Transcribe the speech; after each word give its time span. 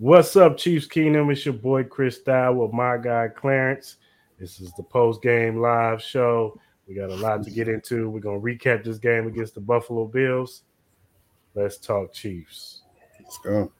What's 0.00 0.36
up, 0.36 0.56
Chiefs 0.56 0.86
Kingdom? 0.86 1.28
It's 1.28 1.44
your 1.44 1.54
boy 1.54 1.82
Chris 1.82 2.18
Style 2.18 2.54
with 2.54 2.72
my 2.72 2.98
guy 2.98 3.26
Clarence. 3.34 3.96
This 4.38 4.60
is 4.60 4.72
the 4.76 4.84
post 4.84 5.22
game 5.22 5.60
live 5.60 6.00
show. 6.00 6.56
We 6.86 6.94
got 6.94 7.10
a 7.10 7.16
lot 7.16 7.42
to 7.42 7.50
get 7.50 7.66
into. 7.66 8.08
We're 8.08 8.20
gonna 8.20 8.38
recap 8.38 8.84
this 8.84 8.98
game 8.98 9.26
against 9.26 9.56
the 9.56 9.60
Buffalo 9.60 10.04
Bills. 10.06 10.62
Let's 11.56 11.78
talk 11.78 12.12
Chiefs. 12.12 12.82
Let's 13.20 13.38
go. 13.38 13.72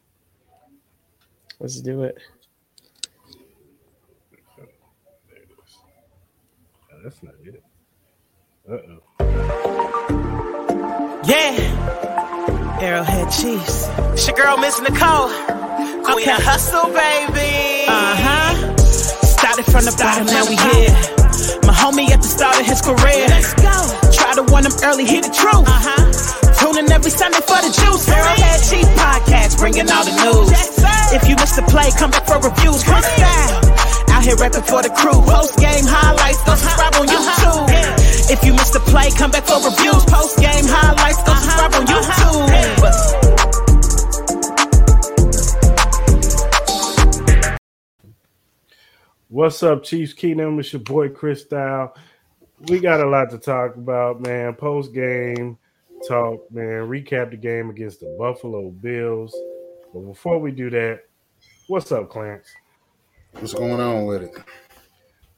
Let's 1.61 1.81
do 1.81 2.03
it. 2.03 2.19
There 4.57 4.67
it 5.37 5.51
is. 5.65 5.77
Oh, 6.93 6.99
that's 7.05 7.23
not 7.23 7.35
it. 7.45 7.63
Uh 8.69 8.73
oh. 8.75 9.03
Yeah. 11.25 12.79
Arrowhead 12.81 13.31
Chiefs. 13.31 13.87
It's 14.15 14.27
your 14.27 14.37
girl, 14.37 14.57
Miss 14.57 14.81
Nicole. 14.81 15.68
Queen 16.19 16.35
of 16.35 16.43
Hustle, 16.43 16.91
baby. 16.91 17.87
Uh 17.87 17.95
huh. 17.95 18.51
Started 18.83 19.71
from 19.71 19.87
the 19.87 19.95
bottom, 19.95 20.27
now 20.27 20.43
we 20.51 20.59
here. 20.59 20.91
My 21.63 21.71
homie 21.71 22.11
at 22.11 22.19
the 22.19 22.27
start 22.27 22.59
of 22.59 22.67
his 22.67 22.83
career. 22.83 23.31
Let's 23.31 23.55
go. 23.55 23.71
Try 24.11 24.35
to 24.35 24.43
win 24.51 24.67
him 24.67 24.75
early, 24.83 25.07
hit 25.07 25.23
the 25.23 25.31
truth. 25.31 25.63
Uh 25.63 25.79
huh. 25.79 26.11
Tuning 26.59 26.91
every 26.91 27.15
Sunday 27.15 27.39
for 27.47 27.63
the 27.63 27.71
juice. 27.71 28.11
Arrowhead 28.11 28.59
Chief 28.67 28.83
podcast, 28.99 29.63
bringing 29.63 29.87
all 29.87 30.03
the 30.03 30.11
news. 30.27 30.51
If 31.15 31.23
you 31.31 31.39
missed 31.39 31.55
the 31.55 31.63
play, 31.71 31.95
come 31.95 32.11
back 32.11 32.27
for 32.27 32.43
reviews. 32.43 32.83
Chris 32.83 33.07
Style. 33.15 33.63
Out 34.11 34.27
here 34.27 34.35
rapping 34.43 34.67
for 34.67 34.83
the 34.83 34.91
crew. 34.91 35.23
Post 35.23 35.55
game 35.63 35.87
highlights, 35.87 36.43
go 36.43 36.59
subscribe 36.59 36.99
on 36.99 37.07
YouTube. 37.07 37.71
If 38.27 38.43
you 38.43 38.59
missed 38.59 38.75
the 38.75 38.83
play, 38.91 39.15
come 39.15 39.31
back 39.31 39.47
for 39.47 39.63
reviews. 39.63 40.03
Post 40.11 40.35
game 40.43 40.67
highlights, 40.67 41.23
go 41.23 41.31
subscribe 41.39 41.79
on 41.79 41.87
YouTube. 41.87 43.38
What's 49.31 49.63
up, 49.63 49.85
Chiefs 49.85 50.15
Kingdom? 50.15 50.59
It's 50.59 50.73
your 50.73 50.81
boy 50.81 51.11
Chris 51.11 51.43
Style. 51.43 51.95
We 52.69 52.81
got 52.81 53.03
a 53.03 53.07
lot 53.07 53.29
to 53.31 53.39
talk 53.39 53.77
about, 53.77 54.23
man. 54.23 54.55
Post 54.55 54.95
game 54.95 55.59
talk, 56.09 56.51
man. 56.51 56.89
Recap 56.89 57.31
the 57.33 57.37
game 57.37 57.69
against 57.69 58.01
the 58.01 58.17
Buffalo 58.19 58.71
Bills. 58.71 59.37
But 59.93 60.01
before 60.01 60.39
we 60.39 60.51
do 60.51 60.71
that, 60.71 61.03
what's 61.67 61.93
up, 61.93 62.09
Clarence? 62.09 62.49
What's 63.33 63.53
going 63.53 63.79
on 63.79 64.07
with 64.07 64.23
it? 64.23 64.35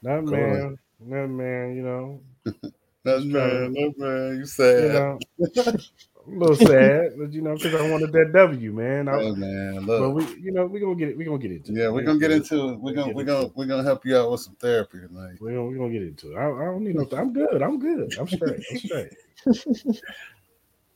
Not 0.04 0.22
man, 0.22 0.78
not 1.00 1.26
man. 1.26 1.74
You 1.74 1.82
know, 1.82 2.20
That's 3.02 3.24
man, 3.24 3.72
that's 3.72 3.98
man. 3.98 4.36
You 4.36 4.46
sad. 4.46 5.18
you 5.38 5.48
know, 5.56 5.76
a 6.32 6.38
little 6.38 6.56
sad, 6.56 7.12
but 7.18 7.32
you 7.32 7.42
know, 7.42 7.54
because 7.54 7.74
I 7.74 7.90
wanted 7.90 8.12
that 8.12 8.32
W, 8.32 8.72
man. 8.72 9.08
I, 9.08 9.22
Hey, 9.22 9.30
man, 9.32 9.84
but 9.86 10.10
we, 10.10 10.24
you 10.36 10.52
know, 10.52 10.66
we 10.66 10.80
gonna 10.80 10.94
get 10.94 11.08
it. 11.10 11.16
We 11.16 11.24
gonna 11.24 11.38
get 11.38 11.52
into 11.52 11.72
it. 11.72 11.76
Yeah, 11.76 11.88
we're 11.88 12.02
gonna 12.02 12.18
get 12.18 12.30
into 12.30 12.70
it. 12.70 12.80
We're 12.80 12.92
gonna 12.92 13.12
we're 13.12 13.24
gonna 13.24 13.48
we're 13.54 13.66
gonna 13.66 13.82
help 13.82 14.04
you 14.04 14.16
out 14.16 14.30
with 14.30 14.40
some 14.40 14.56
therapy 14.56 14.98
tonight. 14.98 15.36
We're 15.40 15.50
gonna, 15.52 15.66
we 15.66 15.76
gonna 15.76 15.92
get 15.92 16.02
into 16.02 16.32
it. 16.32 16.36
I, 16.36 16.50
I 16.50 16.64
don't 16.66 16.84
need 16.84 16.96
no. 16.96 17.06
I'm 17.16 17.32
good. 17.32 17.62
I'm 17.62 17.78
good. 17.78 18.16
I'm 18.18 18.26
straight. 18.26 18.64
I'm 18.70 18.78
straight. 18.78 19.12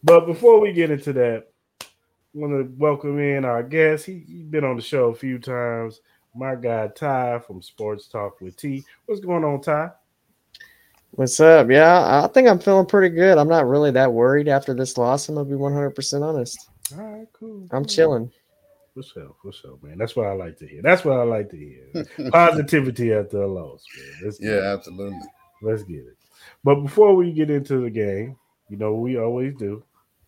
but 0.03 0.27
before 0.27 0.61
we 0.61 0.73
get 0.73 0.91
into 0.91 1.13
that, 1.15 1.49
I 1.81 1.87
want 2.35 2.53
to 2.53 2.75
welcome 2.77 3.19
in 3.19 3.45
our 3.45 3.63
guest. 3.63 4.07
He, 4.07 4.25
he's 4.27 4.47
been 4.47 4.65
on 4.65 4.77
the 4.77 4.83
show 4.83 5.11
a 5.11 5.15
few 5.15 5.39
times. 5.39 6.01
My 6.35 6.57
guy 6.57 6.89
Ty 6.89 7.41
from 7.41 7.63
Sports 7.63 8.09
Talk 8.09 8.41
with 8.41 8.57
T. 8.57 8.85
What's 9.07 9.21
going 9.21 9.45
on, 9.45 9.61
Ty? 9.61 9.91
What's 11.17 11.39
up? 11.39 11.71
Yeah, 11.71 12.25
I 12.25 12.27
think 12.29 12.49
I'm 12.49 12.59
feeling 12.59 12.87
pretty 12.87 13.15
good. 13.15 13.39
I'm 13.39 13.49
not 13.49 13.69
really 13.69 13.91
that 13.93 14.13
worried 14.13 14.49
after 14.49 14.75
this 14.75 14.99
loss. 14.99 15.29
I'm 15.29 15.37
gonna 15.37 15.49
be 15.49 15.55
100% 15.55 16.23
honest. 16.23 16.71
All 16.97 17.05
right, 17.05 17.27
cool. 17.33 17.63
I'm 17.71 17.83
cool. 17.83 17.85
chilling. 17.85 18.33
For 18.95 19.03
sure, 19.03 19.35
for 19.41 19.53
sure, 19.53 19.79
man. 19.83 19.99
That's 19.99 20.17
what 20.17 20.27
I 20.27 20.33
like 20.33 20.57
to 20.59 20.67
hear. 20.67 20.83
That's 20.83 21.05
what 21.05 21.19
I 21.19 21.23
like 21.23 21.51
to 21.51 21.57
hear. 21.57 22.05
Positivity 22.31 23.13
after 23.13 23.43
a 23.43 23.47
loss, 23.47 23.85
man. 23.97 24.25
Let's 24.25 24.41
Yeah, 24.41 24.51
it. 24.53 24.65
absolutely. 24.65 25.21
Let's 25.63 25.83
get 25.85 25.99
it. 25.99 26.17
But 26.65 26.77
before 26.77 27.15
we 27.15 27.33
get 27.33 27.51
into 27.51 27.79
the 27.81 27.91
game, 27.91 28.37
you 28.69 28.77
know, 28.77 28.95
we 28.95 29.17
always 29.19 29.55
do 29.57 29.85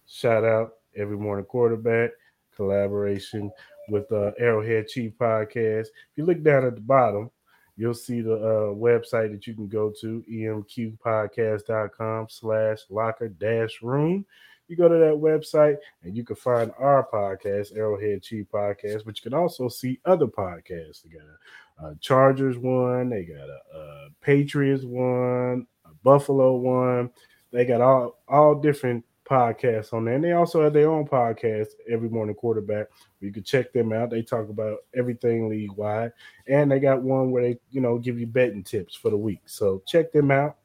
shout 0.07 0.45
out 0.45 0.75
every 0.97 1.17
morning 1.17 1.45
quarterback 1.47 2.11
collaboration 2.55 3.51
with 3.89 4.11
uh, 4.13 4.31
Arrowhead 4.39 4.87
Chief 4.89 5.13
Podcast. 5.19 5.87
If 5.87 6.17
you 6.17 6.25
look 6.25 6.43
down 6.43 6.65
at 6.65 6.75
the 6.77 6.81
bottom, 6.81 7.31
you'll 7.77 7.95
see 7.95 8.21
the 8.21 8.35
uh, 8.35 8.75
website 8.75 9.31
that 9.33 9.47
you 9.47 9.55
can 9.55 9.69
go 9.69 9.93
to 10.01 10.25
emqpodcast.com 10.31 12.27
slash 12.31 12.79
locker 12.91 13.29
dash 13.29 13.83
room. 13.83 14.25
You 14.69 14.77
go 14.77 14.89
to 14.89 14.97
that 14.97 15.15
website 15.15 15.77
and 16.03 16.17
you 16.17 16.25
can 16.25 16.35
find 16.37 16.73
our 16.79 17.07
podcast, 17.07 17.77
Arrowhead 17.77 18.23
Chief 18.23 18.47
Podcast, 18.53 19.05
but 19.05 19.17
you 19.17 19.23
can 19.23 19.35
also 19.35 19.69
see 19.69 20.01
other 20.05 20.27
podcasts. 20.27 21.03
They 21.03 21.11
got 21.11 21.23
a, 21.23 21.93
a 21.93 21.97
Chargers 22.01 22.59
one, 22.59 23.11
they 23.11 23.25
got 23.25 23.49
a, 23.49 23.61
a 23.79 24.09
Patriots 24.21 24.85
one, 24.85 25.67
a 25.85 25.91
Buffalo 26.03 26.57
one. 26.57 27.11
They 27.53 27.65
got 27.65 27.81
all 27.81 28.19
all 28.29 28.57
different 28.57 29.05
podcasts 29.29 29.93
on 29.93 30.05
there, 30.05 30.15
and 30.15 30.25
they 30.25 30.33
also 30.33 30.63
have 30.63 30.73
their 30.73 30.91
own 30.91 31.07
podcast, 31.07 31.69
Every 31.91 32.09
Morning 32.09 32.35
Quarterback. 32.35 32.87
You 33.21 33.33
can 33.33 33.43
check 33.43 33.73
them 33.73 33.93
out. 33.93 34.11
They 34.11 34.23
talk 34.23 34.49
about 34.49 34.79
everything 34.97 35.49
league 35.49 35.73
wide, 35.73 36.13
and 36.47 36.71
they 36.71 36.79
got 36.79 37.03
one 37.03 37.31
where 37.31 37.43
they 37.43 37.59
you 37.71 37.81
know 37.81 37.99
give 37.99 38.19
you 38.19 38.27
betting 38.27 38.63
tips 38.65 38.95
for 38.95 39.11
the 39.11 39.17
week. 39.17 39.41
So 39.47 39.83
check 39.87 40.13
them 40.13 40.31
out. 40.31 40.57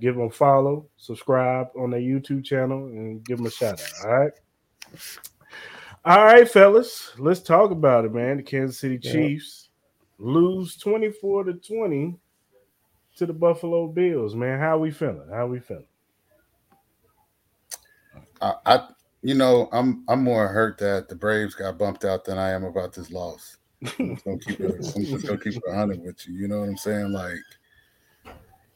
Give 0.00 0.16
them 0.16 0.26
a 0.26 0.30
follow, 0.30 0.88
subscribe 0.96 1.68
on 1.78 1.90
their 1.90 2.00
YouTube 2.00 2.44
channel, 2.44 2.86
and 2.86 3.24
give 3.24 3.38
them 3.38 3.46
a 3.46 3.50
shout 3.50 3.80
out. 3.80 4.06
All 4.06 4.18
right. 4.18 4.32
All 6.04 6.24
right, 6.24 6.48
fellas, 6.50 7.12
let's 7.18 7.40
talk 7.40 7.70
about 7.70 8.04
it, 8.04 8.12
man. 8.12 8.38
The 8.38 8.42
Kansas 8.42 8.80
City 8.80 8.98
Yeah. 9.00 9.12
Chiefs 9.12 9.68
lose 10.18 10.76
24 10.76 11.44
to 11.44 11.52
20 11.54 12.18
to 13.16 13.26
the 13.26 13.32
Buffalo 13.32 13.86
Bills, 13.86 14.34
man. 14.34 14.58
How 14.58 14.78
we 14.78 14.90
feeling? 14.90 15.28
How 15.30 15.46
we 15.46 15.60
feeling? 15.60 15.86
I, 18.42 18.54
I 18.66 18.88
you 19.22 19.34
know, 19.34 19.68
I'm 19.72 20.04
I'm 20.08 20.22
more 20.22 20.48
hurt 20.48 20.78
that 20.78 21.08
the 21.08 21.14
Braves 21.14 21.54
got 21.54 21.78
bumped 21.78 22.04
out 22.04 22.24
than 22.24 22.38
I 22.38 22.50
am 22.50 22.64
about 22.64 22.92
this 22.92 23.10
loss. 23.10 23.56
I'm 23.98 24.14
just 24.14 24.24
gonna 24.24 24.38
keep 24.38 24.60
it, 24.60 24.74
I'm 24.96 25.04
just 25.04 25.26
gonna 25.26 25.38
keep 25.38 25.56
it 25.56 25.62
100 25.64 26.02
with 26.02 26.28
you. 26.28 26.34
You 26.34 26.48
know 26.48 26.60
what 26.60 26.68
I'm 26.68 26.76
saying? 26.76 27.12
Like, 27.12 27.38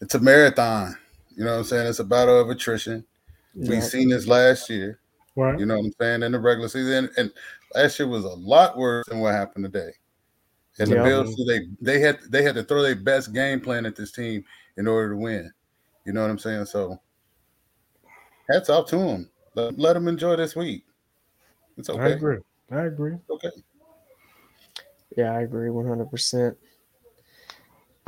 it's 0.01 0.15
a 0.15 0.21
marathon. 0.21 0.97
You 1.37 1.45
know 1.45 1.53
what 1.53 1.59
I'm 1.59 1.65
saying? 1.65 1.87
It's 1.89 1.99
a 1.99 2.05
battle 2.05 2.41
of 2.41 2.49
attrition. 2.49 3.05
Yeah. 3.55 3.71
We've 3.71 3.85
seen 3.85 4.09
this 4.09 4.27
last 4.27 4.71
year. 4.71 5.01
Right. 5.35 5.59
You 5.59 5.67
know 5.67 5.77
what 5.77 5.87
I'm 5.87 5.93
saying? 6.01 6.23
In 6.23 6.33
the 6.33 6.41
regular 6.41 6.69
season, 6.69 7.11
and 7.17 7.31
last 7.75 7.99
year 7.99 8.09
was 8.09 8.25
a 8.25 8.29
lot 8.29 8.79
worse 8.79 9.07
than 9.07 9.21
what 9.21 9.35
happened 9.35 9.65
today. 9.65 9.91
And 10.79 10.91
the 10.91 10.97
Yeah. 10.97 11.05
Bills, 11.05 11.37
they 11.47 11.61
they 11.81 12.01
had 12.01 12.21
they 12.29 12.43
had 12.43 12.55
to 12.55 12.63
throw 12.63 12.83
their 12.83 12.95
best 12.95 13.33
game 13.33 13.61
plan 13.61 13.85
at 13.85 13.97
this 13.97 14.13
team 14.13 14.45
in 14.77 14.87
order 14.87 15.11
to 15.11 15.17
win. 15.17 15.53
You 16.05 16.13
know 16.13 16.23
what 16.23 16.31
I'm 16.31 16.39
saying? 16.39 16.67
So, 16.67 17.01
hats 18.49 18.71
off 18.71 18.89
to 18.91 18.97
them. 18.97 19.31
Let, 19.57 19.79
let 19.79 19.93
them 19.95 20.07
enjoy 20.07 20.37
this 20.37 20.55
week. 20.55 20.85
It's 21.77 21.91
okay. 21.91 22.01
I 22.01 22.09
agree. 22.09 22.39
I 22.71 22.83
agree. 22.83 23.17
Okay. 23.29 23.51
Yeah, 25.17 25.33
I 25.33 25.41
agree 25.41 25.71
100%. 25.71 26.55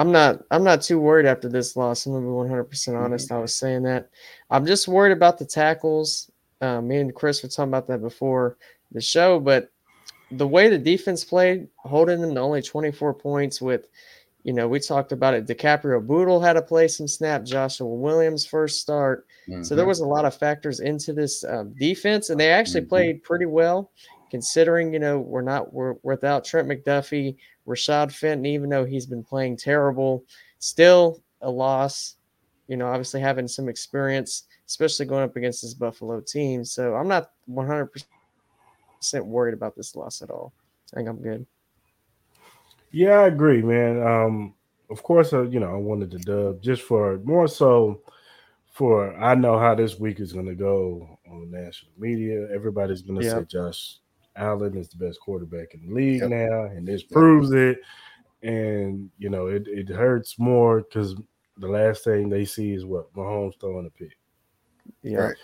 I'm 0.01 0.13
not 0.13 0.43
I'm 0.53 0.63
not 0.63 0.83
too 0.83 1.01
worried 1.01 1.27
after 1.27 1.49
this 1.49 1.75
loss. 1.75 2.07
I'm 2.07 2.13
gonna 2.13 2.25
be 2.25 2.31
100 2.31 2.65
percent 2.65 2.97
honest. 2.97 3.33
I 3.33 3.39
was 3.39 3.53
saying 3.53 3.83
that. 3.83 4.11
I'm 4.49 4.65
just 4.65 4.87
worried 4.87 5.11
about 5.11 5.39
the 5.39 5.45
tackles. 5.45 6.31
Uh, 6.61 6.81
me 6.81 6.99
and 6.99 7.13
Chris 7.15 7.43
were 7.43 7.49
talking 7.49 7.71
about 7.71 7.89
that 7.89 8.01
before 8.01 8.59
the 8.93 9.01
show, 9.01 9.41
but 9.41 9.73
the 10.31 10.47
way 10.47 10.69
the 10.69 10.79
defense 10.79 11.25
played, 11.25 11.69
holding 11.79 12.21
them 12.21 12.35
to 12.35 12.41
only 12.41 12.63
24 12.63 13.15
points 13.15 13.61
with, 13.61 13.89
you 14.45 14.53
know, 14.53 14.69
we 14.69 14.79
talked 14.79 15.13
about 15.13 15.35
it. 15.35 15.47
DiCaprio 15.47 16.07
Bootle 16.07 16.41
had 16.41 16.53
to 16.55 16.63
play 16.63 16.87
some 16.87 17.09
snap. 17.09 17.45
Joshua 17.45 17.89
Williams 17.89 18.47
first 18.47 18.81
start. 18.81 19.27
So 19.61 19.77
there 19.77 19.87
Mhm. 19.87 19.89
was 19.89 20.01
a 20.01 20.07
lot 20.07 20.25
of 20.25 20.35
factors 20.37 20.81
into 20.81 21.13
this 21.13 21.45
um, 21.45 21.75
defense, 21.79 22.31
and 22.31 22.41
they 22.41 22.51
actually 22.51 22.83
Mhm. 22.83 22.87
played 22.87 23.23
pretty 23.23 23.47
well, 23.47 23.93
considering 24.31 24.93
you 24.93 24.99
know 24.99 25.19
we're 25.21 25.43
not 25.43 25.73
we're 25.73 25.95
without 26.03 26.45
Trent 26.45 26.69
McDuffie, 26.69 27.37
Rashad 27.67 28.13
Fenton, 28.13 28.47
even 28.47 28.71
though 28.71 28.85
he's 28.85 29.07
been 29.07 29.25
playing 29.25 29.57
terrible, 29.57 30.25
still 30.59 31.23
a 31.41 31.51
loss. 31.51 32.17
You 32.69 32.77
know, 32.77 32.87
obviously 32.89 33.21
having 33.21 33.49
some 33.49 33.69
experience, 33.69 34.47
especially 34.69 35.07
going 35.07 35.25
up 35.25 35.37
against 35.37 35.63
this 35.63 35.75
Buffalo 35.75 36.21
team. 36.21 36.65
So 36.65 36.95
I'm 36.95 37.09
not 37.09 37.31
100 37.47 37.91
percent 39.01 39.27
worried 39.27 39.55
about 39.55 39.77
this 39.77 39.95
loss 39.97 40.23
at 40.23 40.31
all. 40.31 40.55
I 40.93 40.97
think 40.97 41.09
I'm 41.09 41.23
good. 41.23 41.47
Yeah, 42.91 43.21
I 43.21 43.27
agree, 43.27 43.63
man. 43.63 44.03
Um, 44.03 44.55
of 44.91 45.03
course, 45.03 45.33
uh, 45.33 45.43
you 45.43 45.61
know, 45.61 45.71
I 45.73 45.77
wanted 45.77 46.11
to 46.13 46.19
dub 46.19 46.63
just 46.63 46.83
for 46.83 47.19
more 47.19 47.47
so 47.49 48.03
for 48.79 49.13
I 49.17 49.35
know 49.35 49.59
how 49.59 49.75
this 49.75 49.99
week 49.99 50.21
is 50.21 50.33
going 50.33 50.47
to 50.47 50.55
go 50.55 51.19
on 51.29 51.51
national 51.51 51.91
media. 51.99 52.49
Everybody's 52.55 53.03
going 53.03 53.19
to 53.19 53.27
Yeah. 53.27 53.41
say 53.41 53.45
Josh 53.47 53.97
Allen 54.37 54.77
is 54.77 54.89
the 54.89 54.97
best 55.05 55.21
quarterback 55.21 55.75
in 55.75 55.85
the 55.89 55.93
league 55.93 56.21
Yep. 56.21 56.31
now, 56.31 56.63
and 56.67 56.87
this 56.87 57.03
proves 57.03 57.51
it. 57.51 57.81
And 58.45 59.11
you 59.19 59.31
know, 59.31 59.49
it, 59.49 59.67
it 59.67 59.89
hurts 59.89 60.39
more 60.39 60.83
because 60.83 61.17
the 61.57 61.67
last 61.67 62.05
thing 62.05 62.29
they 62.29 62.45
see 62.45 62.73
is 62.73 62.85
what 62.87 63.13
Mahomes 63.15 63.59
throwing 63.61 63.87
a 63.87 63.91
pick. 63.91 64.17
Yeah, 65.03 65.19
Right. 65.19 65.37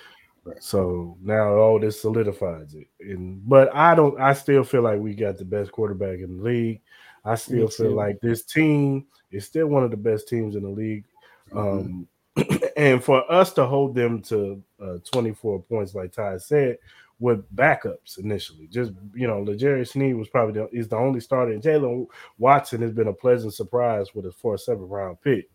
Right. 0.45 0.63
So 0.63 1.17
now 1.21 1.55
all 1.55 1.81
this 1.81 2.01
solidifies 2.01 2.75
it. 2.75 2.87
And 3.01 3.47
but 3.49 3.75
I 3.75 3.97
don't 3.97 4.21
I 4.21 4.33
still 4.35 4.63
feel 4.63 4.83
like 4.83 5.01
we 5.01 5.15
got 5.17 5.39
the 5.39 5.45
best 5.45 5.73
quarterback 5.73 6.21
in 6.21 6.37
the 6.37 6.43
league. 6.43 6.83
I 7.25 7.35
still 7.35 7.67
feel 7.69 7.95
like 7.95 8.21
this 8.21 8.45
team 8.45 9.07
is 9.33 9.47
still 9.47 9.67
one 9.67 9.83
of 9.83 9.91
the 9.91 9.97
best 9.97 10.29
teams 10.29 10.55
in 10.55 10.63
the 10.63 10.69
league. 10.69 11.05
Mhm. 11.51 11.81
Um, 11.81 12.09
and 12.77 13.03
for 13.03 13.31
us 13.31 13.53
to 13.55 13.65
hold 13.67 13.95
them 13.95 14.21
to 14.23 14.63
uh, 14.83 14.99
24 15.11 15.63
points, 15.63 15.95
like 15.95 16.13
Ty 16.13 16.39
said, 16.39 16.79
with 17.21 17.49
backups 17.55 18.19
initially, 18.19 18.67
just 18.67 18.93
you 19.15 19.27
know, 19.27 19.41
L'Jarius 19.41 19.91
Sneed 19.93 20.17
was 20.17 20.29
probably 20.29 20.61
the, 20.61 20.69
is 20.77 20.89
the 20.89 20.97
only 20.97 21.21
starter, 21.21 21.53
and 21.53 21.63
Jaylen 21.63 22.07
Watson 22.39 22.83
has 22.83 22.93
been 22.93 23.09
a 23.09 23.13
pleasant 23.13 23.55
surprise 23.55 24.15
with 24.15 24.27
a 24.27 24.33
four 24.33 24.59
seven 24.59 24.89
round 24.89 25.21
pick. 25.23 25.49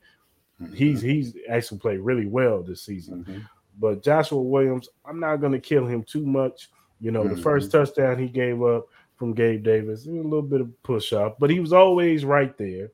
Mhm. 0.62 0.74
He's 0.74 1.02
he's 1.02 1.36
actually 1.50 1.80
played 1.80 2.00
really 2.00 2.26
well 2.28 2.64
this 2.64 2.82
season. 2.84 3.26
Mhm. 3.26 3.46
But 3.80 4.04
Joshua 4.04 4.42
Williams, 4.42 4.90
I'm 5.06 5.20
not 5.20 5.38
going 5.38 5.54
to 5.54 5.60
kill 5.60 5.86
him 5.86 6.04
too 6.04 6.26
much. 6.26 6.70
You 7.02 7.12
know, 7.12 7.24
the 7.28 7.36
Mhm. 7.36 7.44
first 7.44 7.72
touchdown 7.72 8.18
he 8.18 8.28
gave 8.28 8.62
up 8.64 8.88
from 9.16 9.34
Gabe 9.34 9.64
Davis, 9.64 10.06
a 10.06 10.12
little 10.12 10.42
bit 10.42 10.62
of 10.62 10.84
push 10.84 11.12
off, 11.14 11.38
but 11.40 11.50
he 11.50 11.60
was 11.60 11.74
always 11.74 12.24
right 12.26 12.58
there. 12.58 12.90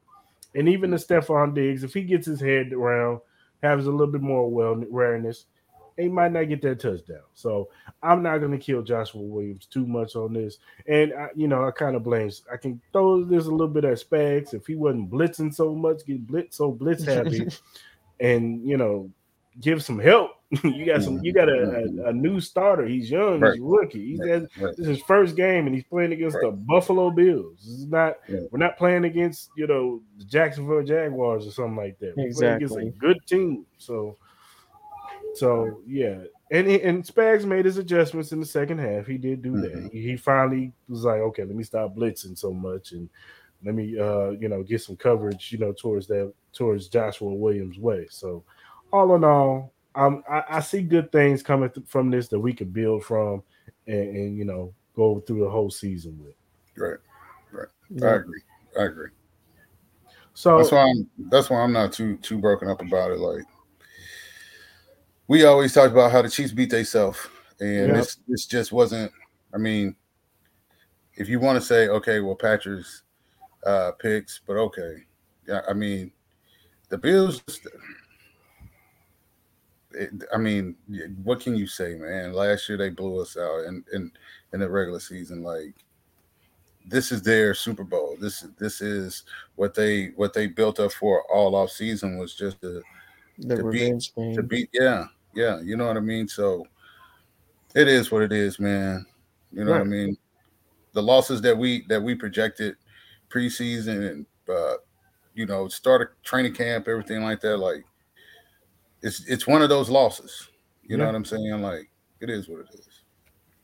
And 0.55 0.67
even 0.69 0.89
the 0.89 0.97
Stefon 0.97 1.53
Diggs, 1.53 1.83
if 1.83 1.93
he 1.93 2.01
gets 2.03 2.25
his 2.25 2.39
head 2.39 2.73
around, 2.73 3.19
has 3.63 3.87
a 3.87 3.91
little 3.91 4.11
bit 4.11 4.21
more 4.21 4.49
well 4.49 4.73
awareness, 4.73 5.45
he 5.97 6.09
might 6.09 6.31
not 6.31 6.49
get 6.49 6.61
that 6.61 6.79
touchdown. 6.79 7.23
So 7.33 7.69
I'm 8.03 8.21
not 8.21 8.39
going 8.39 8.51
to 8.51 8.57
kill 8.57 8.81
Joshua 8.81 9.21
Williams 9.21 9.65
too 9.65 9.85
much 9.85 10.15
on 10.15 10.33
this. 10.33 10.57
And 10.87 11.13
I, 11.13 11.29
you 11.35 11.47
know, 11.47 11.65
I 11.65 11.71
kind 11.71 11.95
of 11.95 12.03
blame. 12.03 12.29
I 12.51 12.57
can 12.57 12.81
throw 12.91 13.23
this 13.23 13.45
a 13.45 13.51
little 13.51 13.67
bit 13.67 13.85
at 13.85 13.97
Spags 13.97 14.53
if 14.53 14.67
he 14.67 14.75
wasn't 14.75 15.09
blitzing 15.09 15.53
so 15.53 15.73
much, 15.73 16.05
get 16.05 16.25
blitz 16.27 16.57
so 16.57 16.71
blitz 16.71 17.05
happy, 17.05 17.47
and 18.19 18.67
you 18.67 18.77
know, 18.77 19.09
give 19.61 19.83
some 19.83 19.99
help. 19.99 20.31
you 20.63 20.85
got 20.85 21.01
some. 21.03 21.19
You 21.23 21.33
got 21.33 21.49
a, 21.49 21.85
a, 22.05 22.09
a 22.09 22.13
new 22.13 22.39
starter. 22.39 22.85
He's 22.85 23.09
young. 23.09 23.39
Right. 23.39 23.53
He's 23.53 23.61
rookie. 23.61 24.05
He's 24.11 24.19
Right, 24.19 24.29
has, 24.29 24.47
this 24.53 24.79
is 24.79 24.87
his 24.87 25.01
first 25.01 25.35
game, 25.35 25.65
and 25.65 25.75
he's 25.75 25.83
playing 25.83 26.13
against 26.13 26.37
the 26.39 26.51
Buffalo 26.51 27.09
Bills. 27.09 27.57
This 27.59 27.79
is 27.79 27.87
not. 27.87 28.17
Yeah. 28.29 28.41
We're 28.51 28.59
not 28.59 28.77
playing 28.77 29.05
against 29.05 29.49
you 29.57 29.67
know 29.67 30.01
the 30.17 30.25
Jacksonville 30.25 30.83
Jaguars 30.83 31.47
or 31.47 31.51
something 31.51 31.75
like 31.75 31.97
that. 31.99 32.13
We're 32.15 32.31
playing 32.31 32.55
against 32.55 32.77
a 32.77 32.91
good 32.99 33.17
team. 33.25 33.65
So, 33.79 34.17
so 35.33 35.81
yeah, 35.87 36.19
and 36.51 36.67
and 36.67 37.03
Spags 37.03 37.43
made 37.45 37.65
his 37.65 37.77
adjustments 37.77 38.31
in 38.31 38.39
the 38.39 38.45
second 38.45 38.77
half. 38.77 39.07
He 39.07 39.17
did 39.17 39.41
do 39.41 39.59
that. 39.61 39.73
Mhm. 39.73 39.91
He, 39.91 40.01
he 40.01 40.17
finally 40.17 40.73
was 40.87 41.03
like, 41.03 41.19
okay, 41.21 41.43
let 41.43 41.55
me 41.55 41.63
stop 41.63 41.95
blitzing 41.95 42.37
so 42.37 42.53
much 42.53 42.91
and 42.91 43.09
let 43.63 43.73
me 43.73 43.99
uh 43.99 44.29
you 44.31 44.47
know 44.47 44.61
get 44.61 44.81
some 44.81 44.95
coverage 44.95 45.51
you 45.51 45.57
know 45.57 45.73
towards 45.73 46.05
that 46.07 46.31
towards 46.53 46.87
Joshua 46.87 47.33
Williams' 47.33 47.79
way. 47.79 48.07
So, 48.09 48.43
all 48.95 49.15
in 49.15 49.23
all, 49.23 49.73
um, 49.95 50.23
I, 50.29 50.43
I 50.49 50.59
see 50.61 50.81
good 50.81 51.11
things 51.11 51.43
coming 51.43 51.69
th- 51.69 51.87
from 51.87 52.09
this 52.09 52.27
that 52.29 52.39
we 52.39 52.53
could 52.53 52.73
build 52.73 53.03
from, 53.03 53.43
and, 53.87 54.15
and 54.15 54.37
you 54.37 54.45
know 54.45 54.73
go 54.95 55.19
through 55.21 55.41
the 55.41 55.49
whole 55.49 55.69
season 55.69 56.17
with. 56.23 56.35
Right. 56.77 56.99
I 57.53 57.65
Yeah. 57.89 58.15
agree. 58.15 58.41
I 58.79 58.83
agree. 58.83 59.09
So 60.33 60.57
That's 60.57 60.71
why 60.71 60.81
I'm 60.81 61.09
that's 61.29 61.49
why 61.49 61.61
I'm 61.61 61.71
not 61.71 61.93
too 61.93 62.17
too 62.17 62.37
broken 62.39 62.69
up 62.69 62.81
about 62.81 63.11
it. 63.11 63.19
Like 63.19 63.43
we 65.27 65.45
always 65.45 65.73
talked 65.73 65.93
about 65.93 66.11
how 66.11 66.21
the 66.21 66.29
Chiefs 66.29 66.51
beat 66.51 66.69
themselves, 66.69 67.19
and 67.59 67.87
Yeah. 67.87 67.93
this 67.93 68.17
this 68.27 68.45
just 68.45 68.71
wasn't. 68.71 69.11
I 69.53 69.57
mean, 69.57 69.95
if 71.15 71.29
you 71.29 71.39
want 71.39 71.59
to 71.59 71.65
say 71.65 71.87
okay, 71.87 72.19
well 72.19 72.35
Patrick's 72.35 73.03
uh, 73.65 73.91
picks, 73.93 74.41
but 74.45 74.57
okay, 74.57 75.05
yeah. 75.47 75.61
I 75.69 75.73
mean, 75.73 76.11
the 76.89 76.97
Bills. 76.97 77.41
I 80.33 80.37
mean, 80.37 80.75
what 81.23 81.39
can 81.39 81.55
you 81.55 81.67
say, 81.67 81.95
man? 81.95 82.33
Last 82.33 82.67
year 82.67 82.77
they 82.77 82.89
blew 82.89 83.21
us 83.21 83.37
out 83.37 83.65
in 83.65 83.83
in, 83.93 84.11
in 84.53 84.59
the 84.59 84.69
regular 84.69 84.99
season. 84.99 85.43
Like 85.43 85.73
this 86.87 87.11
is 87.11 87.21
their 87.21 87.53
Super 87.53 87.83
Bowl. 87.83 88.15
This 88.19 88.43
is 88.43 88.49
this 88.59 88.81
is 88.81 89.23
what 89.55 89.73
they 89.73 90.07
what 90.15 90.33
they 90.33 90.47
built 90.47 90.79
up 90.79 90.91
for 90.91 91.23
all 91.31 91.55
off 91.55 91.71
season 91.71 92.17
was 92.17 92.35
just 92.35 92.61
to 92.61 92.81
The 93.39 93.57
to 93.57 93.63
beat- 93.63 93.81
revenge 93.81 94.13
to 94.13 94.43
beat. 94.43 94.69
Yeah, 94.73 95.05
yeah, 95.33 95.59
you 95.61 95.75
know 95.75 95.87
what 95.87 95.97
I 95.97 96.01
mean. 96.01 96.27
So 96.27 96.67
it 97.73 97.87
is 97.87 98.11
what 98.11 98.21
it 98.21 98.31
is, 98.31 98.59
man. 98.59 99.05
You 99.51 99.63
know 99.63 99.71
what 99.71 99.81
I 99.81 99.85
mean. 99.85 100.17
The 100.93 101.03
losses 101.03 101.41
that 101.41 101.57
we 101.57 101.85
that 101.87 102.01
we 102.01 102.15
projected 102.15 102.75
preseason 103.29 104.11
and 104.11 104.25
uh, 104.49 104.75
you 105.33 105.45
know 105.45 105.67
start 105.67 106.01
a 106.01 106.25
training 106.27 106.53
camp, 106.53 106.87
everything 106.87 107.23
like 107.23 107.41
that. 107.41 107.57
Like 107.57 107.83
it's 109.05 109.23
it's 109.27 109.45
one 109.45 109.61
of 109.61 109.69
those 109.69 109.89
losses. 109.89 110.49
You 110.83 110.97
know 110.97 111.05
what 111.05 111.15
I'm 111.15 111.25
saying? 111.25 111.61
Like 111.61 111.89
it 112.19 112.29
is 112.29 112.49
what 112.49 112.61
it 112.61 112.69
is. 112.73 113.03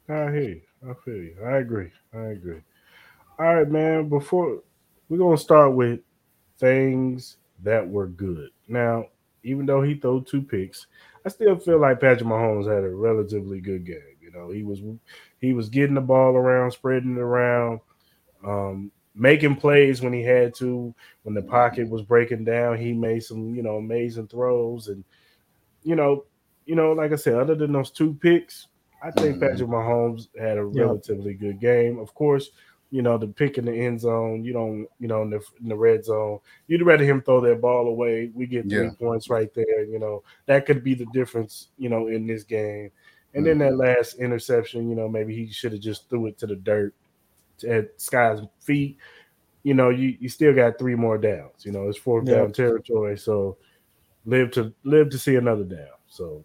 I 0.08 0.32
hear 0.32 0.42
you. 0.42 0.62
I 0.88 0.94
feel 1.04 1.16
you. 1.16 1.36
I 1.44 1.58
agree. 1.58 1.92
I 2.14 2.26
agree. 2.28 2.62
All 3.40 3.56
right, 3.56 3.70
man. 3.70 4.08
Before 4.08 4.62
we're 5.10 5.18
gonna 5.18 5.38
start 5.38 5.74
with 5.74 6.00
things 6.60 7.38
that 7.64 7.88
were 7.88 8.08
good. 8.08 8.50
Now, 8.68 9.06
even 9.44 9.66
though 9.66 9.82
he 9.82 9.96
threw 9.96 10.24
two 10.24 10.44
picks, 10.44 10.86
I 11.26 11.30
still 11.30 11.58
feel 11.58 11.80
like 11.80 12.00
Patrick 12.00 12.30
Mahomes 12.30 12.72
had 12.72 12.84
a 12.84 12.90
relatively 12.90 13.60
good 13.62 13.84
game. 13.84 14.18
You 14.22 14.32
know, 14.32 14.52
he 14.52 14.62
was 14.62 14.82
he 15.40 15.54
was 15.54 15.70
getting 15.70 15.96
the 15.96 16.02
ball 16.02 16.36
around, 16.36 16.72
spreading 16.72 17.16
it 17.16 17.20
around, 17.20 17.80
um, 18.46 18.92
making 19.16 19.56
plays 19.56 20.02
when 20.02 20.14
he 20.14 20.22
had 20.22 20.54
to. 20.56 20.94
When 21.24 21.34
the 21.34 21.42
pocket 21.42 21.90
was 21.90 22.04
breaking 22.04 22.44
down, 22.44 22.78
he 22.78 22.94
made 22.94 23.24
some 23.24 23.56
you 23.56 23.64
know 23.64 23.78
amazing 23.78 24.28
throws, 24.28 24.88
and 24.88 25.04
you 25.83 25.95
know, 25.95 26.25
you 26.66 26.75
know, 26.75 26.92
like 26.94 27.12
I 27.12 27.16
said, 27.16 27.36
other 27.36 27.56
than 27.56 27.72
those 27.72 27.92
two 27.92 28.13
picks, 28.16 28.68
I 29.01 29.12
think 29.12 29.38
Mhm. 29.38 29.39
Patrick 29.39 29.69
Mahomes 29.69 30.28
had 30.39 30.57
a 30.57 30.63
relatively 30.63 31.33
good 31.33 31.60
game. 31.60 32.00
Of 32.00 32.13
course, 32.13 32.50
you 32.92 33.01
know, 33.01 33.18
the 33.18 33.28
pick 33.28 33.57
in 33.57 33.66
the 33.66 33.74
end 33.74 34.00
zone, 34.01 34.44
you 34.44 34.54
don't, 34.54 34.88
you 35.00 35.07
know, 35.07 35.24
in 35.24 35.30
the, 35.31 35.42
in 35.62 35.69
the 35.69 35.75
red 35.75 36.06
zone, 36.06 36.39
you'd 36.68 36.83
rather 36.83 37.04
him 37.06 37.22
throw 37.22 37.42
that 37.42 37.62
ball 37.62 37.88
away. 37.88 38.31
We 38.33 38.45
get 38.45 38.69
three 38.69 38.89
Yeah. 38.89 38.92
points 38.92 39.30
right 39.30 39.51
there. 39.54 39.83
You 39.86 39.98
know, 40.00 40.24
that 40.45 40.66
could 40.66 40.83
be 40.83 40.94
the 40.94 41.06
difference, 41.06 41.69
you 41.78 41.89
know, 41.89 42.07
in 42.07 42.28
this 42.28 42.44
game. 42.44 42.92
And 43.33 43.45
then 43.45 43.57
Mm-hmm. 43.57 43.60
that 43.60 43.78
last 43.78 44.16
interception, 44.16 44.89
you 44.89 44.95
know, 44.95 45.07
maybe 45.07 45.36
he 45.36 45.51
should 45.51 45.72
have 45.72 45.81
just 45.81 46.10
threw 46.10 46.28
it 46.28 46.38
to 46.39 46.48
the 46.48 46.56
dirt 46.57 46.94
at 47.68 47.98
Skyy's 48.00 48.42
feet. 48.60 48.98
You 49.63 49.74
know, 49.74 49.89
you, 49.89 50.18
you 50.19 50.28
still 50.30 50.54
got 50.54 50.78
three 50.80 50.95
more 50.95 51.18
downs. 51.18 51.66
You 51.66 51.72
know, 51.72 51.88
it's 51.88 51.98
fourth 51.98 52.28
down 52.28 52.51
territory. 52.51 53.18
So 53.18 53.57
live 54.25 54.51
to 54.51 54.73
live 54.83 55.09
to 55.09 55.18
see 55.19 55.35
another 55.35 55.63
down. 55.63 55.88
So 56.07 56.44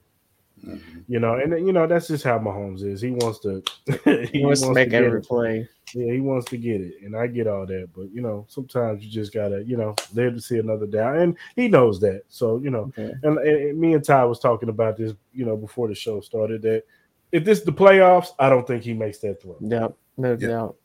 Mhm. 0.65 0.81
you 1.07 1.21
know, 1.21 1.35
and 1.35 1.53
you 1.67 1.73
know 1.73 1.87
that's 1.87 2.09
just 2.09 2.25
how 2.25 2.39
Mahomes 2.39 2.83
is. 2.83 3.01
He 3.03 3.11
wants 3.11 3.41
to 3.41 3.63
He 4.33 4.43
wants 4.45 4.63
to 4.63 4.73
make 4.73 4.89
get 4.91 5.05
every 5.05 5.19
it. 5.21 5.27
play. 5.27 5.69
Yeah, 5.95 6.13
he 6.13 6.21
wants 6.21 6.47
to 6.51 6.57
get 6.57 6.81
it, 6.81 6.95
and 7.03 7.15
I 7.15 7.27
get 7.27 7.47
all 7.47 7.67
that. 7.67 7.91
But 7.95 8.11
you 8.13 8.23
know, 8.23 8.47
sometimes 8.49 9.05
you 9.05 9.11
just 9.11 9.33
gotta, 9.35 9.63
you 9.65 9.77
know, 9.77 9.95
live 10.15 10.35
to 10.35 10.41
see 10.41 10.59
another 10.59 10.87
down, 10.87 11.17
and 11.19 11.37
he 11.57 11.69
knows 11.69 12.01
that. 12.01 12.23
So 12.29 12.59
you 12.59 12.71
know, 12.71 12.91
Yeah. 12.97 13.11
and, 13.23 13.39
and 13.39 13.79
me 13.79 13.93
and 13.95 14.03
Ty 14.05 14.25
was 14.25 14.41
talking 14.41 14.71
about 14.71 14.97
this, 14.97 15.13
you 15.35 15.45
know, 15.45 15.57
before 15.57 15.89
the 15.89 15.95
show 15.95 16.21
started. 16.21 16.63
That 16.63 16.85
if 17.33 17.45
this 17.45 17.61
the 17.61 17.73
playoffs, 17.73 18.29
I 18.39 18.49
don't 18.49 18.67
think 18.67 18.83
he 18.83 18.95
makes 18.95 19.19
that 19.19 19.43
throw. 19.43 19.57
Yep, 19.61 19.95
no 20.17 20.37
Yeah. 20.41 20.49
doubt. 20.49 20.77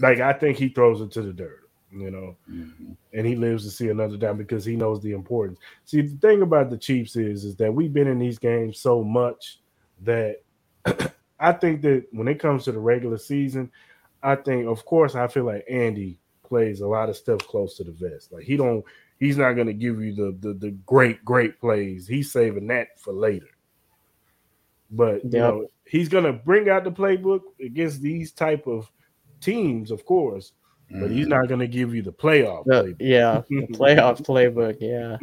Like 0.00 0.18
I 0.18 0.32
think 0.32 0.58
he 0.58 0.68
throws 0.68 1.00
it 1.00 1.12
to 1.12 1.22
the 1.22 1.32
dirt. 1.32 1.61
You 1.94 2.10
know, 2.10 2.36
Mhm. 2.50 2.96
and 3.12 3.26
he 3.26 3.36
lives 3.36 3.64
to 3.64 3.70
see 3.70 3.90
another 3.90 4.16
down 4.16 4.38
because 4.38 4.64
he 4.64 4.76
knows 4.76 5.02
the 5.02 5.12
importance. 5.12 5.58
See, 5.84 6.00
the 6.00 6.16
thing 6.16 6.40
about 6.40 6.70
the 6.70 6.78
Chiefs 6.78 7.16
is 7.16 7.44
is 7.44 7.54
that 7.56 7.72
we've 7.72 7.92
been 7.92 8.08
in 8.08 8.18
these 8.18 8.38
games 8.38 8.78
so 8.78 9.04
much 9.04 9.60
that 10.00 10.42
I 11.38 11.52
think 11.52 11.82
that 11.82 12.06
when 12.12 12.28
it 12.28 12.38
comes 12.38 12.64
to 12.64 12.72
the 12.72 12.78
regular 12.78 13.18
season, 13.18 13.70
I 14.22 14.36
think, 14.36 14.66
of 14.66 14.84
course, 14.84 15.14
I 15.14 15.26
feel 15.28 15.44
like 15.44 15.64
Andy 15.68 16.18
plays 16.42 16.80
a 16.80 16.86
lot 16.86 17.08
of 17.08 17.16
stuff 17.16 17.40
close 17.40 17.76
to 17.76 17.84
the 17.84 17.92
vest. 17.92 18.32
Like 18.32 18.44
he 18.44 18.56
don't, 18.56 18.84
he's 19.18 19.36
not 19.36 19.52
going 19.54 19.66
to 19.66 19.72
give 19.74 20.00
you 20.00 20.14
the, 20.14 20.36
the 20.40 20.54
the 20.54 20.70
great 20.86 21.22
great 21.24 21.58
plays. 21.60 22.06
He's 22.06 22.32
saving 22.32 22.68
that 22.68 22.98
for 23.00 23.12
later. 23.12 23.48
But 24.90 25.24
you 25.24 25.30
know, 25.40 25.66
he's 25.86 26.08
going 26.08 26.24
to 26.24 26.32
bring 26.32 26.68
out 26.68 26.84
the 26.84 26.92
playbook 26.92 27.40
against 27.60 28.00
these 28.02 28.32
type 28.32 28.66
of 28.66 28.90
teams, 29.40 29.90
of 29.90 30.04
course. 30.06 30.52
But 31.00 31.10
he's 31.10 31.26
Mhm. 31.26 31.30
not 31.30 31.48
going 31.48 31.60
to 31.60 31.66
give 31.68 31.94
you 31.94 32.02
the 32.02 32.12
playoff 32.12 32.64
The- 32.66 32.82
playbook. 32.84 32.96
yeah, 33.00 33.42
the 33.48 33.66
playoff 33.70 34.22
playbook. 34.22 34.76
Yeah, 34.80 35.16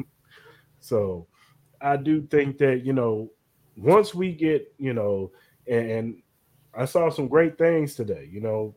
So 0.79 1.27
I 1.81 1.97
do 1.97 2.21
think 2.21 2.57
that, 2.59 2.83
you 2.85 2.93
know, 2.93 3.31
once 3.77 4.13
we 4.15 4.33
get, 4.33 4.73
you 4.77 4.93
know, 4.93 5.31
and, 5.67 5.91
and 5.91 6.21
I 6.73 6.85
saw 6.85 7.09
some 7.09 7.27
great 7.27 7.57
things 7.57 7.95
today, 7.95 8.27
you 8.31 8.41
know, 8.41 8.75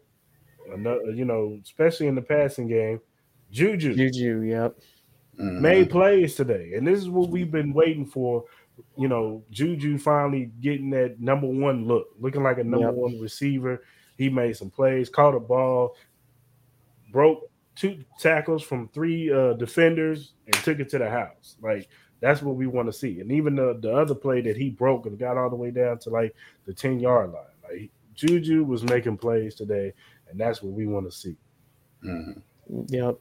another, 0.73 1.11
you 1.13 1.25
know, 1.25 1.59
especially 1.63 2.07
in 2.09 2.15
the 2.15 2.23
passing 2.23 2.69
game, 2.69 3.01
Juju 3.51 3.95
Juju. 3.95 4.43
Yep. 4.43 4.79
Made 5.39 5.91
plays 5.91 6.35
today. 6.35 6.75
And 6.77 6.87
this 6.87 6.99
is 7.01 7.09
what 7.09 7.31
we've 7.31 7.51
been 7.51 7.73
waiting 7.73 8.05
for, 8.07 8.45
you 8.99 9.09
know, 9.09 9.43
Juju 9.51 9.99
finally 9.99 10.51
getting 10.61 10.91
that 10.91 11.21
number 11.21 11.47
one 11.47 11.87
look, 11.87 12.09
looking 12.21 12.43
like 12.43 12.59
a 12.59 12.65
number 12.65 12.87
Yep. 12.89 12.95
one 12.95 13.21
receiver. 13.21 13.83
He 14.19 14.29
made 14.29 14.57
some 14.57 14.71
plays, 14.71 15.09
caught 15.09 15.35
a 15.35 15.41
ball, 15.41 15.97
broke 17.13 17.49
two 17.77 18.05
tackles 18.19 18.63
from 18.63 18.89
three 18.89 19.33
uh, 19.33 19.53
defenders, 19.55 20.33
and 20.47 20.55
took 20.57 20.81
it 20.81 20.89
to 20.91 20.99
the 20.99 21.09
house. 21.09 21.57
Like 21.63 21.89
That's 22.21 22.41
what 22.41 22.55
we 22.57 22.67
want 22.69 22.87
to 22.87 22.93
see. 22.93 23.21
And 23.21 23.33
even 23.33 23.57
the, 23.57 23.79
the 23.83 23.93
other 23.93 24.15
play 24.15 24.41
that 24.43 24.57
he 24.57 24.71
broke 24.71 25.07
and 25.07 25.19
got 25.19 25.37
all 25.37 25.51
the 25.51 25.57
way 25.57 25.73
down 25.73 25.99
to 26.01 26.11
like 26.11 26.35
the 26.67 26.73
10 26.73 27.01
yard 27.01 27.33
line. 27.33 27.43
Like 27.69 27.91
Juju 28.15 28.63
was 28.65 28.85
making 28.85 29.19
plays 29.19 29.55
today, 29.57 29.93
and 30.31 30.39
that's 30.39 30.63
what 30.63 30.73
we 30.73 30.87
want 30.87 31.11
to 31.11 31.17
see. 31.17 31.37
Mhm. 32.05 32.43
Yep. 32.89 33.19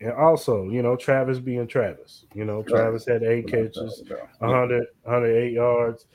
And 0.00 0.12
also, 0.12 0.64
you 0.70 0.82
know, 0.82 0.96
Travis 0.96 1.38
being 1.38 1.66
Travis. 1.66 2.24
You 2.32 2.46
know, 2.46 2.62
Travis 2.62 3.04
had 3.04 3.22
eight 3.22 3.46
catches, 3.46 4.02
100, 4.38 4.86
108 5.02 5.52
yards. 5.52 6.06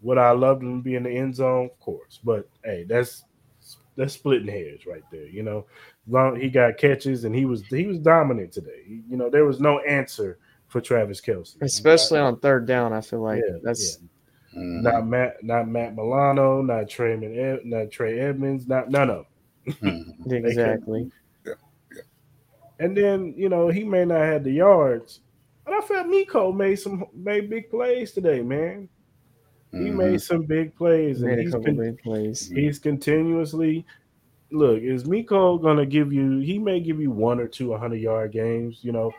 Would 0.00 0.16
I 0.16 0.30
love 0.30 0.62
him 0.62 0.78
to 0.78 0.82
be 0.82 0.94
in 0.94 1.02
the 1.02 1.10
end 1.10 1.34
zone? 1.34 1.66
Of 1.66 1.78
course. 1.80 2.20
But 2.24 2.48
hey, 2.64 2.84
that's 2.88 3.24
that's 3.96 4.14
splitting 4.14 4.48
hairs 4.48 4.86
right 4.86 5.02
there. 5.10 5.26
You 5.26 5.42
know, 5.42 5.66
long 6.08 6.38
he 6.38 6.48
got 6.48 6.76
catches 6.78 7.24
and 7.24 7.34
he 7.34 7.44
was 7.44 7.62
he 7.66 7.86
was 7.86 7.98
dominant 7.98 8.52
today. 8.52 8.82
He- 8.86 9.02
you 9.08 9.16
know, 9.16 9.28
there 9.30 9.44
was 9.44 9.60
no 9.60 9.78
answer 9.80 10.38
for 10.68 10.80
Travis 10.80 11.20
Kelce, 11.20 11.56
Especially 11.62 12.18
on 12.18 12.38
third 12.40 12.66
down, 12.66 12.92
I 12.92 13.00
feel 13.00 13.20
like 13.20 13.42
Yeah, 13.46 13.58
that's 13.62 13.98
Mhm. 14.56 14.82
not 14.82 15.06
Matt, 15.06 15.42
not 15.44 15.68
Matt 15.68 15.94
Milano, 15.94 16.62
not 16.62 16.88
Trey, 16.88 17.16
not 17.64 17.90
Trey 17.90 18.18
Edmunds, 18.20 18.66
not 18.66 18.90
none 18.90 19.10
of 19.10 19.26
them. 19.80 20.14
Mhm. 20.26 20.32
exactly. 20.32 21.10
And 22.78 22.96
then 22.96 23.32
you 23.36 23.48
know 23.48 23.68
he 23.68 23.84
may 23.84 24.04
not 24.04 24.20
have 24.20 24.44
the 24.44 24.52
yards, 24.52 25.20
but 25.64 25.72
I 25.74 25.80
felt 25.80 26.08
Mecole 26.08 26.54
made 26.54 26.76
some 26.76 27.06
made 27.14 27.48
big 27.48 27.70
plays 27.70 28.12
today, 28.12 28.42
man. 28.42 28.88
He 29.78 29.90
Mhm. 29.90 29.96
made 29.96 30.20
some 30.20 30.42
big 30.42 30.74
plays, 30.74 31.22
and 31.22 31.30
Made 31.30 31.38
a 31.38 31.42
he's 31.42 31.50
couple 31.52 31.66
con- 31.66 31.76
big 31.76 31.98
plays. 32.02 32.48
he's 32.48 32.78
continuously 32.78 33.84
look. 34.50 34.80
Is 34.82 35.04
Mecole 35.04 35.60
gonna 35.60 35.86
give 35.86 36.12
you? 36.12 36.38
He 36.38 36.58
may 36.58 36.80
give 36.80 37.00
you 37.00 37.10
one 37.10 37.40
or 37.40 37.48
two 37.48 37.72
100 37.72 37.96
yard 38.00 38.32
games, 38.32 38.80
you 38.82 38.92
know, 38.92 39.12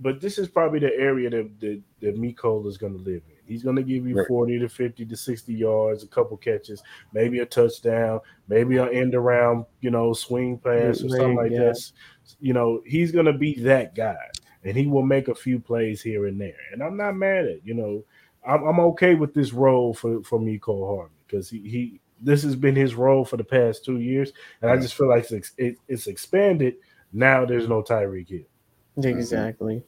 but 0.00 0.20
this 0.20 0.38
is 0.38 0.48
probably 0.48 0.78
the 0.78 0.94
area 0.98 1.30
that 1.30 1.60
that, 1.60 1.82
that 2.00 2.16
Mecole 2.16 2.66
is 2.66 2.78
gonna 2.78 2.96
live 2.96 3.22
in. 3.28 3.34
He's 3.46 3.62
gonna 3.62 3.82
give 3.82 4.06
you 4.06 4.16
Right. 4.16 4.26
40 4.26 4.58
to 4.58 4.68
50 4.70 5.04
to 5.04 5.16
60 5.16 5.52
yards, 5.52 6.02
a 6.02 6.08
couple 6.08 6.36
catches, 6.38 6.82
maybe 7.12 7.40
a 7.40 7.46
touchdown, 7.46 8.20
maybe 8.48 8.78
an 8.78 8.88
end 8.88 9.14
around, 9.14 9.66
you 9.82 9.90
know, 9.90 10.14
swing 10.14 10.56
pass 10.58 11.04
or 11.04 11.10
something 11.10 11.36
like 11.36 11.52
Yeah. 11.52 11.72
that. 11.72 11.92
You 12.40 12.54
know, 12.54 12.82
he's 12.86 13.12
gonna 13.12 13.36
be 13.36 13.54
that 13.60 13.94
guy, 13.94 14.16
and 14.64 14.74
he 14.76 14.86
will 14.86 15.02
make 15.04 15.28
a 15.28 15.34
few 15.34 15.60
plays 15.60 16.00
here 16.00 16.24
and 16.26 16.40
there. 16.40 16.56
And 16.72 16.82
I'm 16.82 16.96
not 16.96 17.16
mad 17.16 17.44
at 17.46 17.66
you 17.66 17.74
know. 17.74 18.02
I'm, 18.46 18.64
I'm 18.64 18.80
okay 18.80 19.14
with 19.14 19.34
this 19.34 19.52
role 19.52 19.94
for 19.94 20.22
for 20.22 20.38
Mecole 20.38 20.86
Hardman 20.96 21.18
because 21.26 21.48
he, 21.48 21.58
he 21.60 22.00
this 22.20 22.42
has 22.42 22.56
been 22.56 22.76
his 22.76 22.94
role 22.94 23.24
for 23.24 23.36
the 23.36 23.44
past 23.44 23.84
two 23.84 23.98
years, 24.00 24.32
and 24.62 24.70
I 24.70 24.76
just 24.76 24.94
feel 24.94 25.08
like 25.08 25.30
it's, 25.30 25.52
it, 25.58 25.76
it's 25.88 26.06
expanded. 26.06 26.76
Now 27.12 27.44
there's 27.44 27.68
no 27.68 27.82
Tyreek 27.82 28.28
Hill. 28.28 28.40
Exactly. 29.04 29.82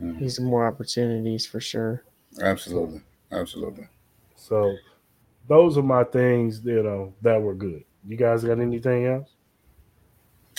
Mhm. 0.00 0.18
He's 0.18 0.38
more 0.40 0.66
opportunities 0.66 1.46
for 1.46 1.60
sure. 1.60 2.04
Absolutely. 2.40 3.00
Absolutely. 3.30 3.88
So 4.36 4.74
those 5.48 5.76
are 5.78 5.82
my 5.82 6.04
things, 6.04 6.64
you 6.64 6.82
know, 6.82 7.14
that 7.22 7.40
were 7.40 7.54
good. 7.54 7.84
You 8.06 8.16
guys 8.16 8.44
got 8.44 8.58
anything 8.60 9.06
else? 9.06 9.30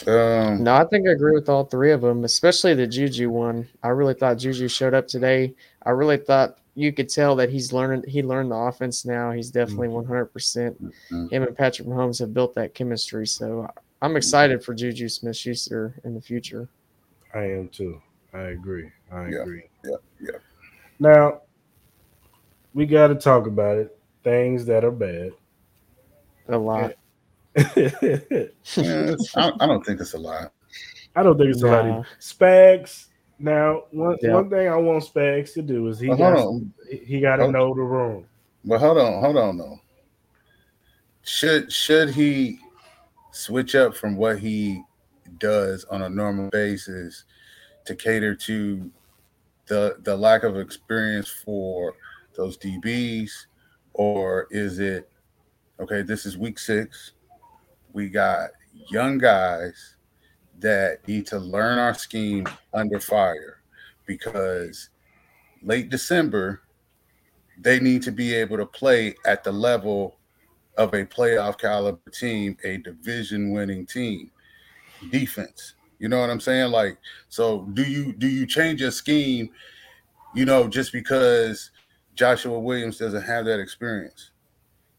Um, 0.07 0.63
No, 0.63 0.75
I 0.75 0.85
think 0.85 1.07
I 1.07 1.11
agree 1.11 1.33
with 1.33 1.49
all 1.49 1.65
three 1.65 1.91
of 1.91 2.01
them, 2.01 2.23
especially 2.23 2.73
the 2.73 2.87
Juju 2.87 3.29
one. 3.29 3.67
I 3.81 3.89
really 3.89 4.13
thought 4.13 4.37
Juju 4.37 4.67
showed 4.67 4.93
up 4.93 5.07
today. 5.07 5.55
I 5.83 5.91
really 5.91 6.17
thought 6.17 6.57
you 6.75 6.91
could 6.91 7.09
tell 7.09 7.35
that 7.35 7.49
he's 7.49 7.71
learning. 7.71 8.03
He 8.07 8.23
learned 8.23 8.51
the 8.51 8.55
offense 8.55 9.05
now. 9.05 9.31
He's 9.31 9.51
definitely 9.51 9.87
mm-hmm. 9.87 9.95
one 9.95 10.05
hundred 10.05 10.27
percent. 10.27 10.81
Mhm. 11.11 11.31
Him 11.31 11.43
and 11.43 11.57
Patrick 11.57 11.87
Mahomes 11.87 12.19
have 12.19 12.33
built 12.33 12.55
that 12.55 12.73
chemistry. 12.73 13.27
So 13.27 13.69
I'm 14.01 14.09
mm-hmm. 14.09 14.17
excited 14.17 14.63
for 14.63 14.73
Juju 14.73 15.09
Smith 15.09 15.37
Schuster 15.37 15.95
in 16.03 16.15
the 16.15 16.21
future. 16.21 16.67
I 17.33 17.43
am 17.43 17.69
too. 17.69 18.01
I 18.33 18.41
agree. 18.41 18.89
I 19.11 19.27
Yeah, 19.27 19.41
agree. 19.41 19.63
yeah, 19.83 19.97
yeah. 20.19 20.37
Now 20.99 21.41
we 22.73 22.85
got 22.85 23.07
to 23.07 23.15
talk 23.15 23.45
about 23.47 23.77
it. 23.77 23.97
Things 24.23 24.65
that 24.65 24.83
are 24.83 24.91
bad. 24.91 25.31
A 26.47 26.57
lot. 26.57 26.93
I 27.55 27.71
yeah, 27.75 28.17
eh, 28.31 29.15
I, 29.35 29.51
I 29.59 29.67
don't 29.67 29.85
think 29.85 30.01
it's 30.01 30.13
a 30.13 30.17
lot. 30.17 30.51
I 31.15 31.21
don't 31.21 31.37
think 31.37 31.51
it's 31.51 31.61
a 31.61 31.67
lot. 31.67 31.85
Nah. 31.85 31.97
Either. 31.99 32.07
Spags. 32.19 33.07
Now, 33.39 33.83
one 33.91 34.17
Yeah. 34.21 34.33
one 34.33 34.49
thing 34.49 34.67
I 34.67 34.75
want 34.77 35.03
Spags 35.03 35.53
to 35.53 35.61
do 35.61 35.87
is 35.87 35.99
he 35.99 36.09
Well, 36.09 36.63
got 36.87 36.97
he 36.99 37.19
got 37.19 37.37
to 37.37 37.51
know 37.51 37.73
the 37.73 37.81
room. 37.81 38.25
But 38.65 38.79
hold 38.79 38.97
on, 38.97 39.21
hold 39.21 39.37
on 39.37 39.57
though. 39.57 39.79
Should 41.23 41.71
should 41.71 42.09
he 42.09 42.59
switch 43.31 43.75
up 43.75 43.95
from 43.95 44.15
what 44.15 44.39
he 44.39 44.83
does 45.39 45.83
on 45.85 46.03
a 46.03 46.09
normal 46.09 46.49
basis 46.49 47.25
to 47.85 47.95
cater 47.95 48.35
to 48.35 48.91
the 49.67 49.97
the 50.03 50.15
lack 50.15 50.43
of 50.43 50.57
experience 50.57 51.29
for 51.29 51.95
those 52.35 52.57
DBs, 52.57 53.31
or 53.93 54.47
is 54.51 54.79
it 54.79 55.09
okay? 55.79 56.01
This 56.01 56.25
is 56.25 56.37
week 56.37 56.59
six. 56.59 57.13
We 57.93 58.09
got 58.09 58.51
young 58.89 59.17
guys 59.17 59.92
that 60.59 61.07
need 61.07 61.25
to 61.27 61.39
learn 61.39 61.79
our 61.79 61.93
scheme 61.93 62.45
under 62.73 62.99
fire 62.99 63.59
because 64.05 64.89
late 65.61 65.89
December 65.89 66.61
they 67.59 67.79
need 67.79 68.01
to 68.03 68.11
be 68.11 68.33
able 68.33 68.57
to 68.57 68.65
play 68.65 69.15
at 69.25 69.43
the 69.43 69.51
level 69.51 70.17
of 70.77 70.93
a 70.93 71.05
playoff 71.05 71.59
caliber 71.59 72.09
team, 72.11 72.57
a 72.63 72.77
division 72.77 73.51
winning 73.51 73.85
team. 73.85 74.31
Defense. 75.11 75.75
You 75.99 76.09
know 76.09 76.19
what 76.19 76.29
I'm 76.29 76.39
saying? 76.39 76.71
Like, 76.71 76.97
so 77.29 77.61
do 77.73 77.83
you 77.83 78.13
do 78.13 78.27
you 78.27 78.45
change 78.45 78.81
your 78.81 78.91
scheme, 78.91 79.49
you 80.33 80.45
know, 80.45 80.67
just 80.67 80.91
because 80.91 81.71
Joshua 82.15 82.59
Williams 82.59 82.97
doesn't 82.97 83.23
have 83.23 83.45
that 83.45 83.59
experience? 83.59 84.31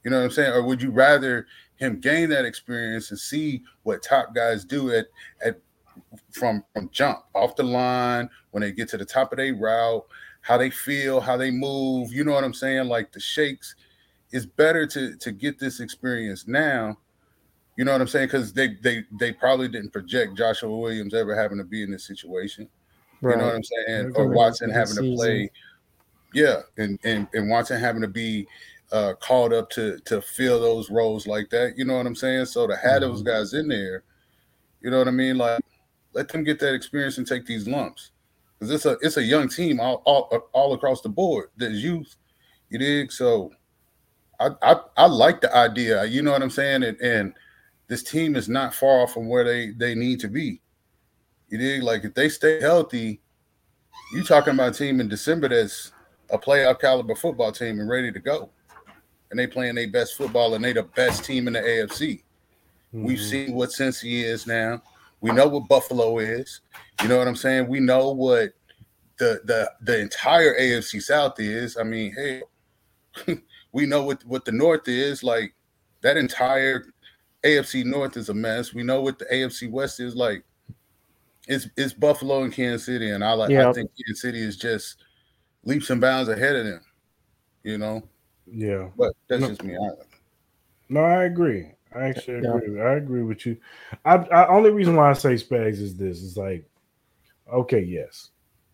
You 0.04 0.10
know 0.10 0.18
what 0.18 0.24
I'm 0.24 0.30
saying? 0.30 0.52
Or 0.52 0.62
would 0.62 0.82
you 0.82 0.90
rather 0.90 1.46
him 1.84 2.00
gain 2.00 2.28
that 2.30 2.44
experience 2.44 3.10
and 3.10 3.18
see 3.18 3.62
what 3.82 4.02
top 4.02 4.34
guys 4.34 4.64
do 4.64 4.92
at 4.92 5.06
at 5.44 5.60
from 6.30 6.64
from 6.72 6.88
jump 6.92 7.20
off 7.34 7.56
the 7.56 7.62
line 7.62 8.28
when 8.50 8.62
they 8.62 8.72
get 8.72 8.88
to 8.88 8.96
the 8.96 9.04
top 9.04 9.32
of 9.32 9.38
their 9.38 9.54
route, 9.54 10.04
how 10.40 10.56
they 10.56 10.70
feel, 10.70 11.20
how 11.20 11.36
they 11.36 11.50
move. 11.50 12.12
You 12.12 12.24
know 12.24 12.32
what 12.32 12.44
I'm 12.44 12.54
saying? 12.54 12.88
Like 12.88 13.12
the 13.12 13.20
shakes. 13.20 13.74
It's 14.30 14.46
better 14.46 14.86
to 14.88 15.16
to 15.16 15.32
get 15.32 15.58
this 15.58 15.80
experience 15.80 16.48
now. 16.48 16.98
You 17.76 17.84
know 17.84 17.92
what 17.92 18.00
I'm 18.00 18.08
saying? 18.08 18.26
Because 18.28 18.52
they 18.52 18.74
they 18.82 19.04
they 19.18 19.32
probably 19.32 19.68
didn't 19.68 19.92
project 19.92 20.36
Joshua 20.36 20.76
Williams 20.76 21.14
ever 21.14 21.34
having 21.36 21.58
to 21.58 21.64
be 21.64 21.82
in 21.82 21.90
this 21.90 22.06
situation. 22.06 22.68
You 23.22 23.36
know 23.36 23.46
what 23.46 23.54
I'm 23.54 23.64
saying? 23.64 24.06
Right. 24.06 24.16
Or 24.16 24.28
Watson 24.28 24.70
having 24.70 24.96
to 24.96 25.14
play. 25.16 25.50
Yeah, 26.34 26.60
and 26.76 26.98
and 27.04 27.26
and 27.32 27.48
Watson 27.48 27.80
having 27.80 28.02
to 28.02 28.08
be 28.08 28.46
uh 28.94 29.12
called 29.14 29.52
up 29.52 29.68
to 29.70 29.98
to 30.04 30.22
fill 30.22 30.60
those 30.60 30.88
roles 30.88 31.26
like 31.26 31.50
that. 31.50 31.76
You 31.76 31.84
know 31.84 31.96
what 31.96 32.06
I'm 32.06 32.14
saying? 32.14 32.46
So 32.46 32.66
to 32.66 32.76
have 32.76 33.00
those 33.00 33.22
guys 33.22 33.52
in 33.52 33.66
there, 33.68 34.04
you 34.80 34.90
know 34.90 34.98
what 34.98 35.08
I 35.08 35.10
mean? 35.10 35.36
Like 35.36 35.60
let 36.14 36.28
them 36.28 36.44
get 36.44 36.60
that 36.60 36.74
experience 36.74 37.18
and 37.18 37.26
take 37.26 37.44
these 37.44 37.66
lumps. 37.66 38.12
Because 38.58 38.70
it's 38.70 38.86
a 38.86 38.96
it's 39.02 39.16
a 39.16 39.22
young 39.22 39.48
team 39.48 39.80
all, 39.80 40.02
all 40.06 40.48
all 40.52 40.74
across 40.74 41.00
the 41.00 41.08
board. 41.08 41.48
There's 41.56 41.82
youth. 41.82 42.14
You 42.70 42.78
dig? 42.78 43.10
So 43.10 43.50
I, 44.38 44.50
I 44.62 44.76
I 44.96 45.06
like 45.06 45.40
the 45.40 45.54
idea. 45.54 46.04
You 46.04 46.22
know 46.22 46.30
what 46.30 46.42
I'm 46.42 46.50
saying? 46.50 46.84
And 46.84 46.98
and 47.00 47.34
this 47.88 48.04
team 48.04 48.36
is 48.36 48.48
not 48.48 48.74
far 48.74 49.08
from 49.08 49.28
where 49.28 49.42
they 49.42 49.70
they 49.72 49.96
need 49.96 50.20
to 50.20 50.28
be. 50.28 50.60
You 51.48 51.58
dig? 51.58 51.82
Like 51.82 52.04
if 52.04 52.14
they 52.14 52.28
stay 52.28 52.60
healthy, 52.60 53.20
you 54.12 54.22
talking 54.22 54.54
about 54.54 54.76
a 54.76 54.78
team 54.78 55.00
in 55.00 55.08
December 55.08 55.48
that's 55.48 55.90
a 56.30 56.38
playoff 56.38 56.80
caliber 56.80 57.16
football 57.16 57.50
team 57.50 57.80
and 57.80 57.88
ready 57.88 58.12
to 58.12 58.20
go. 58.20 58.50
And 59.34 59.38
they 59.40 59.48
playing 59.48 59.74
their 59.74 59.88
best 59.90 60.16
football 60.16 60.54
and 60.54 60.64
they 60.64 60.72
the 60.72 60.84
best 60.84 61.24
team 61.24 61.48
in 61.48 61.54
the 61.54 61.58
AFC. 61.58 62.22
We've 62.92 63.18
Mhm. 63.18 63.30
seen 63.30 63.54
what 63.54 63.70
Cincy 63.70 64.22
is 64.22 64.46
now. 64.46 64.80
We 65.20 65.32
know 65.32 65.48
what 65.48 65.66
Buffalo 65.66 66.20
is. 66.20 66.60
You 67.02 67.08
know 67.08 67.18
what 67.18 67.26
I'm 67.26 67.34
saying? 67.34 67.66
We 67.66 67.80
know 67.80 68.12
what 68.12 68.52
the 69.18 69.40
the 69.42 69.72
the 69.80 69.98
entire 69.98 70.54
AFC 70.56 71.00
South 71.02 71.40
is. 71.40 71.76
I 71.76 71.82
mean, 71.82 72.14
hey, 72.14 72.42
we 73.72 73.86
know 73.86 74.04
what 74.04 74.24
what 74.24 74.44
the 74.44 74.52
North 74.52 74.86
is. 74.86 75.24
Like 75.24 75.52
that 76.02 76.16
entire 76.16 76.84
AFC 77.42 77.82
North 77.82 78.16
is 78.16 78.28
a 78.28 78.34
mess. 78.34 78.72
We 78.72 78.84
know 78.84 79.00
what 79.00 79.18
the 79.18 79.24
AFC 79.24 79.68
West 79.68 79.98
is 79.98 80.14
like. 80.14 80.44
It's 81.48 81.66
it's 81.76 81.92
Buffalo 81.92 82.44
and 82.44 82.52
Kansas 82.52 82.86
City, 82.86 83.10
and 83.10 83.24
I 83.24 83.32
like. 83.32 83.50
I 83.50 83.72
think 83.72 83.90
Kansas 83.98 84.22
City 84.22 84.40
is 84.40 84.56
just 84.56 84.98
leaps 85.64 85.90
and 85.90 86.00
bounds 86.00 86.28
ahead 86.28 86.54
of 86.54 86.66
them. 86.66 86.84
You 87.64 87.78
know, 87.78 88.08
Yeah. 88.46 88.90
but 88.96 89.12
that's 89.28 89.40
No. 89.42 89.48
just 89.48 89.62
me. 89.64 89.76
I, 89.76 89.88
No, 90.88 91.00
I 91.00 91.24
agree. 91.24 91.72
I 91.94 92.04
actually 92.08 92.40
Yeah. 92.42 92.56
agree. 92.56 92.80
I 92.80 92.94
agree 92.94 93.22
with 93.22 93.46
you. 93.46 93.56
I, 94.04 94.16
I 94.16 94.48
only 94.48 94.70
reason 94.70 94.96
why 94.96 95.10
I 95.10 95.14
say 95.14 95.34
Spags 95.34 95.80
is 95.80 95.96
this 95.96 96.22
is 96.22 96.36
like, 96.36 96.68
okay, 97.52 97.80
yes, 97.80 98.30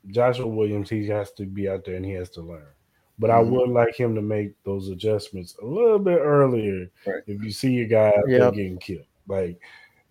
Joshua 0.09 0.47
Williams, 0.47 0.91
he 0.91 1.07
has 1.09 1.33
to 1.33 1.47
be 1.47 1.69
out 1.69 1.85
there 1.85 1.97
and 1.97 2.05
he 2.05 2.13
has 2.13 2.31
to 2.31 2.41
learn. 2.41 2.67
But 3.19 3.31
I 3.31 3.43
Mhm. 3.43 3.51
would 3.51 3.69
like 3.71 3.95
him 3.95 4.15
to 4.15 4.23
make 4.23 4.55
those 4.65 4.89
adjustments 4.89 5.57
a 5.63 5.67
little 5.67 5.99
bit 5.99 6.19
earlier. 6.19 6.91
Right. 7.07 7.23
If 7.27 7.43
you 7.43 7.51
see 7.53 7.83
a 7.83 7.87
guy 7.87 8.13
Yep. 8.27 8.55
getting 8.55 8.79
killed, 8.79 9.07
like 9.29 9.61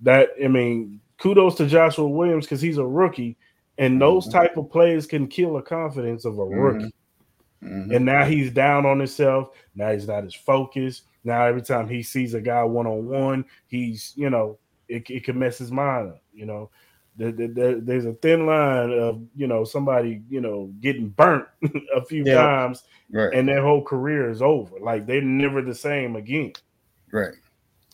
that, 0.01 0.30
I 0.44 0.48
mean, 0.48 1.01
kudos 1.18 1.56
to 1.56 1.66
Joshua 1.66 2.08
Williams 2.08 2.46
because 2.46 2.62
he's 2.62 2.78
a 2.78 2.86
rookie 2.86 3.38
And 3.80 4.00
those 4.01 4.28
Mhm. 4.28 4.32
type 4.34 4.58
of 4.58 4.70
plays 4.70 5.08
can 5.08 5.25
kill 5.28 5.54
the 5.54 5.62
confidence 5.62 6.25
of 6.25 6.38
a 6.38 6.44
rookie. 6.46 6.94
Mhm. 7.63 7.94
And 7.96 8.06
now 8.06 8.24
he's 8.25 8.51
down 8.51 8.86
on 8.86 9.00
himself. 9.00 9.50
Now 9.75 9.92
he's 9.92 10.08
not 10.08 10.24
as 10.24 10.34
focused. 10.34 11.04
Now 11.24 11.46
every 11.46 11.62
time 11.62 11.89
he 11.89 12.01
sees 12.01 12.34
a 12.34 12.42
guy 12.42 12.63
one 12.63 12.88
on 12.88 13.06
one, 13.08 13.46
he's 13.68 14.13
you 14.16 14.30
know 14.30 14.58
it, 14.88 15.10
it 15.10 15.24
can 15.25 15.38
mess 15.38 15.58
his 15.58 15.72
mind 15.72 16.10
up. 16.10 16.22
You 16.34 16.46
know, 16.46 16.70
there, 17.18 17.32
there- 17.34 17.48
there- 17.50 17.80
there's 17.82 18.06
a 18.06 18.13
thin 18.13 18.46
line 18.46 18.92
of 18.92 19.22
you 19.36 19.46
know 19.48 19.66
somebody 19.66 20.22
you 20.30 20.39
know 20.42 20.72
getting 20.80 21.10
burnt 21.10 21.48
a 21.96 22.04
few 22.06 22.24
Yeah. 22.25 22.36
times, 22.36 22.84
Right. 23.12 23.34
and 23.34 23.48
their 23.48 23.62
whole 23.62 23.84
career 23.84 24.30
is 24.30 24.42
over. 24.42 24.80
Like 24.80 25.06
they're 25.06 25.22
never 25.22 25.62
the 25.62 25.75
same 25.75 26.16
again. 26.16 26.54
right. 27.12 27.34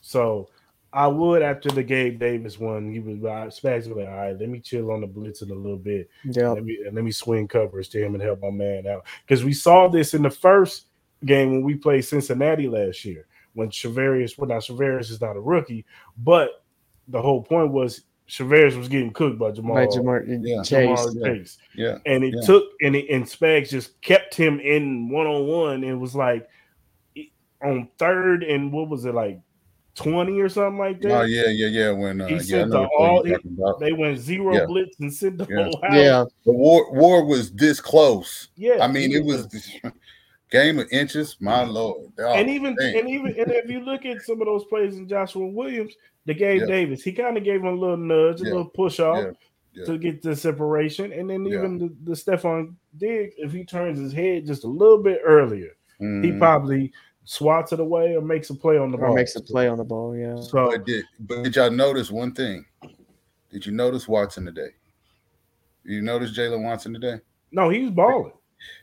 So 0.02 0.50
I 0.96 1.08
would 1.08 1.42
after 1.42 1.70
the 1.70 1.84
Gabe 1.84 2.20
Davis 2.20 2.58
one, 2.58 2.90
he 2.92 3.00
was 3.00 3.18
uh, 3.18 3.52
Spags 3.52 3.88
was 3.88 3.98
like, 3.98 4.08
all 4.08 4.16
right, 4.16 4.40
let 4.40 4.50
me 4.50 4.62
chill 4.62 4.92
on 4.92 5.02
the 5.02 5.08
blitzing 5.08 5.52
a 5.52 5.54
little 5.54 5.78
bit. 5.78 6.10
Yeah. 6.24 6.50
Let 6.50 6.64
me 6.64 6.80
let 6.92 7.04
me 7.04 7.12
swing 7.12 7.48
covers 7.48 7.90
to 7.90 8.04
him 8.04 8.16
and 8.16 8.24
help 8.24 8.42
my 8.42 8.50
man 8.50 8.88
out. 8.88 9.06
Because 9.28 9.44
we 9.44 9.54
saw 9.54 9.90
this 9.90 10.14
in 10.14 10.24
the 10.24 10.30
first 10.30 10.86
game 11.26 11.52
when 11.52 11.64
we 11.64 11.76
played 11.76 12.02
Cincinnati 12.02 12.70
last 12.70 13.04
year 13.04 13.28
when 13.56 13.70
Shavarius, 13.70 14.38
well, 14.38 14.48
now 14.48 14.58
Shavarius 14.58 15.10
is 15.12 15.22
not 15.22 15.38
a 15.38 15.40
rookie, 15.40 15.86
but 16.18 16.64
the 17.08 17.22
whole 17.22 17.42
point 17.42 17.72
was 17.72 18.02
Shavarius 18.28 18.78
was 18.78 18.88
getting 18.90 19.12
cooked 19.14 19.40
by 19.40 19.52
Jamal, 19.52 19.76
By 19.76 19.86
Ja'Marr 19.88 20.26
Yeah. 20.44 20.62
Chase. 20.64 21.00
Ja'Marr 21.00 21.24
Chase. 21.24 21.58
Yeah. 21.76 21.98
And 22.06 22.24
it 22.24 22.34
Yeah. 22.36 22.42
took 22.46 22.66
and 22.82 22.96
it, 22.96 23.10
and 23.10 23.24
Spags 23.26 23.70
just 23.70 24.00
kept 24.02 24.36
him 24.36 24.60
in 24.60 25.10
one 25.10 25.28
on 25.28 25.48
one 25.48 25.84
and 25.84 26.00
was 26.00 26.16
like 26.16 26.48
on 27.64 27.88
third 27.98 28.44
and 28.44 28.72
what 28.72 28.90
was 28.90 29.06
it 29.06 29.14
like 29.14 29.40
20 29.96 30.40
or 30.42 30.50
something 30.50 30.78
like 30.78 31.02
that? 31.02 31.12
Oh 31.12 31.24
yeah, 31.24 31.48
yeah, 31.48 31.68
yeah. 31.68 31.92
When 31.92 32.22
uh, 32.22 32.28
He 32.28 32.36
yeah, 32.36 32.42
sent 32.42 32.72
the 32.72 32.86
all- 32.98 33.26
you're 33.26 33.38
talking 33.38 33.58
about. 33.58 33.80
They 33.80 33.94
went 33.94 34.18
zero 34.20 34.54
Yeah. 34.54 34.66
blitz 34.66 35.00
and 35.00 35.14
sent 35.14 35.38
the 35.38 35.48
Yeah. 35.50 35.64
whole 35.64 35.82
house. 35.82 35.94
Yeah. 35.96 36.26
The 36.46 36.52
war 36.52 36.92
war 36.94 37.26
was 37.26 37.52
this 37.54 37.80
close. 37.82 38.50
yeah. 38.56 38.84
I 38.84 38.88
mean, 38.88 39.12
it 39.14 39.24
was 39.24 39.48
game 40.52 40.80
of 40.80 40.88
inches. 40.92 41.38
My 41.40 41.64
lord. 41.64 42.12
Oh, 42.20 42.34
and 42.34 42.50
even 42.50 42.76
dang. 42.76 42.98
and 43.00 43.10
even 43.10 43.28
and 43.40 43.52
if 43.52 43.70
you 43.70 43.80
look 43.82 44.06
at 44.06 44.22
some 44.22 44.42
of 44.42 44.48
those 44.48 44.66
plays 44.66 44.98
in 44.98 45.08
Joshua 45.08 45.48
Williams, 45.48 45.94
the 46.26 46.34
Gabe 46.34 46.62
Yeah. 46.62 46.68
Davis, 46.68 47.04
he 47.04 47.12
kind 47.12 47.38
of 47.38 47.44
gave 47.44 47.62
him 47.62 47.68
a 47.68 47.72
little 47.74 47.98
nudge, 47.98 48.42
a 48.42 48.46
little 48.46 48.66
push 48.66 49.00
off 49.00 49.18
Yeah. 49.24 49.32
Yeah. 49.74 49.86
to 49.86 49.98
get 49.98 50.22
the 50.22 50.36
separation, 50.36 51.12
and 51.14 51.30
then 51.30 51.46
Yeah. 51.46 51.58
even 51.60 51.78
the, 51.78 51.94
the 52.04 52.14
Stefon 52.14 52.76
Diggs, 52.98 53.36
if 53.38 53.52
he 53.52 53.64
turns 53.66 54.00
his 54.00 54.14
head 54.14 54.46
just 54.46 54.64
a 54.64 54.68
little 54.70 54.98
bit 55.02 55.22
earlier, 55.26 55.76
he 56.00 56.06
Mhm. 56.06 56.40
probably 56.40 56.92
swats 57.26 57.74
it 57.74 57.80
away 57.80 58.16
or 58.16 58.22
makes 58.22 58.50
a 58.50 58.56
play 58.56 58.78
on 58.78 58.92
the 58.92 58.98
Or 58.98 59.08
ball. 59.08 59.16
makes 59.16 59.36
a 59.36 59.42
play 59.42 59.68
on 59.68 59.78
the 59.78 59.84
ball. 59.84 60.16
Yeah. 60.16 60.40
So 60.42 60.70
But 60.72 60.86
did 60.86 61.06
but 61.20 61.44
did 61.44 61.56
y'all 61.56 61.70
notice 61.72 62.10
one 62.12 62.32
thing? 62.34 62.66
Did 63.52 63.66
you 63.66 63.72
notice 63.72 64.08
Watson 64.08 64.46
today? 64.46 64.70
You 65.84 66.02
notice 66.02 66.36
Jaylen 66.38 66.64
Watson 66.64 66.94
today? 66.94 67.20
no, 67.52 67.70
he's 67.70 67.90
balling. 67.90 68.34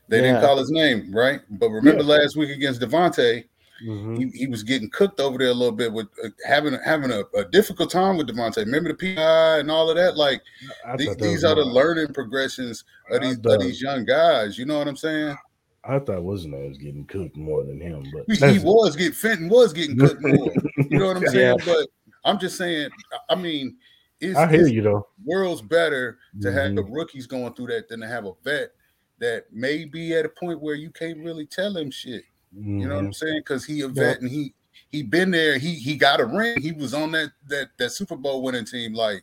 They 0.09 0.19
Yeah. 0.19 0.23
didn't 0.35 0.41
call 0.43 0.57
his 0.59 0.71
name, 0.71 1.13
right? 1.15 1.41
But 1.51 1.71
remember 1.71 2.03
Yeah. 2.03 2.09
last 2.21 2.37
week 2.37 2.51
against 2.51 2.81
Davante, 2.81 3.45
Mhm. 3.85 4.17
he, 4.17 4.39
he 4.39 4.47
was 4.47 4.63
getting 4.63 4.89
cooked 4.91 5.19
over 5.21 5.37
there 5.39 5.49
a 5.49 5.55
little 5.55 5.75
bit 5.75 5.93
with 5.93 6.07
uh, 6.25 6.29
having 6.47 6.75
having 6.85 7.11
a, 7.11 7.25
a 7.37 7.45
difficult 7.45 7.91
time 7.91 8.17
with 8.17 8.29
Davante. 8.29 8.59
Remember 8.59 8.93
the 8.93 9.15
PI 9.15 9.59
and 9.59 9.71
all 9.71 9.91
of 9.91 9.97
that. 9.97 10.17
Like 10.17 10.41
I 10.87 10.97
these, 10.97 11.09
thought 11.09 11.19
that 11.19 11.25
these 11.25 11.43
was 11.43 11.45
are 11.45 11.55
the 11.57 11.65
learning 11.65 12.15
progressions 12.15 12.85
of 13.11 13.21
these 13.23 13.39
of 13.45 13.61
these 13.61 13.83
young 13.83 14.05
guys. 14.05 14.57
You 14.59 14.65
know 14.67 14.79
what 14.79 14.89
I'm 14.89 14.97
saying? 14.97 15.37
I 15.85 15.99
thought 15.99 16.23
wasn't 16.23 16.55
was 16.55 16.79
getting 16.79 17.05
cooked 17.07 17.37
more 17.37 17.65
than 17.65 17.81
him, 17.81 18.11
but 18.13 18.25
He, 18.29 18.59
was 18.59 18.95
getting 18.95 19.13
Fenton 19.13 19.49
was 19.49 19.73
getting 19.73 19.97
cooked 19.97 20.23
more. 20.23 20.53
You 20.91 20.99
know 20.99 21.07
what 21.07 21.17
I'm 21.17 21.27
saying? 21.27 21.57
Yeah. 21.59 21.65
But 21.65 21.89
I'm 22.25 22.39
just 22.39 22.59
saying. 22.59 22.91
I 23.31 23.35
mean, 23.35 23.77
it's, 24.21 24.39
I 24.39 24.47
hear 24.47 24.61
it's 24.61 24.71
you 24.71 24.83
though. 24.83 25.07
worlds 25.25 25.63
better 25.63 26.19
to 26.43 26.53
have 26.53 26.75
the 26.75 26.83
rookies 26.83 27.27
going 27.27 27.55
through 27.55 27.69
that 27.69 27.89
than 27.89 28.01
to 28.01 28.07
have 28.07 28.27
a 28.27 28.33
vet 28.45 28.73
that 29.21 29.45
may 29.53 29.85
be 29.87 30.13
at 30.15 30.27
a 30.27 30.29
point 30.29 30.61
where 30.61 30.75
you 30.75 30.91
can't 30.91 31.19
really 31.19 31.47
tell 31.47 31.75
him 31.77 31.91
shit. 31.91 32.25
You 32.55 32.87
know 32.87 32.97
what 32.97 33.05
Mhm. 33.05 33.07
I'm 33.07 33.13
saying? 33.15 33.41
Because 33.41 33.65
he 33.65 33.81
a 33.81 33.89
vet 33.89 34.21
and 34.21 34.31
he 34.31 34.53
he 34.91 35.03
been 35.03 35.31
there. 35.31 35.57
He 35.59 35.75
he 35.75 35.97
got 35.97 36.21
a 36.21 36.27
ring. 36.27 36.61
He 36.61 36.73
was 36.73 36.93
on 36.93 37.11
that 37.13 37.31
that 37.49 37.69
that 37.79 37.91
Super 37.91 38.17
Bowl 38.17 38.43
winning 38.43 38.67
team. 38.67 38.93
Like 38.93 39.23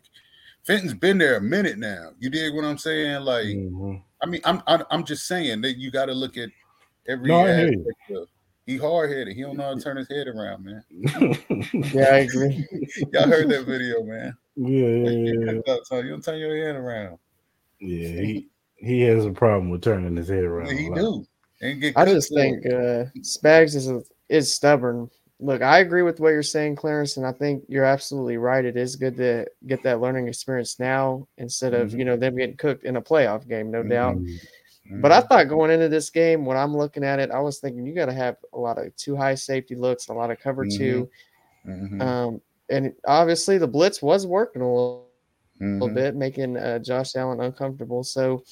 Fenton's 0.65 0.95
been 0.95 1.19
there 1.19 1.37
a 1.37 1.41
minute 1.41 1.77
now. 1.77 2.11
You 2.19 2.29
dig 2.31 2.53
what 2.55 2.65
I'm 2.65 2.77
saying? 2.79 3.21
Like 3.23 3.45
Mhm. 3.45 4.01
I 4.21 4.25
mean, 4.25 4.41
I'm 4.43 4.61
I'm, 4.67 4.83
I'm 4.91 5.03
just 5.03 5.27
saying 5.27 5.61
that 5.61 5.77
you 5.77 5.91
got 5.91 6.05
to 6.05 6.13
look 6.13 6.37
at 6.37 6.49
every. 7.07 7.29
No, 7.29 7.45
I 7.45 7.49
aspect 7.49 7.87
of- 8.11 8.27
He 8.65 8.77
hard 8.77 9.09
headed. 9.09 9.35
He 9.35 9.41
don't 9.41 9.57
know 9.57 9.63
how 9.63 9.73
to 9.75 9.81
turn 9.81 9.97
his 9.97 10.09
head 10.09 10.27
around, 10.27 10.63
man. 10.65 10.83
Yeah, 11.93 12.03
I 12.03 12.17
agree. 12.19 12.65
Y'all 13.13 13.27
heard 13.27 13.49
that 13.49 13.65
video, 13.65 14.03
man. 14.03 14.35
yeah, 14.55 14.67
yeah, 14.67 15.09
yeah, 15.09 15.51
yeah. 15.65 15.97
You 16.03 16.09
don't 16.09 16.23
turn 16.23 16.39
your 16.39 16.55
head 16.55 16.75
around. 16.75 17.17
Yeah, 17.79 18.21
he 18.21 18.47
he 18.75 19.01
has 19.01 19.25
a 19.25 19.31
problem 19.31 19.69
with 19.69 19.81
turning 19.81 20.15
his 20.15 20.29
head 20.29 20.43
around. 20.43 20.77
He 20.77 20.89
do. 20.89 21.25
And 21.61 21.81
get 21.81 21.97
I 21.97 22.05
just 22.05 22.33
think 22.33 22.65
uh, 22.65 23.05
Spags 23.19 23.75
is 23.75 23.89
a, 23.89 24.01
is 24.29 24.53
stubborn. 24.53 25.09
Look, 25.41 25.61
I 25.61 25.79
agree 25.79 26.01
with 26.01 26.19
what 26.19 26.29
you're 26.29 26.43
saying, 26.43 26.75
Clarence, 26.75 27.15
and 27.15 27.25
I 27.25 27.31
think 27.31 27.63
you're 27.69 27.85
absolutely 27.85 28.35
right. 28.37 28.65
It 28.65 28.75
is 28.75 28.97
good 28.97 29.15
to 29.17 29.45
get 29.67 29.81
that 29.83 30.01
learning 30.01 30.27
experience 30.27 30.79
now 30.79 31.27
instead 31.37 31.73
of 31.73 31.91
Mhm. 31.91 31.97
you 31.99 32.05
know 32.05 32.17
them 32.17 32.35
getting 32.35 32.57
cooked 32.57 32.83
in 32.83 32.97
a 32.97 33.01
playoff 33.01 33.47
game, 33.47 33.71
no 33.71 33.81
doubt. 33.81 34.17
Mhm. 34.17 35.01
But 35.01 35.11
I 35.13 35.21
thought 35.21 35.47
going 35.47 35.71
into 35.71 35.87
this 35.87 36.09
game, 36.09 36.45
when 36.45 36.57
I'm 36.57 36.75
looking 36.75 37.05
at 37.05 37.19
it, 37.19 37.31
I 37.31 37.39
was 37.39 37.59
thinking 37.59 37.85
you 37.85 37.93
got 37.95 38.07
to 38.07 38.13
have 38.13 38.35
a 38.53 38.59
lot 38.59 38.77
of 38.77 38.93
two 38.97 39.15
high 39.15 39.35
safety 39.35 39.75
looks, 39.75 40.09
a 40.09 40.13
lot 40.13 40.29
of 40.31 40.39
cover 40.39 40.65
Mhm. 40.65 40.77
2 40.77 41.09
Mhm. 41.65 42.01
um, 42.01 42.41
and 42.69 42.93
obviously 43.05 43.57
the 43.57 43.67
blitz 43.67 44.01
was 44.01 44.27
working 44.27 44.61
a 44.61 44.65
little, 44.65 45.07
little 45.61 45.87
bit, 45.95 46.15
making 46.15 46.57
uh, 46.57 46.79
Josh 46.79 47.15
Allen 47.15 47.39
uncomfortable. 47.39 48.03
So 48.03 48.43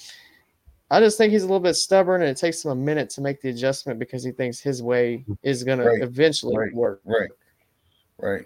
I 0.89 0.99
just 1.01 1.17
think 1.17 1.33
he's 1.33 1.43
a 1.43 1.47
little 1.47 1.59
bit 1.59 1.75
stubborn, 1.75 2.21
and 2.21 2.29
it 2.31 2.37
takes 2.37 2.63
him 2.63 2.71
a 2.71 2.75
minute 2.75 3.09
to 3.11 3.21
make 3.21 3.41
the 3.41 3.49
adjustment 3.49 3.99
because 3.99 4.23
he 4.23 4.31
thinks 4.31 4.59
his 4.59 4.81
way 4.81 5.25
is 5.43 5.63
going 5.63 5.79
Right. 5.79 5.97
to 5.99 6.03
eventually 6.05 6.57
Right. 6.57 6.73
work. 6.73 7.01
Right. 7.03 7.29
Right. 8.19 8.45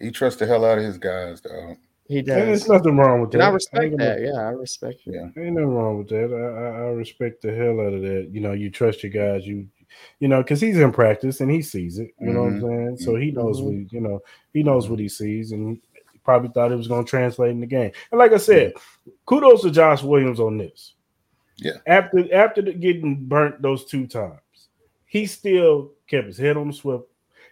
He 0.00 0.10
trusts 0.10 0.38
the 0.38 0.46
hell 0.46 0.64
out 0.64 0.78
of 0.78 0.84
his 0.84 0.98
guys, 0.98 1.40
though. 1.40 1.76
He 2.08 2.18
And 2.18 2.26
there's 2.28 2.68
nothing 2.68 2.96
wrong 2.96 3.20
with 3.20 3.32
that. 3.32 3.38
and 3.38 3.42
I 3.44 3.48
respect 3.50 3.90
gonna- 3.90 3.96
that. 4.04 4.20
Yeah, 4.20 4.34
I 4.46 4.50
respect 4.50 5.00
it. 5.06 5.14
Yeah. 5.14 5.42
Ain't 5.42 5.54
nothing 5.54 5.74
wrong 5.74 5.98
with 5.98 6.08
that. 6.10 6.32
I, 6.32 6.82
I, 6.82 6.86
I 6.86 6.90
respect 6.92 7.42
the 7.42 7.52
hell 7.52 7.80
out 7.80 7.94
of 7.94 8.02
that. 8.02 8.28
You 8.30 8.40
know, 8.40 8.52
you 8.52 8.70
trust 8.70 9.02
your 9.02 9.10
guys. 9.10 9.44
You, 9.46 9.66
you 10.20 10.28
know, 10.28 10.40
because 10.42 10.60
he's 10.60 10.78
in 10.78 10.92
practice 10.92 11.40
and 11.40 11.50
he 11.50 11.62
sees 11.62 11.98
it. 11.98 12.10
You 12.20 12.32
know 12.32 12.42
what 12.44 12.52
I'm 12.52 12.60
saying? 12.60 12.96
So 12.98 13.16
he 13.16 13.32
knows 13.32 13.60
Mhm. 13.60 13.64
what 13.64 13.74
he, 13.74 13.88
you 13.90 14.00
know 14.00 14.22
he 14.52 14.62
knows 14.62 14.88
what 14.88 15.00
he 15.00 15.08
sees, 15.08 15.50
and 15.52 15.78
he 16.12 16.18
probably 16.24 16.50
thought 16.50 16.70
it 16.72 16.76
was 16.76 16.88
going 16.88 17.04
to 17.04 17.10
translate 17.10 17.50
in 17.50 17.60
the 17.60 17.66
game. 17.66 17.90
And 18.12 18.18
like 18.20 18.32
I 18.32 18.36
said, 18.36 18.74
kudos 19.26 19.62
to 19.62 19.70
Josh 19.72 20.02
Williams 20.04 20.38
on 20.38 20.58
this. 20.58 20.94
Yeah. 21.58 21.78
After 21.86 22.32
after 22.34 22.62
the 22.62 22.72
getting 22.72 23.24
burnt 23.26 23.62
those 23.62 23.84
two 23.86 24.06
times, 24.06 24.40
he 25.06 25.26
still 25.26 25.92
kept 26.06 26.26
his 26.26 26.38
head 26.38 26.56
on 26.56 26.68
the 26.68 26.72
swivel. 26.72 27.06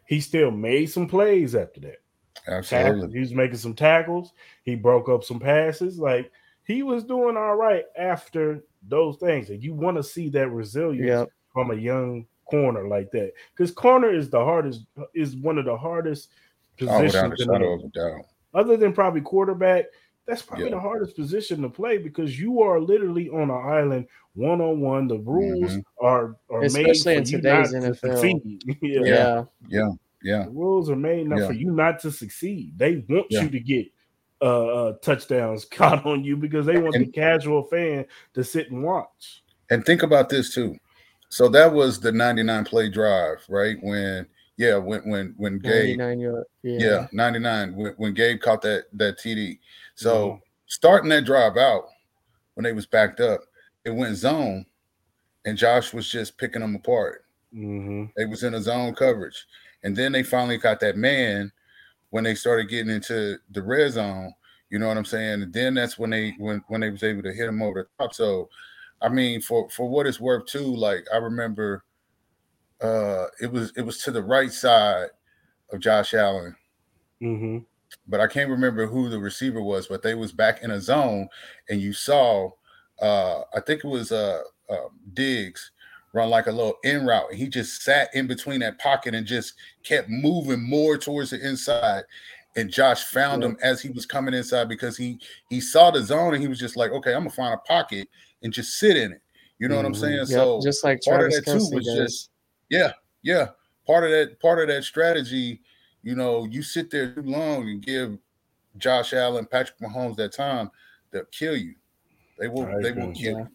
He 0.07 0.21
still 0.21 0.51
made 0.51 0.87
some 0.87 1.09
plays 1.09 1.55
after 1.55 1.81
that. 1.81 1.97
Tackles. 2.45 2.73
Absolutely. 2.73 3.13
He 3.15 3.21
was 3.21 3.33
making 3.33 3.57
some 3.57 3.75
tackles. 3.75 4.33
He 4.65 4.75
broke 4.75 5.09
up 5.09 5.25
some 5.25 5.41
passes. 5.41 5.99
Like 5.99 6.31
he 6.65 6.83
was 6.83 7.05
doing 7.05 7.37
all 7.39 7.57
right 7.57 7.85
after 7.99 8.63
those 8.89 9.17
things. 9.17 9.49
And 9.49 9.63
you 9.63 9.73
want 9.73 9.97
to 9.97 10.03
see 10.03 10.29
that 10.31 10.51
resilience 10.51 11.07
Yep. 11.07 11.29
from 11.55 11.71
a 11.71 11.75
young 11.75 12.27
corner 12.45 12.87
like 12.87 13.11
that. 13.13 13.33
Because 13.57 13.71
corner 13.71 14.13
is 14.15 14.29
the 14.29 14.45
hardest, 14.45 14.85
is 15.15 15.37
one 15.37 15.57
of 15.57 15.65
the 15.65 15.77
hardest 15.77 16.29
Oh, 16.83 16.85
without 16.85 17.01
a 17.01 17.05
positions 17.05 17.41
in 17.41 17.47
the 17.49 17.55
shadow 17.55 17.73
of 17.75 17.85
a 17.85 17.89
doubt. 17.89 18.27
other 18.53 18.77
than 18.77 18.93
probably 18.93 19.23
quarterback. 19.23 19.87
That's 20.27 20.43
probably 20.43 20.67
Yeah. 20.67 20.71
the 20.73 20.81
hardest 20.81 21.17
position 21.17 21.63
to 21.63 21.69
play 21.69 21.99
because 21.99 22.39
you 22.41 22.63
are 22.63 22.81
literally 22.81 23.29
on 23.29 23.51
an 23.51 23.51
island 23.51 24.07
one 24.35 24.61
on 24.61 24.81
one. 24.81 25.07
The 25.07 25.19
rules 25.19 25.77
are 26.01 26.37
are 26.51 26.61
made 26.61 26.97
for 26.99 27.11
in 27.11 27.19
you 27.27 27.37
today's 27.39 27.73
not 27.73 27.83
to 27.83 27.89
NFL. 27.91 27.97
succeed. 28.21 28.63
yeah. 28.83 29.01
Yeah. 29.05 29.45
Yeah. 29.69 29.91
Yeah. 30.23 30.45
The 30.45 30.51
rules 30.51 30.89
are 30.91 30.97
made 30.97 31.29
not 31.29 31.41
Yeah. 31.41 31.47
for 31.49 31.53
you 31.53 31.71
not 31.71 31.99
to 32.01 32.11
succeed. 32.11 32.79
They 32.79 33.05
want 33.09 33.27
Yeah. 33.31 33.43
you 33.43 33.51
to 33.51 33.61
get 33.61 33.87
uh, 34.43 34.67
uh 34.67 34.93
touchdowns 35.03 35.65
caught 35.71 36.05
on 36.07 36.25
you 36.25 36.37
because 36.37 36.67
they 36.67 36.79
want 36.79 36.97
And- 36.97 37.07
the 37.07 37.11
casual 37.13 37.63
fan 37.65 38.07
to 38.35 38.43
sit 38.43 38.71
and 38.71 38.83
watch. 38.83 39.43
And 39.71 39.85
think 39.85 40.03
about 40.03 40.29
this 40.29 40.53
too. 40.55 40.77
So 41.29 41.49
that 41.49 41.73
was 41.73 42.01
the 42.01 42.13
99 42.13 42.65
play 42.65 42.89
drive, 42.91 43.45
right? 43.49 43.77
When 43.83 44.27
yeah, 44.57 44.77
when 44.77 45.09
when 45.09 45.35
when 45.37 45.59
Gabe 45.59 45.99
yard. 45.99 46.45
Yeah. 46.63 46.79
yeah, 46.79 47.07
99 47.13 47.75
when, 47.75 47.93
when 47.95 48.15
Gabe 48.15 48.41
caught 48.41 48.63
that 48.63 48.87
that 48.93 49.19
TD. 49.19 49.59
So 49.95 50.31
Mhm. 50.31 50.41
starting 50.67 51.11
that 51.11 51.25
drive 51.25 51.57
out 51.57 51.89
when 52.55 52.65
they 52.65 52.73
was 52.73 52.87
backed 52.87 53.21
up, 53.21 53.41
it 53.85 53.91
went 53.91 54.17
zone 54.17 54.67
and 55.45 55.59
Josh 55.59 55.93
was 55.93 56.09
just 56.09 56.39
picking 56.39 56.61
them 56.63 56.75
apart. 56.77 57.25
Mhm. 57.55 58.13
They 58.17 58.25
was 58.27 58.43
in 58.45 58.55
a 58.55 58.61
zone 58.61 58.95
coverage. 58.95 59.47
And 59.83 59.95
then 59.95 60.13
they 60.13 60.23
finally 60.23 60.57
got 60.57 60.81
that 60.81 60.97
man 60.97 61.53
when 62.11 62.25
they 62.25 62.35
started 62.35 62.69
getting 62.69 62.93
into 62.95 63.39
the 63.51 63.63
red 63.63 63.93
zone. 63.93 64.33
You 64.71 64.79
know 64.79 64.89
what 64.89 64.97
I'm 64.97 65.05
saying? 65.05 65.43
And 65.43 65.53
then 65.53 65.75
that's 65.75 65.99
when 65.99 66.11
they 66.11 66.31
when 66.39 66.65
when 66.69 66.81
they 66.81 66.91
was 66.91 67.03
able 67.03 67.23
to 67.23 67.33
hit 67.33 67.49
him 67.49 67.61
over 67.63 67.83
the 67.83 68.03
top. 68.05 68.15
So 68.15 68.49
I 69.03 69.09
mean, 69.09 69.41
for 69.41 69.69
for 69.69 69.89
what 69.89 70.07
it's 70.07 70.21
worth 70.21 70.47
too, 70.47 70.75
like 70.75 71.05
I 71.13 71.19
remember 71.19 71.85
uh 72.81 73.27
it 73.41 73.51
was 73.51 73.73
it 73.77 73.83
was 73.83 73.99
to 73.99 74.11
the 74.11 74.23
right 74.23 74.53
side 74.53 75.09
of 75.73 75.81
Josh 75.81 76.15
Allen 76.15 76.55
Mhm. 77.23 77.65
but 78.07 78.21
I 78.21 78.27
can't 78.27 78.51
remember 78.51 78.87
who 78.87 79.09
the 79.09 79.19
receiver 79.19 79.63
was, 79.63 79.87
but 79.87 80.03
they 80.03 80.15
was 80.15 80.33
back 80.33 80.63
in 80.63 80.71
a 80.71 80.81
zone, 80.81 81.29
and 81.69 81.81
you 81.81 81.93
saw, 81.93 82.51
uh, 83.01 83.43
I 83.55 83.61
think 83.61 83.85
it 83.85 83.89
was 83.89 84.13
uh, 84.13 84.43
uh 84.69 84.89
Diggs 85.15 85.71
run 86.13 86.31
like 86.31 86.47
a 86.47 86.53
little 86.53 86.77
in 86.85 87.07
route, 87.07 87.31
and 87.31 87.39
he 87.39 87.49
just 87.49 87.83
sat 87.83 88.09
in 88.15 88.27
between 88.27 88.61
that 88.61 88.79
pocket 88.79 89.15
and 89.15 89.27
just 89.27 89.55
kept 89.83 90.09
moving 90.09 90.63
more 90.63 90.97
towards 90.97 91.31
the 91.31 91.47
inside. 91.47 92.05
And 92.57 92.71
Josh 92.71 93.05
found 93.05 93.43
yeah. 93.43 93.49
him 93.49 93.59
as 93.63 93.83
he 93.83 93.91
was 93.91 94.07
coming 94.07 94.33
inside 94.35 94.69
because 94.69 94.97
he 94.97 95.19
he 95.51 95.61
saw 95.61 95.91
the 95.91 96.03
zone 96.03 96.35
and 96.35 96.43
he 96.43 96.49
was 96.49 96.59
just 96.59 96.77
like, 96.77 96.93
okay, 96.93 97.13
I'm 97.13 97.21
gonna 97.21 97.31
find 97.31 97.55
a 97.55 97.59
pocket 97.59 98.09
and 98.43 98.53
just 98.53 98.79
sit 98.79 98.97
in 98.97 99.13
it. 99.13 99.23
You 99.59 99.69
know 99.69 99.75
mm-hmm. 99.75 99.85
what 99.85 99.87
I'm 99.87 99.93
mm-hmm. 99.93 100.01
saying? 100.01 100.17
Yep, 100.19 100.27
so 100.29 100.61
just 100.63 100.85
like 100.85 101.03
part 101.03 101.21
Travis 101.21 101.39
of 101.39 101.45
that 101.47 101.53
too 101.53 101.77
was 101.77 101.87
does. 101.87 101.97
just 101.97 102.31
yeah, 102.79 102.93
yeah. 103.23 103.49
Part 103.87 104.05
of 104.05 104.11
that 104.11 104.41
part 104.41 104.61
of 104.61 104.69
that 104.69 104.85
strategy, 104.85 105.61
you 106.03 106.15
know, 106.15 106.45
you 106.45 106.63
sit 106.63 106.91
there 106.91 107.15
too 107.15 107.23
long 107.23 107.69
and 107.69 107.83
give 107.83 108.19
Josh 108.79 109.13
Allen, 109.13 109.47
Patrick 109.47 109.79
Mahomes 109.79 110.17
that 110.17 110.33
time, 110.33 110.71
they'll 111.11 111.25
kill 111.27 111.57
you. 111.57 111.75
They 112.39 112.49
will 112.49 112.67
they 112.83 112.93
will 112.93 113.13
kill 113.13 113.39
you. 113.39 113.49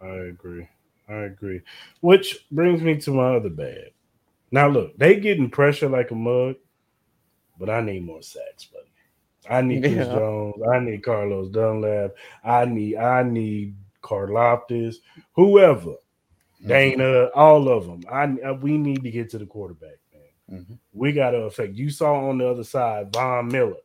I 0.00 0.28
agree. 0.28 0.68
I 1.08 1.24
agree. 1.24 1.60
Which 2.00 2.46
brings 2.50 2.80
me 2.82 2.96
to 2.98 3.10
my 3.10 3.36
other 3.36 3.50
bad. 3.50 3.90
Now 4.50 4.68
look, 4.68 4.96
they 4.98 5.18
getting 5.18 5.50
pressure 5.50 5.88
like 5.88 6.10
a 6.10 6.14
mug, 6.14 6.56
but 7.58 7.70
I 7.70 7.80
need 7.80 8.04
more 8.04 8.22
sacks, 8.22 8.66
buddy. 8.66 8.86
I 9.50 9.60
need 9.62 9.82
Chris 9.82 9.94
yeah. 9.94 10.04
Jones. 10.04 10.54
I 10.72 10.78
need 10.78 11.02
Carlos 11.02 11.50
Dunlap. 11.50 12.12
I 12.44 12.64
need 12.64 12.96
I 12.96 13.22
need 13.22 13.74
Karlaftis, 14.02 14.96
whoever. 15.34 15.94
Danna, 16.64 17.30
all 17.34 17.68
of 17.68 17.86
them. 17.86 18.02
I 18.10 18.24
uh, 18.48 18.54
we 18.54 18.78
need 18.78 19.02
to 19.02 19.10
get 19.10 19.30
to 19.30 19.38
the 19.38 19.46
quarterback, 19.46 19.98
man. 20.12 20.60
Mm-hmm. 20.60 20.74
We 20.92 21.12
got 21.12 21.30
to 21.30 21.38
affect. 21.38 21.74
You 21.74 21.90
saw 21.90 22.28
on 22.28 22.38
the 22.38 22.48
other 22.48 22.64
side 22.64 23.12
Von 23.12 23.48
Miller 23.48 23.76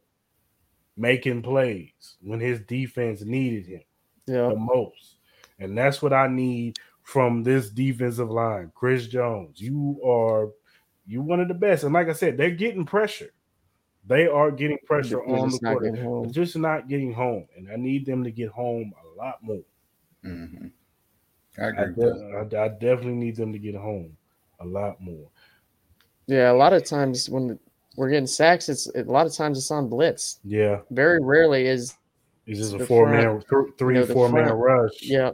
making 0.95 1.41
plays 1.41 2.17
when 2.21 2.39
his 2.39 2.59
defense 2.61 3.21
needed 3.21 3.65
him 3.65 3.81
yeah. 4.27 4.49
the 4.49 4.55
most, 4.55 5.17
and 5.59 5.77
that's 5.77 6.01
what 6.01 6.13
I 6.13 6.27
need 6.27 6.77
from 7.03 7.43
this 7.43 7.69
defensive 7.69 8.29
line. 8.29 8.71
Chris 8.75 9.07
Jones, 9.07 9.59
you 9.59 9.99
are 10.05 10.49
you 11.07 11.21
one 11.21 11.39
of 11.39 11.47
the 11.47 11.53
best, 11.53 11.83
and 11.83 11.93
like 11.93 12.09
I 12.09 12.13
said, 12.13 12.37
they're 12.37 12.51
getting 12.51 12.85
pressure. 12.85 13.33
They 14.05 14.27
are 14.27 14.51
getting 14.51 14.77
pressure 14.85 15.21
they're 15.25 15.35
on 15.35 15.49
the 15.49 15.59
quarterback, 15.59 16.31
just 16.31 16.55
not 16.55 16.87
getting 16.87 17.11
home, 17.11 17.47
and 17.57 17.69
I 17.71 17.75
need 17.75 18.05
them 18.05 18.23
to 18.23 18.31
get 18.31 18.49
home 18.49 18.93
a 19.03 19.17
lot 19.17 19.39
more. 19.41 19.63
Mm-hmm. 20.23 20.67
I 21.59 21.67
agree. 21.67 22.05
I, 22.05 22.43
de- 22.43 22.57
I, 22.57 22.65
I, 22.65 22.67
definitely 22.67 23.15
need 23.15 23.35
them 23.35 23.51
to 23.53 23.59
get 23.59 23.75
home 23.75 24.15
a 24.59 24.65
lot 24.65 25.01
more. 25.01 25.27
Yeah, 26.27 26.51
a 26.51 26.53
lot 26.53 26.73
of 26.73 26.83
times 26.83 27.29
when 27.29 27.57
we're 27.95 28.09
getting 28.09 28.27
sacks, 28.27 28.69
it's 28.69 28.87
a 28.95 29.03
lot 29.03 29.25
of 29.25 29.33
times 29.33 29.57
it's 29.57 29.71
on 29.71 29.89
blitz. 29.89 30.39
Yeah, 30.43 30.79
very 30.91 31.19
rarely 31.21 31.67
is. 31.67 31.95
Is 32.45 32.71
this 32.71 32.81
a 32.81 32.85
four 32.85 33.09
man, 33.09 33.41
three, 33.77 33.95
you 33.95 34.05
know, 34.05 34.13
four 34.13 34.29
man 34.29 34.51
rush? 34.53 35.01
Yeah, 35.01 35.31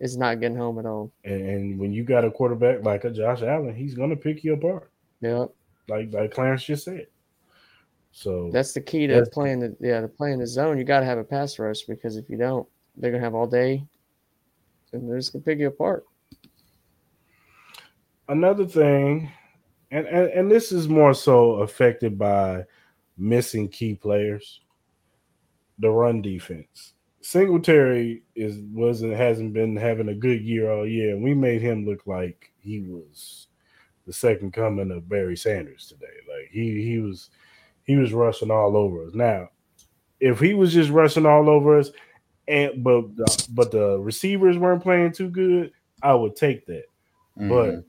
is 0.00 0.16
not 0.16 0.40
getting 0.40 0.56
home 0.56 0.78
at 0.78 0.86
all. 0.86 1.12
And, 1.24 1.48
and, 1.48 1.78
when 1.78 1.92
you 1.92 2.02
got 2.04 2.24
a 2.24 2.30
quarterback 2.30 2.84
like 2.84 3.04
a 3.04 3.10
Josh 3.10 3.42
Allen, 3.42 3.74
he's 3.74 3.94
gonna 3.94 4.16
pick 4.16 4.44
you 4.44 4.54
apart. 4.54 4.90
Yeah, 5.20 5.46
like 5.88 6.12
like 6.12 6.32
Clarence 6.32 6.64
just 6.64 6.84
said. 6.84 7.08
So 8.12 8.50
that's 8.52 8.72
the 8.72 8.80
key 8.80 9.06
to 9.06 9.26
playing 9.32 9.60
the 9.60 9.76
yeah 9.80 10.00
to 10.00 10.08
playing 10.08 10.38
the 10.38 10.46
zone. 10.46 10.78
You 10.78 10.84
got 10.84 11.00
to 11.00 11.06
have 11.06 11.18
a 11.18 11.24
pass 11.24 11.58
rush 11.58 11.82
because 11.82 12.16
if 12.16 12.28
you 12.30 12.36
don't, 12.36 12.66
they're 12.96 13.10
gonna 13.10 13.22
have 13.22 13.34
all 13.34 13.46
day, 13.46 13.84
and 14.92 15.08
they're 15.08 15.18
just 15.18 15.32
gonna 15.32 15.44
pick 15.44 15.58
you 15.58 15.68
apart. 15.68 16.04
Another 18.28 18.66
thing, 18.66 19.30
and, 19.90 20.06
and 20.06 20.30
and 20.30 20.50
this 20.50 20.72
is 20.72 20.88
more 20.88 21.14
so 21.14 21.54
affected 21.56 22.18
by 22.18 22.64
missing 23.16 23.68
key 23.68 23.94
players. 23.94 24.60
The 25.78 25.90
run 25.90 26.22
defense. 26.22 26.94
Singletary 27.20 28.22
is 28.34 28.58
wasn't 28.72 29.14
hasn't 29.14 29.52
been 29.52 29.76
having 29.76 30.08
a 30.08 30.14
good 30.14 30.42
year 30.42 30.70
all 30.70 30.86
year, 30.86 31.14
and 31.14 31.22
we 31.22 31.34
made 31.34 31.62
him 31.62 31.86
look 31.86 32.06
like 32.06 32.52
he 32.58 32.80
was 32.80 33.48
the 34.06 34.12
second 34.12 34.52
coming 34.52 34.90
of 34.90 35.08
Barry 35.08 35.36
Sanders 35.36 35.86
today. 35.86 36.06
Like 36.28 36.50
he 36.50 36.82
he 36.82 36.98
was 36.98 37.30
he 37.84 37.96
was 37.96 38.12
rushing 38.12 38.50
all 38.50 38.76
over 38.76 39.04
us. 39.04 39.14
Now, 39.14 39.48
if 40.20 40.40
he 40.40 40.54
was 40.54 40.72
just 40.72 40.90
rushing 40.90 41.26
all 41.26 41.48
over 41.48 41.78
us, 41.78 41.90
and 42.48 42.82
but 42.82 43.16
the, 43.16 43.46
but 43.50 43.70
the 43.70 43.98
receivers 44.00 44.58
weren't 44.58 44.82
playing 44.82 45.12
too 45.12 45.28
good, 45.28 45.72
I 46.02 46.14
would 46.14 46.36
take 46.36 46.66
that. 46.66 46.84
Mm-hmm. 47.38 47.48
But 47.48 47.84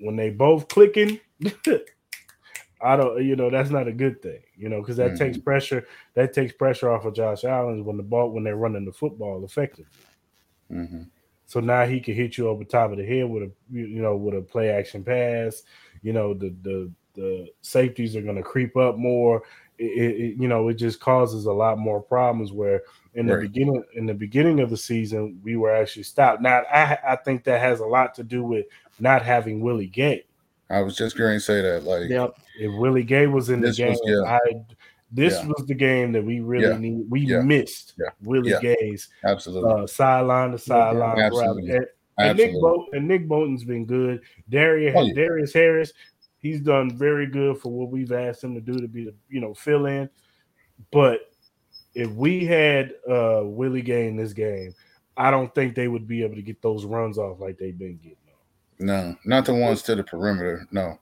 when 0.00 0.16
they 0.16 0.30
both 0.30 0.68
clicking, 0.68 1.20
I 2.80 2.96
don't, 2.96 3.24
you 3.24 3.36
know, 3.36 3.50
that's 3.50 3.70
not 3.70 3.88
a 3.88 3.92
good 3.92 4.22
thing, 4.22 4.40
you 4.56 4.68
know, 4.68 4.80
because 4.80 4.96
that 4.96 5.12
mm-hmm. 5.12 5.24
takes 5.24 5.38
pressure. 5.38 5.86
That 6.14 6.32
takes 6.32 6.52
pressure 6.52 6.90
off 6.90 7.04
of 7.04 7.14
Josh 7.14 7.44
Allen 7.44 7.84
when 7.84 7.96
the 7.96 8.02
ball 8.02 8.30
when 8.30 8.44
they're 8.44 8.56
running 8.56 8.84
the 8.84 8.92
football 8.92 9.44
effectively. 9.44 9.86
Mm-hmm. 10.72 11.02
So 11.46 11.60
now 11.60 11.86
he 11.86 11.98
can 12.00 12.14
hit 12.14 12.36
you 12.36 12.48
over 12.48 12.62
top 12.62 12.92
of 12.92 12.98
the 12.98 13.06
head 13.06 13.28
with 13.28 13.44
a 13.44 13.52
you 13.70 14.02
know 14.02 14.16
with 14.16 14.34
a 14.34 14.42
play 14.42 14.70
action 14.70 15.02
pass. 15.02 15.62
You 16.02 16.12
know 16.12 16.34
the 16.34 16.54
the 16.62 16.90
the 17.14 17.48
safeties 17.62 18.14
are 18.14 18.22
going 18.22 18.36
to 18.36 18.42
creep 18.42 18.76
up 18.76 18.96
more. 18.96 19.42
It, 19.78 19.84
it, 19.84 20.36
you 20.38 20.46
know 20.48 20.68
it 20.68 20.74
just 20.74 21.00
causes 21.00 21.46
a 21.46 21.52
lot 21.52 21.78
more 21.78 22.00
problems 22.00 22.52
where 22.52 22.82
in 23.18 23.26
the 23.26 23.34
right. 23.34 23.42
beginning 23.42 23.82
in 23.94 24.06
the 24.06 24.14
beginning 24.14 24.60
of 24.60 24.70
the 24.70 24.76
season 24.76 25.40
we 25.42 25.56
were 25.56 25.74
actually 25.74 26.04
stopped. 26.04 26.40
Now 26.40 26.62
I 26.72 26.98
I 27.06 27.16
think 27.16 27.44
that 27.44 27.60
has 27.60 27.80
a 27.80 27.86
lot 27.86 28.14
to 28.14 28.22
do 28.22 28.44
with 28.44 28.66
not 29.00 29.22
having 29.22 29.60
Willie 29.60 29.88
Gay. 29.88 30.24
I 30.70 30.82
was 30.82 30.96
just 30.96 31.16
going 31.16 31.34
to 31.34 31.40
say 31.40 31.62
that. 31.62 31.84
Like, 31.84 32.10
yep. 32.10 32.34
If 32.58 32.78
Willie 32.78 33.02
Gay 33.02 33.26
was 33.26 33.48
in 33.48 33.60
the 33.60 33.72
game, 33.72 33.90
was, 33.90 34.00
yeah. 34.04 34.38
I 34.38 34.38
this 35.10 35.34
yeah. 35.34 35.46
was 35.46 35.64
the 35.66 35.74
game 35.74 36.12
that 36.12 36.24
we 36.24 36.40
really 36.40 36.68
yeah. 36.68 36.78
need. 36.78 37.10
We 37.10 37.26
missed 37.42 37.94
Willie 38.22 38.54
Gay's 38.60 39.08
absolutely 39.24 39.84
uh, 39.84 39.86
sideline 39.86 40.52
to 40.52 40.58
sideline. 40.58 41.18
Absolutely. 41.18 41.70
And, 41.70 41.86
and 42.18 42.38
Nick 42.38 42.52
Bo- 42.52 42.86
and 42.92 43.08
Nick 43.08 43.26
Bolton's 43.26 43.64
been 43.64 43.84
good. 43.84 44.20
Darius 44.48 44.94
oh, 44.96 45.12
Darius 45.12 45.52
Harris, 45.52 45.92
he's 46.38 46.60
done 46.60 46.96
very 46.96 47.26
good 47.26 47.58
for 47.58 47.72
what 47.72 47.90
we've 47.90 48.12
asked 48.12 48.44
him 48.44 48.54
to 48.54 48.60
do 48.60 48.78
to 48.78 48.88
be 48.88 49.04
the 49.04 49.14
you 49.28 49.40
know 49.40 49.54
fill 49.54 49.86
in. 49.86 50.08
But 50.92 51.27
if 51.98 52.10
we 52.12 52.44
had 52.44 52.94
uh, 53.10 53.40
Willie 53.42 53.82
Gay 53.82 54.06
in 54.06 54.16
this 54.16 54.32
game, 54.32 54.72
I 55.16 55.32
don't 55.32 55.52
think 55.52 55.74
they 55.74 55.88
would 55.88 56.06
be 56.06 56.22
able 56.22 56.36
to 56.36 56.42
get 56.42 56.62
those 56.62 56.84
runs 56.84 57.18
off 57.18 57.40
like 57.40 57.58
they've 57.58 57.76
been 57.76 57.98
getting. 57.98 58.16
No, 58.78 59.16
not 59.24 59.44
the 59.44 59.54
ones 59.54 59.82
to 59.82 59.96
the 59.96 60.04
perimeter. 60.04 60.64
No, 60.70 61.00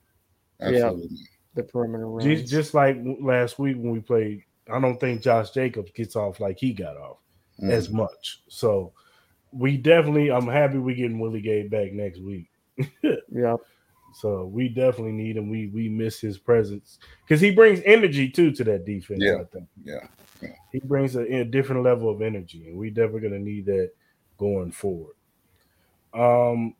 absolutely. 0.59 1.09
Yeah, 1.11 1.27
the 1.55 1.63
perimeter 1.65 2.09
runs. 2.09 2.25
Just, 2.25 2.51
just 2.51 2.75
like 2.75 2.97
last 3.21 3.59
week 3.59 3.77
when 3.77 3.91
we 3.91 4.01
played, 4.01 4.43
I 4.73 4.81
don't 4.81 4.99
think 4.99 5.21
Josh 5.21 5.51
Jacobs 5.51 5.91
gets 5.91 6.17
off 6.17 6.41
like 6.41 6.59
he 6.59 6.73
got 6.73 6.97
off 6.97 7.19
mm. 7.63 7.71
as 7.71 7.91
much. 7.91 8.41
So 8.49 8.95
we 9.53 9.77
definitely, 9.77 10.31
I'm 10.31 10.49
happy 10.49 10.79
we're 10.79 10.97
getting 10.97 11.19
Willie 11.19 11.43
Gay 11.43 11.69
back 11.69 11.93
next 11.93 12.21
week. 12.21 12.49
yeah. 13.03 13.57
So 14.15 14.47
we 14.47 14.71
definitely 14.71 15.13
need 15.13 15.37
him. 15.37 15.51
We 15.51 15.67
we 15.67 15.91
miss 15.91 16.21
his 16.21 16.39
presence 16.39 16.99
because 17.23 17.43
he 17.43 17.51
brings 17.51 17.83
energy 17.85 18.31
too 18.31 18.51
to 18.53 18.65
that 18.65 18.87
defense. 18.87 19.21
Yeah, 19.23 19.43
yeah, 19.53 19.61
yeah. 19.85 20.07
He 20.72 20.81
brings 20.81 21.16
a, 21.16 21.22
a, 21.22 21.44
different 21.44 21.83
level 21.83 22.11
of 22.11 22.22
energy, 22.22 22.66
and 22.68 22.77
we 22.77 22.90
definitely 22.90 23.20
gonna 23.20 23.38
need 23.38 23.66
that 23.66 23.90
going 24.38 24.72
forward. 24.72 25.14
Um, 26.14 26.75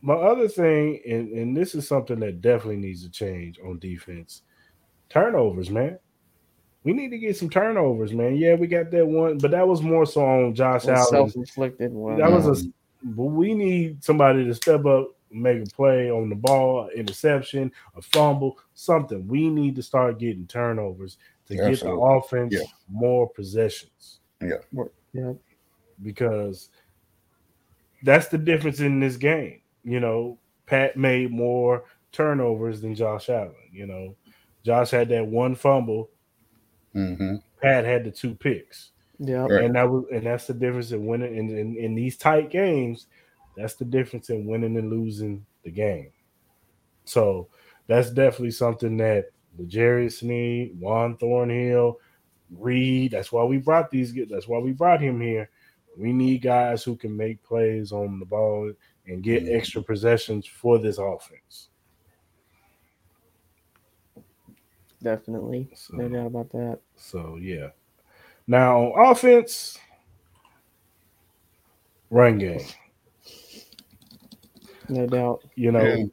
my 0.00 0.14
other 0.14 0.48
thing, 0.48 1.00
and, 1.06 1.30
and 1.32 1.56
this 1.56 1.74
is 1.74 1.86
something 1.86 2.20
that 2.20 2.40
definitely 2.40 2.76
needs 2.76 3.02
to 3.04 3.10
change 3.10 3.58
on 3.60 3.78
defense, 3.78 4.42
turnovers, 5.08 5.70
man. 5.70 5.98
We 6.82 6.92
need 6.92 7.10
to 7.10 7.18
get 7.18 7.36
some 7.36 7.50
turnovers, 7.50 8.12
man. 8.12 8.36
Yeah, 8.36 8.54
we 8.54 8.66
got 8.66 8.90
that 8.90 9.06
one, 9.06 9.38
but 9.38 9.50
that 9.50 9.68
was 9.68 9.82
more 9.82 10.06
so 10.06 10.24
on 10.24 10.54
Josh 10.54 10.86
Allen. 10.86 11.06
Self-inflicted 11.06 11.92
one. 11.92 12.18
That 12.18 12.32
was 12.32 12.46
a. 12.46 12.64
But 13.02 13.24
we 13.24 13.54
need 13.54 14.04
somebody 14.04 14.44
to 14.44 14.54
step 14.54 14.84
up 14.84 15.08
make 15.30 15.62
a 15.62 15.66
play 15.70 16.10
on 16.10 16.28
the 16.28 16.34
ball, 16.34 16.88
interception, 16.94 17.72
a 17.96 18.02
fumble, 18.02 18.58
something. 18.74 19.26
We 19.26 19.48
need 19.48 19.76
to 19.76 19.82
start 19.82 20.18
getting 20.18 20.46
turnovers 20.46 21.18
to 21.50 21.56
get 21.56 21.80
the 21.80 21.90
offense 21.90 22.54
yeah. 22.54 22.64
more 22.88 23.28
possessions. 23.28 24.20
Yeah. 24.40 24.82
Yeah. 25.12 25.32
Because 26.02 26.70
that's 28.02 28.28
the 28.28 28.38
difference 28.38 28.80
in 28.80 29.00
this 29.00 29.16
game. 29.16 29.60
You 29.84 30.00
know, 30.00 30.38
Pat 30.66 30.96
made 30.96 31.30
more 31.30 31.84
turnovers 32.12 32.80
than 32.80 32.94
Josh 32.94 33.28
Allen. 33.28 33.54
You 33.72 33.86
know, 33.86 34.16
Josh 34.64 34.90
had 34.90 35.08
that 35.10 35.26
one 35.26 35.54
fumble. 35.54 36.10
Mm-hmm. 36.94 37.36
Pat 37.60 37.84
had 37.84 38.04
the 38.04 38.10
two 38.10 38.34
picks. 38.34 38.92
Yeah, 39.18 39.46
right. 39.46 39.64
and 39.64 39.74
that 39.74 39.88
was 39.88 40.04
and 40.10 40.24
that's 40.24 40.46
the 40.46 40.54
difference 40.54 40.92
in 40.92 41.04
winning 41.04 41.36
in, 41.36 41.50
in, 41.50 41.76
in 41.76 41.94
these 41.94 42.16
tight 42.16 42.50
games. 42.50 43.06
That's 43.54 43.74
the 43.74 43.84
difference 43.84 44.30
in 44.30 44.46
winning 44.46 44.78
and 44.78 44.88
losing 44.88 45.44
the 45.62 45.70
game. 45.70 46.10
So 47.04 47.48
that's 47.86 48.10
definitely 48.10 48.52
something 48.52 48.96
that 48.96 49.26
L'Jarius 49.60 50.18
Sneed, 50.20 50.78
Juan 50.78 51.16
Thornhill, 51.16 51.98
Reid. 52.50 53.12
That's 53.12 53.32
why 53.32 53.44
we 53.44 53.58
brought 53.58 53.90
these. 53.90 54.14
That's 54.28 54.48
why 54.48 54.58
we 54.58 54.72
brought 54.72 55.00
him 55.00 55.20
here. 55.20 55.50
We 55.96 56.12
need 56.12 56.42
guys 56.42 56.82
who 56.82 56.96
can 56.96 57.16
make 57.16 57.42
plays 57.42 57.92
on 57.92 58.18
the 58.18 58.26
ball 58.26 58.72
and 59.06 59.22
get 59.22 59.44
mm-hmm. 59.44 59.56
extra 59.56 59.82
possessions 59.82 60.46
for 60.46 60.78
this 60.78 60.98
offense. 60.98 61.68
Definitely. 65.02 65.70
So, 65.74 65.96
No 65.96 66.08
doubt 66.08 66.26
about 66.26 66.50
that. 66.52 66.78
so 66.96 67.38
yeah. 67.40 67.68
Now 68.46 68.92
on 68.92 69.12
offense, 69.12 69.78
run 72.10 72.38
game. 72.38 72.60
No 74.88 75.06
doubt. 75.06 75.44
You 75.54 75.72
know, 75.72 75.82
Yeah. 75.82 76.04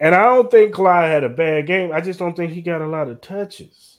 And 0.00 0.14
I 0.14 0.24
don't 0.24 0.50
think 0.50 0.74
Clyde 0.74 1.10
had 1.10 1.24
a 1.24 1.28
bad 1.28 1.66
game. 1.66 1.92
I 1.92 2.00
just 2.00 2.18
don't 2.18 2.36
think 2.36 2.52
he 2.52 2.62
got 2.62 2.82
a 2.82 2.86
lot 2.86 3.08
of 3.08 3.20
touches. 3.20 3.98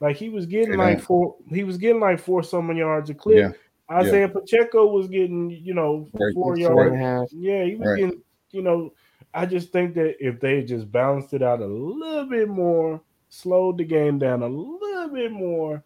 Like 0.00 0.16
he 0.16 0.28
was 0.28 0.46
getting 0.46 0.72
They 0.72 0.76
like 0.76 1.00
four, 1.00 1.36
he 1.48 1.64
was 1.64 1.78
getting 1.78 2.00
like 2.00 2.18
four 2.20 2.42
something 2.42 2.76
yards 2.76 3.08
a 3.10 3.14
clip. 3.14 3.36
Yeah. 3.36 3.52
Isaiah 3.90 4.28
Pacheco 4.28 4.86
was 4.88 5.08
getting, 5.08 5.50
you 5.50 5.72
know, 5.72 6.08
Right. 6.12 6.34
four 6.34 6.54
Four 6.54 6.58
yards. 6.58 6.92
and 6.92 7.02
a 7.02 7.04
half. 7.04 7.28
Yeah, 7.32 7.64
he 7.64 7.76
was 7.76 7.88
Right. 7.88 8.00
getting, 8.00 8.22
you 8.50 8.62
know, 8.62 8.92
I 9.32 9.46
just 9.46 9.70
think 9.72 9.94
that 9.94 10.16
if 10.24 10.40
they 10.40 10.62
just 10.62 10.90
balanced 10.90 11.32
it 11.34 11.42
out 11.42 11.60
a 11.60 11.66
little 11.66 12.26
bit 12.26 12.48
more, 12.48 13.00
slowed 13.28 13.78
the 13.78 13.84
game 13.84 14.18
down 14.18 14.42
a 14.42 14.48
little 14.48 15.08
bit 15.08 15.30
more, 15.32 15.82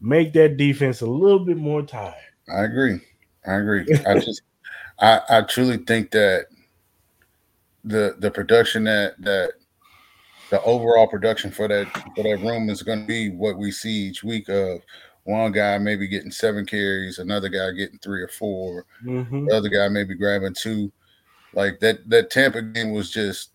make 0.00 0.32
that 0.32 0.56
defense 0.56 1.00
a 1.02 1.06
little 1.06 1.44
bit 1.44 1.56
more 1.56 1.82
tired. 1.82 2.14
I 2.52 2.64
agree. 2.64 3.00
I 3.46 3.54
agree. 3.54 3.86
I 4.06 4.18
just 4.18 4.42
I, 4.98 5.20
I 5.28 5.42
truly 5.42 5.78
think 5.78 6.10
that 6.12 6.46
the 7.84 8.14
the 8.18 8.30
production 8.30 8.84
that 8.84 9.20
that 9.20 9.52
the 10.50 10.62
overall 10.62 11.06
production 11.06 11.50
for 11.50 11.66
that 11.68 11.86
for 12.14 12.22
that 12.22 12.40
room 12.42 12.68
is 12.68 12.82
going 12.82 13.00
to 13.00 13.06
be 13.06 13.30
what 13.30 13.56
we 13.58 13.70
see 13.72 13.90
each 14.08 14.22
week 14.22 14.48
of 14.48 14.80
one 15.24 15.52
guy 15.52 15.78
maybe 15.78 16.06
getting 16.08 16.30
seven 16.32 16.66
carries, 16.66 17.18
another 17.18 17.48
guy 17.48 17.70
getting 17.70 17.98
three 17.98 18.22
or 18.22 18.28
four, 18.28 18.84
Mhm. 19.04 19.48
the 19.48 19.56
other 19.56 19.68
guy 19.68 19.88
maybe 19.88 20.14
grabbing 20.14 20.54
two. 20.54 20.92
Like 21.54 21.80
that 21.80 22.08
that 22.10 22.30
Tampa 22.30 22.60
game 22.62 22.92
was 22.92 23.10
just 23.10 23.50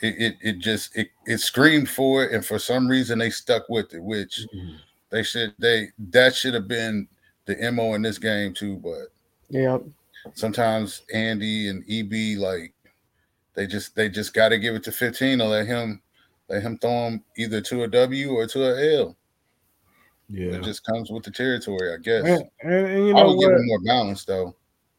it 0.00 0.14
it, 0.18 0.36
it 0.42 0.58
just 0.58 0.94
it, 0.96 1.08
it 1.26 1.38
screamed 1.38 1.88
for 1.88 2.24
it 2.24 2.32
and 2.32 2.44
for 2.44 2.58
some 2.58 2.86
reason 2.88 3.18
they 3.18 3.30
stuck 3.30 3.68
with 3.68 3.92
it, 3.94 4.02
which 4.02 4.46
they 5.10 5.22
should 5.22 5.54
they 5.58 5.88
that 6.10 6.34
should 6.34 6.54
have 6.54 6.68
been 6.68 7.08
the 7.46 7.54
MO 7.72 7.94
in 7.94 8.02
this 8.02 8.18
game 8.18 8.52
too, 8.52 8.76
but 8.76 9.08
yeah. 9.48 9.78
sometimes 10.34 11.02
Andy 11.14 11.68
and 11.68 11.84
EB 11.88 12.36
like 12.38 12.72
they 13.56 13.66
just 13.66 13.96
they 13.96 14.08
just 14.08 14.32
got 14.34 14.50
to 14.50 14.58
give 14.58 14.74
it 14.74 14.84
to 14.84 14.92
15 14.92 15.40
or 15.40 15.48
let 15.48 15.66
him 15.66 16.00
let 16.48 16.62
him 16.62 16.78
throw 16.78 17.08
him 17.08 17.24
either 17.36 17.60
to 17.62 17.82
a 17.82 17.88
W 17.88 18.30
or 18.32 18.46
to 18.46 18.64
a 18.64 18.96
L. 18.98 19.16
Yeah. 20.28 20.52
It 20.54 20.62
just 20.62 20.84
comes 20.84 21.10
with 21.10 21.24
the 21.24 21.30
territory, 21.30 21.92
I 21.94 21.98
guess. 21.98 22.24
And, 22.24 22.44
and, 22.62 22.86
and 22.86 23.06
you 23.08 23.16
I 23.16 23.20
know 23.22 23.28
would 23.34 23.40
give 23.40 23.50
what? 23.50 23.60
him 23.60 23.66
more 23.66 23.80
balance 23.84 24.24
though. 24.24 24.54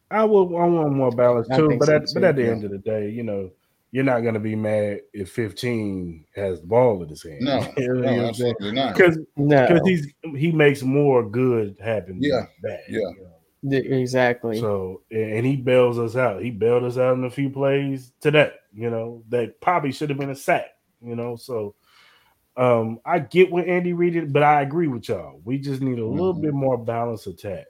I 0.10 0.24
would 0.24 0.46
I 0.56 0.66
want 0.66 0.94
more 0.94 1.12
balance 1.12 1.48
too, 1.50 1.78
but 1.78 1.86
so 1.88 1.96
at 1.96 2.04
but 2.14 2.24
at 2.24 2.36
the 2.36 2.44
yeah. 2.44 2.50
end 2.50 2.64
of 2.64 2.72
the 2.72 2.78
day, 2.78 3.10
you 3.10 3.24
know, 3.24 3.52
you're 3.92 4.04
not 4.06 4.22
gonna 4.22 4.40
be 4.40 4.56
mad 4.56 5.02
if 5.14 5.32
15 5.32 6.26
has 6.36 6.62
the 6.62 6.68
ball 6.68 7.04
in 7.04 7.10
his 7.10 7.24
hand. 7.24 7.42
No, 7.42 7.60
You 7.78 7.94
know 7.94 8.02
no, 8.02 8.16
what 8.18 8.26
I'm 8.26 8.34
saying? 8.34 8.52
absolutely 8.52 8.72
not. 8.72 8.96
Because 8.96 9.18
No. 9.36 9.68
because 9.68 9.88
he's 9.88 10.14
he 10.36 10.52
makes 10.52 10.82
more 10.82 11.28
good 11.30 11.76
happen 11.82 12.18
Yeah, 12.22 12.46
than 12.62 12.72
bad. 12.72 12.80
yeah. 12.90 13.00
you 13.00 13.16
know? 13.22 13.27
Exactly. 13.64 14.60
So 14.60 15.02
and 15.12 15.46
he 15.46 15.56
bails 15.56 16.00
us 16.00 16.16
out. 16.16 16.42
He 16.44 16.52
bailed 16.52 16.84
us 16.84 16.98
out 16.98 17.18
in 17.18 17.24
a 17.26 17.30
few 17.30 17.50
plays 17.50 18.12
today, 18.22 18.52
you 18.74 18.90
know, 18.90 19.24
that 19.30 19.60
probably 19.62 19.92
should 19.92 20.10
have 20.10 20.20
been 20.20 20.30
a 20.30 20.36
sack, 20.36 20.68
you 21.02 21.16
know. 21.16 21.36
So 21.36 21.76
um 22.56 23.00
I 23.06 23.20
get 23.20 23.52
what 23.52 23.68
Andy 23.68 23.94
Reid 23.94 24.14
did, 24.14 24.34
but 24.34 24.44
I 24.44 24.62
agree 24.62 24.88
with 24.88 25.10
y'all. 25.10 25.42
We 25.44 25.58
just 25.58 25.82
need 25.82 26.00
a 26.00 26.06
little 26.06 26.34
Mhm. 26.36 26.42
bit 26.42 26.54
more 26.54 26.78
balanced 26.78 27.28
attack. 27.28 27.66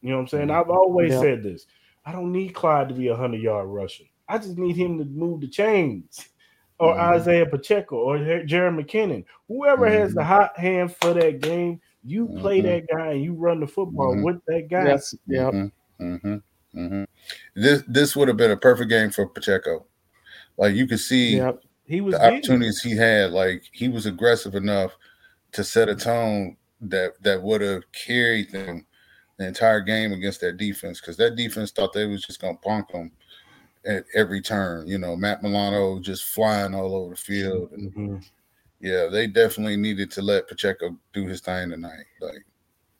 You 0.00 0.10
know 0.10 0.16
what 0.16 0.22
I'm 0.22 0.28
saying? 0.28 0.48
Mhm. 0.48 0.54
I've 0.54 0.70
always 0.70 1.12
Yeah. 1.12 1.20
said 1.20 1.42
this. 1.42 1.66
I 2.04 2.12
don't 2.12 2.32
need 2.32 2.54
Clyde 2.54 2.88
to 2.88 2.94
be 2.94 3.08
a 3.08 3.16
hundred 3.16 3.42
yard 3.42 3.68
rusher. 3.68 4.04
I 4.28 4.38
just 4.38 4.56
need 4.58 4.76
him 4.76 4.98
to 4.98 5.04
move 5.04 5.40
the 5.40 5.48
chains. 5.48 6.28
Or 6.78 6.94
Mhm. 6.94 7.00
Isaiah 7.00 7.46
Pacheco 7.46 7.96
or 7.96 8.18
Jerick 8.18 8.46
McKinnon. 8.80 9.24
Whoever 9.48 9.90
has 9.90 10.14
the 10.14 10.22
hot 10.22 10.56
hand 10.58 10.94
for 10.94 11.12
that 11.14 11.40
game, 11.40 11.80
you 12.08 12.28
play 12.40 12.60
Mhm. 12.60 12.64
that 12.64 12.96
guy 12.96 13.12
and 13.12 13.22
you 13.24 13.34
run 13.34 13.60
the 13.60 13.66
football 13.66 14.14
Mhm. 14.14 14.22
with 14.24 14.44
that 14.46 14.68
guy. 14.68 14.84
That's 14.84 15.14
yep. 15.26 15.52
hmm 15.98 16.36
hmm 16.72 17.04
This 17.54 17.82
this 17.88 18.14
would 18.16 18.28
have 18.28 18.36
been 18.36 18.50
a 18.50 18.56
perfect 18.56 18.88
game 18.90 19.10
for 19.10 19.26
Pacheco. 19.26 19.86
Like 20.56 20.74
you 20.74 20.86
could 20.86 21.00
see 21.00 21.36
Yep. 21.36 21.62
He 21.84 22.00
was 22.00 22.12
the 22.12 22.18
getting 22.18 22.36
opportunities 22.38 22.82
he 22.82 22.96
had. 22.96 23.30
Like 23.32 23.64
he 23.72 23.88
was 23.88 24.06
aggressive 24.06 24.54
enough 24.54 24.96
to 25.52 25.64
set 25.64 25.88
a 25.88 25.94
tone 25.96 26.56
that 26.82 27.20
that 27.22 27.42
would 27.42 27.60
have 27.60 27.90
carried 27.92 28.50
them 28.52 28.86
the 29.38 29.46
entire 29.46 29.80
game 29.80 30.12
against 30.12 30.40
that 30.42 30.56
defense 30.56 31.00
because 31.00 31.16
that 31.16 31.36
defense 31.36 31.70
thought 31.70 31.92
they 31.92 32.06
was 32.06 32.22
just 32.22 32.40
gonna 32.40 32.56
punk 32.58 32.88
them 32.92 33.10
at 33.86 34.04
every 34.14 34.40
turn. 34.42 34.86
You 34.86 34.98
know, 34.98 35.16
Matt 35.16 35.42
Milano 35.42 35.98
just 36.00 36.24
flying 36.24 36.74
all 36.74 36.94
over 36.94 37.10
the 37.14 37.20
field, 37.20 37.72
and. 37.72 38.22
Yeah, 38.80 39.06
they 39.06 39.26
definitely 39.26 39.76
needed 39.76 40.10
to 40.12 40.22
let 40.22 40.48
Pacheco 40.48 40.96
do 41.12 41.26
his 41.26 41.40
thing 41.40 41.70
tonight. 41.70 42.04
Like, 42.20 42.44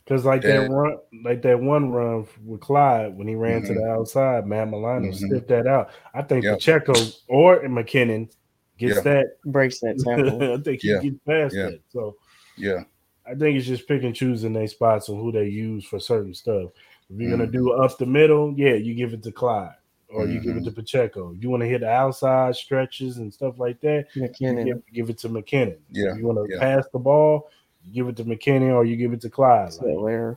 Cause 0.06 0.24
like 0.24 0.42
Yeah. 0.42 0.62
that 0.62 0.70
run, 0.70 0.96
like 1.22 1.42
that 1.42 1.60
one 1.60 1.90
run 1.90 2.26
with 2.42 2.62
Clyde 2.62 3.14
when 3.18 3.28
he 3.28 3.34
ran 3.34 3.60
to 3.64 3.72
Mhm. 3.72 3.74
the 3.74 3.84
outside, 3.90 4.46
Matt 4.46 4.70
Milano 4.70 5.08
Mhm. 5.08 5.14
sniffed 5.14 5.48
that 5.48 5.66
out. 5.66 5.90
I 6.14 6.22
think 6.22 6.44
Yep. 6.44 6.54
Pacheco 6.54 6.94
or 7.28 7.60
McKinnon 7.64 8.30
gets 8.78 8.96
Yeah. 8.96 9.02
that. 9.02 9.26
Breaks 9.44 9.80
that 9.80 9.98
tackle. 9.98 10.42
I 10.54 10.56
think 10.62 10.80
he 10.80 10.88
Yeah. 10.92 11.02
gets 11.02 11.18
past 11.26 11.54
Yeah. 11.54 11.64
that. 11.66 11.80
So 11.90 12.16
yeah, 12.56 12.84
I 13.26 13.34
think 13.34 13.58
it's 13.58 13.66
just 13.66 13.86
pick 13.86 14.02
and 14.02 14.14
choosing 14.14 14.54
their 14.54 14.66
spots 14.66 15.10
and 15.10 15.20
who 15.20 15.30
they 15.30 15.46
use 15.48 15.84
for 15.84 16.00
certain 16.00 16.32
stuff. 16.32 16.70
If 17.10 17.20
you're 17.20 17.30
gonna 17.30 17.46
Mhm. 17.46 17.52
do 17.52 17.72
up 17.72 17.98
the 17.98 18.06
middle, 18.06 18.54
yeah, 18.56 18.74
you 18.74 18.94
give 18.94 19.12
it 19.12 19.22
to 19.24 19.32
Clyde 19.32 19.74
or 20.10 20.26
you 20.26 20.40
give 20.40 20.56
it 20.56 20.62
Mhm. 20.62 20.64
to 20.64 20.70
Pacheco. 20.72 21.32
You 21.32 21.50
want 21.50 21.62
to 21.62 21.68
hit 21.68 21.80
the 21.82 21.88
outside 21.90 22.56
stretches 22.56 23.18
and 23.18 23.32
stuff 23.32 23.58
like 23.58 23.80
that, 23.80 24.06
you 24.14 24.22
McKinnon. 24.22 24.64
give, 24.64 24.82
give 24.92 25.10
it 25.10 25.18
to 25.18 25.28
McKinnon. 25.28 25.76
Yeah. 25.90 26.12
If 26.12 26.18
you 26.18 26.26
want 26.26 26.48
to 26.48 26.54
Yeah. 26.54 26.60
pass 26.60 26.86
the 26.92 26.98
ball, 26.98 27.50
you 27.84 27.92
give 27.92 28.08
it 28.08 28.16
to 28.16 28.24
McKinnon 28.24 28.74
or 28.74 28.84
you 28.84 28.96
give 28.96 29.12
it 29.12 29.20
to 29.22 29.30
Clyde. 29.30 29.72
That. 29.72 30.36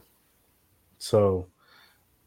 So 0.97 1.47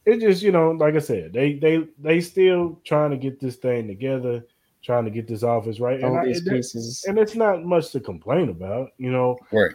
it 0.04 0.20
just, 0.20 0.42
you 0.42 0.52
know, 0.52 0.70
like 0.72 0.94
I 0.94 0.98
said, 1.00 1.32
they 1.32 1.54
they 1.54 1.86
they 1.98 2.20
still 2.20 2.80
trying 2.84 3.10
to 3.10 3.16
get 3.16 3.40
this 3.40 3.56
thing 3.56 3.86
together, 3.88 4.44
trying 4.82 5.04
to 5.04 5.10
get 5.10 5.26
this 5.28 5.42
office 5.42 5.80
right. 5.80 5.96
And, 5.96 6.04
All 6.06 6.16
I, 6.18 6.24
these 6.26 6.46
and, 6.46 6.56
pieces. 6.56 7.04
and 7.08 7.18
it's 7.18 7.34
not 7.34 7.64
much 7.64 7.90
to 7.92 8.00
complain 8.00 8.48
about, 8.48 8.90
you 8.98 9.10
know. 9.10 9.38
right. 9.52 9.72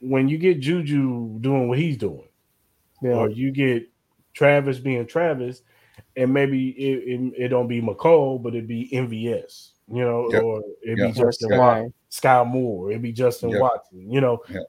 When 0.00 0.28
you 0.28 0.36
get 0.36 0.60
Juju 0.60 1.38
doing 1.40 1.68
what 1.68 1.78
he's 1.78 1.96
doing, 1.96 2.28
Yeah. 3.02 3.12
or 3.16 3.30
you 3.30 3.50
get 3.52 3.88
Travis 4.34 4.78
being 4.78 5.06
Travis, 5.06 5.62
and 6.16 6.32
maybe 6.32 6.70
it, 6.70 7.20
it, 7.20 7.32
it 7.44 7.48
don't 7.48 7.68
be 7.68 7.80
Mecole, 7.80 8.42
but 8.42 8.54
it'd 8.54 8.68
be 8.68 8.88
MVS, 8.92 9.70
you 9.88 10.02
know, 10.02 10.28
Yep. 10.30 10.42
or 10.42 10.58
it 10.82 10.98
Yep. 10.98 11.14
be 11.14 11.20
Justin 11.20 11.48
Sky. 11.50 11.58
Watson, 11.58 11.94
Skyy 12.10 12.46
Moore, 12.46 12.90
it'd 12.90 13.02
be 13.02 13.12
Justin 13.12 13.50
Yep. 13.50 13.60
Watson, 13.60 14.10
you 14.12 14.20
know. 14.20 14.42
Yep. 14.50 14.62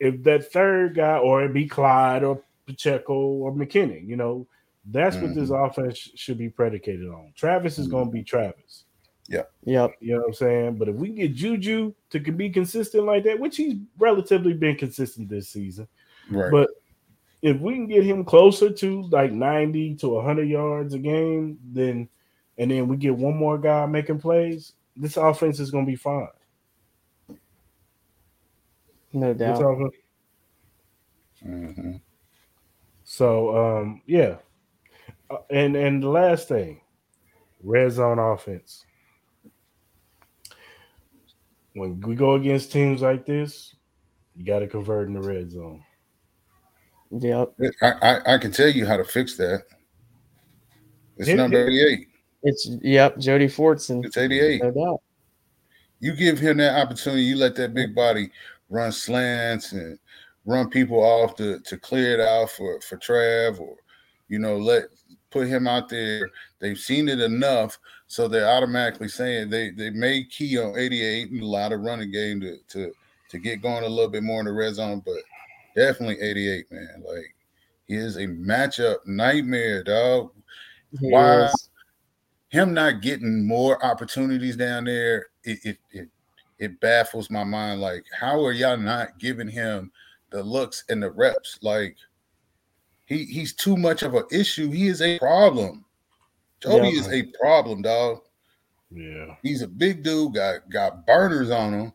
If 0.00 0.22
that 0.24 0.52
third 0.52 0.94
guy, 0.96 1.18
or 1.18 1.42
it'd 1.42 1.54
be 1.54 1.66
Clyde 1.68 2.24
or 2.24 2.42
Pacheco 2.66 3.14
or 3.14 3.52
McKinnon, 3.52 4.06
you 4.08 4.16
know, 4.16 4.46
that's 4.90 5.16
what 5.16 5.34
this 5.34 5.50
Mm-hmm. 5.50 5.64
offense 5.64 5.98
sh- 5.98 6.08
should 6.16 6.38
be 6.38 6.48
predicated 6.48 7.08
on. 7.08 7.32
Travis 7.36 7.78
is 7.78 7.86
going 7.86 8.06
to 8.06 8.10
be 8.12 8.22
Travis. 8.24 8.84
Yeah. 9.28 9.42
Yep. 9.64 9.92
You 10.00 10.14
know 10.14 10.18
what 10.22 10.26
I'm 10.28 10.34
saying? 10.34 10.74
But 10.76 10.88
if 10.88 10.96
we 10.96 11.06
can 11.08 11.16
get 11.16 11.34
Juju 11.34 11.94
to 12.10 12.18
be 12.18 12.50
consistent 12.50 13.04
like 13.04 13.22
that, 13.24 13.38
which 13.38 13.56
he's 13.56 13.76
relatively 13.96 14.52
been 14.54 14.74
consistent 14.76 15.28
this 15.28 15.48
season, 15.48 15.86
Right. 16.30 16.50
but 16.50 16.70
if 17.42 17.58
we 17.60 17.74
can 17.74 17.86
get 17.88 18.04
him 18.04 18.24
closer 18.24 18.70
to 18.70 19.02
like 19.10 19.32
90 19.32 19.96
to 19.96 20.08
100 20.10 20.44
yards 20.48 20.94
a 20.94 20.98
game, 20.98 21.58
then 21.72 22.08
and 22.58 22.70
then 22.70 22.86
we 22.88 22.96
get 22.96 23.16
one 23.16 23.36
more 23.36 23.58
guy 23.58 23.84
making 23.86 24.20
plays, 24.20 24.74
this 24.96 25.16
offense 25.16 25.58
is 25.58 25.70
going 25.70 25.84
to 25.84 25.90
be 25.90 25.96
fine. 25.96 26.28
No 29.12 29.34
This 29.34 29.58
doubt. 29.58 29.62
offense- 29.62 29.94
hmm 31.42 31.92
So 33.04 33.56
um, 33.80 34.02
yeah, 34.06 34.36
Uh, 35.30 35.38
and 35.50 35.74
and 35.76 36.02
the 36.02 36.08
last 36.08 36.46
thing, 36.48 36.80
red 37.62 37.90
zone 37.90 38.18
offense. 38.18 38.84
When 41.74 42.00
we 42.00 42.14
go 42.14 42.34
against 42.34 42.70
teams 42.70 43.00
like 43.02 43.24
this, 43.26 43.74
you 44.36 44.44
got 44.44 44.58
to 44.60 44.66
convert 44.68 45.08
in 45.08 45.14
the 45.14 45.22
red 45.22 45.50
zone. 45.50 45.82
Yep. 47.12 47.52
I, 47.82 47.92
I 48.02 48.34
I 48.34 48.38
can 48.38 48.50
tell 48.50 48.70
you 48.70 48.86
how 48.86 48.96
to 48.96 49.04
fix 49.04 49.36
that. 49.36 49.64
It's 51.18 51.28
Hit- 51.28 51.36
number 51.36 51.66
88. 51.68 52.08
It's 52.42 52.70
yep. 52.82 53.18
Jody 53.18 53.46
Fortson. 53.46 54.04
It's 54.04 54.16
88. 54.16 54.62
No 54.62 54.70
doubt. 54.70 55.00
You 56.00 56.16
give 56.16 56.38
him 56.38 56.56
that 56.56 56.80
opportunity, 56.80 57.22
you 57.22 57.36
let 57.36 57.54
that 57.56 57.74
big 57.74 57.94
body 57.94 58.30
run 58.70 58.90
slants 58.90 59.72
and 59.72 59.98
run 60.44 60.68
people 60.68 60.98
off 60.98 61.36
to, 61.36 61.60
to 61.60 61.76
clear 61.76 62.14
it 62.14 62.20
out 62.20 62.50
for, 62.50 62.80
for 62.80 62.96
Trav 62.96 63.60
or 63.60 63.76
you 64.28 64.38
know, 64.38 64.56
let 64.56 64.84
put 65.30 65.46
him 65.46 65.68
out 65.68 65.88
there. 65.90 66.30
They've 66.58 66.78
seen 66.78 67.08
it 67.08 67.20
enough, 67.20 67.78
so 68.06 68.28
they're 68.28 68.48
automatically 68.48 69.08
saying 69.08 69.50
they 69.50 69.70
they 69.70 69.90
may 69.90 70.24
key 70.24 70.58
on 70.58 70.78
88 70.78 71.30
and 71.30 71.42
a 71.42 71.46
lot 71.46 71.72
of 71.72 71.80
running 71.80 72.10
game 72.10 72.40
to 72.40 72.56
to 72.68 72.92
to 73.28 73.38
get 73.38 73.60
going 73.62 73.84
a 73.84 73.88
little 73.88 74.10
bit 74.10 74.22
more 74.22 74.40
in 74.40 74.46
the 74.46 74.52
red 74.52 74.74
zone, 74.74 75.02
but 75.04 75.16
definitely 75.76 76.20
88, 76.20 76.70
man. 76.70 77.02
Like 77.06 77.34
he 77.86 77.94
is 77.94 78.16
a 78.16 78.26
matchup 78.26 78.98
nightmare, 79.06 79.82
dog. 79.84 80.30
He 81.00 81.08
is. 81.08 81.68
him 82.50 82.74
not 82.74 83.00
getting 83.00 83.46
more 83.46 83.82
opportunities 83.84 84.56
down 84.56 84.84
there, 84.84 85.26
it 85.44 85.58
it 85.64 85.78
it, 85.90 86.08
it 86.58 86.80
baffles 86.80 87.30
my 87.30 87.44
mind. 87.44 87.80
Like, 87.80 88.04
how 88.18 88.44
are 88.44 88.52
y'all 88.52 88.76
not 88.76 89.18
giving 89.18 89.48
him 89.48 89.90
the 90.30 90.42
looks 90.42 90.84
and 90.88 91.02
the 91.02 91.10
reps? 91.10 91.58
Like, 91.62 91.96
he 93.06 93.24
he's 93.24 93.52
too 93.54 93.76
much 93.76 94.02
of 94.02 94.14
an 94.14 94.24
issue. 94.30 94.70
He 94.70 94.86
is 94.88 95.00
a 95.02 95.18
problem. 95.18 95.84
Jody 96.60 96.90
Yeah. 96.90 97.00
is 97.00 97.08
a 97.08 97.22
problem, 97.40 97.82
dog. 97.82 98.20
Yeah. 98.90 99.34
He's 99.42 99.62
a 99.62 99.68
big 99.68 100.02
dude, 100.02 100.34
got 100.34 100.68
got 100.70 101.06
burners 101.06 101.50
on 101.50 101.72
him. 101.72 101.92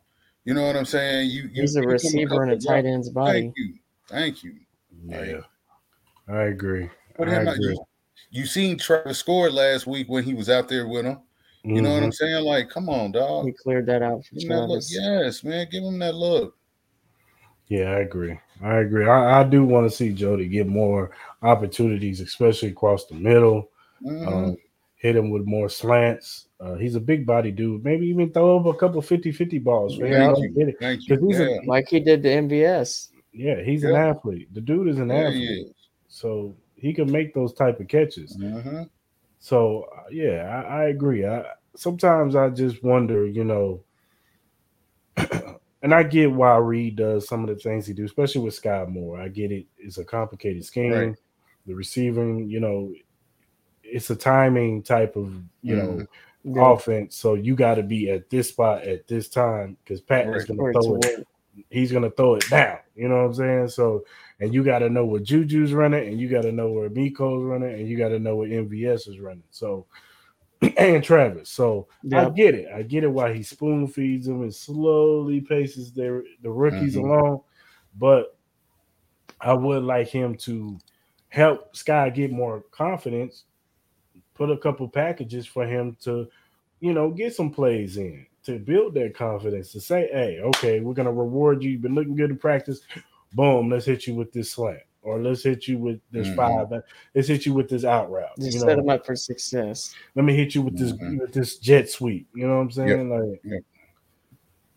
You 0.47 0.53
know 0.53 0.65
what 0.65 0.77
I'm 0.77 0.85
saying? 0.85 1.29
You, 1.29 1.49
you 1.53 1.61
He's 1.63 1.75
a 1.75 1.81
give 1.81 1.89
receiver 1.89 2.41
in 2.43 2.51
a 2.51 2.53
tight 2.53 2.83
drops. 2.83 2.87
end's 2.87 3.09
body. 3.09 3.41
Thank 3.41 3.53
you, 3.57 3.73
thank 4.07 4.43
you. 4.45 4.53
Yeah. 5.05 5.41
I 6.29 6.43
agree. 6.43 6.89
Put 7.17 7.27
I 7.27 7.41
him 7.41 7.47
out. 7.49 7.55
agree. 7.55 7.73
You, 7.73 7.85
you 8.31 8.45
seen 8.45 8.77
Trevor 8.77 9.13
scored 9.13 9.51
last 9.51 9.87
week 9.87 10.07
when 10.07 10.23
he 10.23 10.33
was 10.33 10.49
out 10.49 10.69
there 10.69 10.87
with 10.87 11.05
him. 11.05 11.19
You 11.63 11.81
know 11.81 11.93
what 11.93 12.01
I'm 12.01 12.13
saying? 12.13 12.45
Like, 12.45 12.69
come 12.69 12.87
on, 12.87 13.11
dog. 13.11 13.45
He 13.45 13.51
cleared 13.51 13.87
that 13.87 14.01
out 14.01 14.23
for 14.23 14.35
Give 14.35 14.47
that 14.47 14.67
look. 14.67 14.83
Yes, 14.87 15.43
man. 15.43 15.67
Give 15.69 15.83
him 15.83 15.99
that 15.99 16.15
look. 16.15 16.55
Yeah, 17.67 17.89
I 17.91 17.99
agree. 17.99 18.39
I 18.63 18.75
agree. 18.77 19.05
I, 19.05 19.41
I 19.41 19.43
do 19.43 19.65
want 19.65 19.89
to 19.89 19.93
see 19.93 20.13
Jody 20.13 20.47
get 20.47 20.65
more 20.67 21.11
opportunities, 21.41 22.21
especially 22.21 22.69
across 22.69 23.05
the 23.07 23.15
middle. 23.15 23.69
Mhm. 24.01 24.27
Um, 24.27 24.57
hit 25.07 25.15
him 25.15 25.29
with 25.29 25.45
more 25.45 25.69
slants. 25.69 26.47
Uh, 26.59 26.75
he's 26.75 26.95
a 26.95 26.99
big 26.99 27.25
body 27.25 27.51
dude. 27.51 27.83
Maybe 27.83 28.07
even 28.07 28.31
throw 28.31 28.59
him 28.59 28.67
a 28.67 28.73
couple 28.73 29.01
50 29.01 29.31
50 29.31 29.59
balls 29.59 29.97
for 29.97 30.05
him. 30.05 30.33
Thank 30.35 30.37
you. 30.39 30.49
get 30.49 30.67
it. 30.69 30.75
Thank 30.79 31.07
you. 31.07 31.17
'Cause 31.17 31.27
he's 31.27 31.39
a- 31.39 31.61
Like 31.65 31.87
he 31.87 31.99
did 31.99 32.23
to 32.23 32.29
MVS. 32.29 33.09
Yeah, 33.33 33.61
he's 33.61 33.83
an 33.83 33.95
athlete. 33.95 34.53
The 34.53 34.61
dude 34.61 34.87
is 34.87 34.97
an 34.99 35.09
yeah, 35.09 35.15
athlete. 35.27 35.37
he 35.37 35.47
is. 35.61 35.71
So 36.07 36.55
he 36.75 36.93
can 36.93 37.11
make 37.11 37.33
those 37.33 37.53
type 37.53 37.79
of 37.79 37.87
catches. 37.87 38.35
Mhm. 38.37 38.89
So 39.39 39.87
uh, 39.95 40.03
yeah, 40.11 40.63
I, 40.67 40.81
I 40.81 40.83
agree. 40.89 41.25
I 41.25 41.45
sometimes 41.75 42.35
I 42.35 42.49
just 42.49 42.83
wonder, 42.83 43.25
you 43.27 43.43
know, 43.43 43.83
and 45.83 45.93
I 45.93 46.03
get 46.03 46.31
why 46.31 46.57
Reid 46.57 46.95
does 46.97 47.27
some 47.27 47.43
of 47.43 47.49
the 47.49 47.61
things 47.61 47.85
he 47.85 47.93
do, 47.93 48.05
especially 48.05 48.41
with 48.41 48.59
Skyy 48.59 48.87
Moore. 48.89 49.19
I 49.19 49.27
get 49.27 49.51
it; 49.51 49.65
it's 49.77 49.97
a 49.99 50.03
complicated 50.05 50.65
scheme. 50.65 50.91
Right. 50.93 51.15
The 51.67 51.75
receiving, 51.75 52.49
you 52.49 52.59
know, 52.59 52.93
it's 53.91 54.09
a 54.09 54.15
timing 54.15 54.83
type 54.83 55.15
of 55.15 55.33
you 55.61 55.75
know 55.75 56.05
Yeah, 56.43 56.73
offense. 56.73 57.15
So 57.15 57.33
you 57.35 57.55
got 57.55 57.75
to 57.75 57.83
be 57.83 58.09
at 58.09 58.29
this 58.29 58.49
spot 58.49 58.83
at 58.83 59.07
this 59.07 59.29
time 59.29 59.77
because 59.83 60.01
Pat 60.01 60.27
is 60.27 60.45
Right. 60.45 60.47
going 60.47 60.59
to 60.59 60.71
throw 60.71 60.95
it. 60.95 61.17
work. 61.17 61.27
He's 61.69 61.91
going 61.91 62.03
to 62.03 62.11
throw 62.11 62.35
it 62.35 62.49
down. 62.49 62.77
You 62.95 63.09
know 63.09 63.15
what 63.15 63.25
I'm 63.25 63.33
saying? 63.33 63.69
So, 63.69 64.03
and 64.39 64.53
you 64.53 64.63
got 64.63 64.79
to 64.79 64.89
know 64.89 65.05
where 65.05 65.19
Juju's 65.21 65.73
running, 65.73 66.07
and 66.07 66.19
you 66.19 66.29
got 66.29 66.43
to 66.43 66.51
know 66.51 66.69
where 66.71 66.89
Miko's 66.89 67.43
running, 67.43 67.73
and 67.73 67.87
you 67.87 67.97
got 67.97 68.09
to 68.09 68.19
know 68.19 68.35
where 68.37 68.47
MVS 68.49 69.07
is 69.07 69.19
running. 69.19 69.43
So, 69.49 69.87
and 70.77 71.03
Travis. 71.03 71.49
So 71.49 71.87
I 72.13 72.29
get 72.29 72.55
it. 72.55 72.67
I 72.73 72.83
get 72.83 73.03
it 73.03 73.11
why 73.11 73.33
he 73.33 73.43
spoon 73.43 73.87
feeds 73.87 74.27
them 74.27 74.41
and 74.43 74.53
slowly 74.53 75.41
paces 75.41 75.91
their 75.91 76.23
the 76.43 76.49
rookies 76.49 76.95
Mhm. 76.95 77.03
along. 77.05 77.41
But 77.97 78.37
I 79.41 79.53
would 79.53 79.83
like 79.83 80.07
him 80.07 80.35
to 80.37 80.77
help 81.29 81.75
Skyy 81.75 82.13
get 82.13 82.31
more 82.31 82.63
confidence. 82.71 83.45
Put 84.37 84.51
a 84.51 84.57
couple 84.57 84.87
packages 84.87 85.47
for 85.47 85.65
him 85.65 85.97
to, 86.01 86.27
you 86.79 86.93
know, 86.93 87.09
get 87.09 87.33
some 87.35 87.49
plays 87.51 87.97
in 87.97 88.25
to 88.43 88.59
build 88.59 88.93
that 88.93 89.15
confidence. 89.15 89.71
To 89.71 89.81
say, 89.81 90.09
"Hey, 90.11 90.39
okay, 90.41 90.79
we're 90.79 90.93
gonna 90.93 91.11
reward 91.11 91.63
you. 91.63 91.71
You've 91.71 91.81
been 91.81 91.95
looking 91.95 92.15
good 92.15 92.29
in 92.29 92.37
practice. 92.37 92.81
Boom, 93.33 93.69
let's 93.69 93.85
hit 93.85 94.07
you 94.07 94.15
with 94.15 94.31
this 94.31 94.51
slant, 94.51 94.83
or 95.01 95.19
let's 95.19 95.43
hit 95.43 95.67
you 95.67 95.77
with 95.79 95.99
this 96.11 96.27
Mhm. 96.27 96.35
five. 96.35 96.83
Let's 97.15 97.27
hit 97.27 97.45
you 97.45 97.53
with 97.53 97.67
this 97.67 97.83
out 97.83 98.09
route. 98.11 98.35
Just 98.37 98.53
you 98.53 98.59
set 98.59 98.77
know, 98.77 98.83
him 98.83 98.89
up 98.89 99.05
for 99.05 99.15
success. 99.15 99.93
let 100.15 100.23
me 100.23 100.35
hit 100.35 100.53
you 100.55 100.61
with 100.61 100.77
this 100.77 100.93
Mhm. 100.93 101.19
with 101.19 101.33
this 101.33 101.57
jet 101.57 101.89
sweep. 101.89 102.27
You 102.35 102.47
know 102.47 102.55
what 102.57 102.61
I'm 102.61 102.71
saying? 102.71 103.09
Like, 103.09 103.41
Yep. 103.43 103.63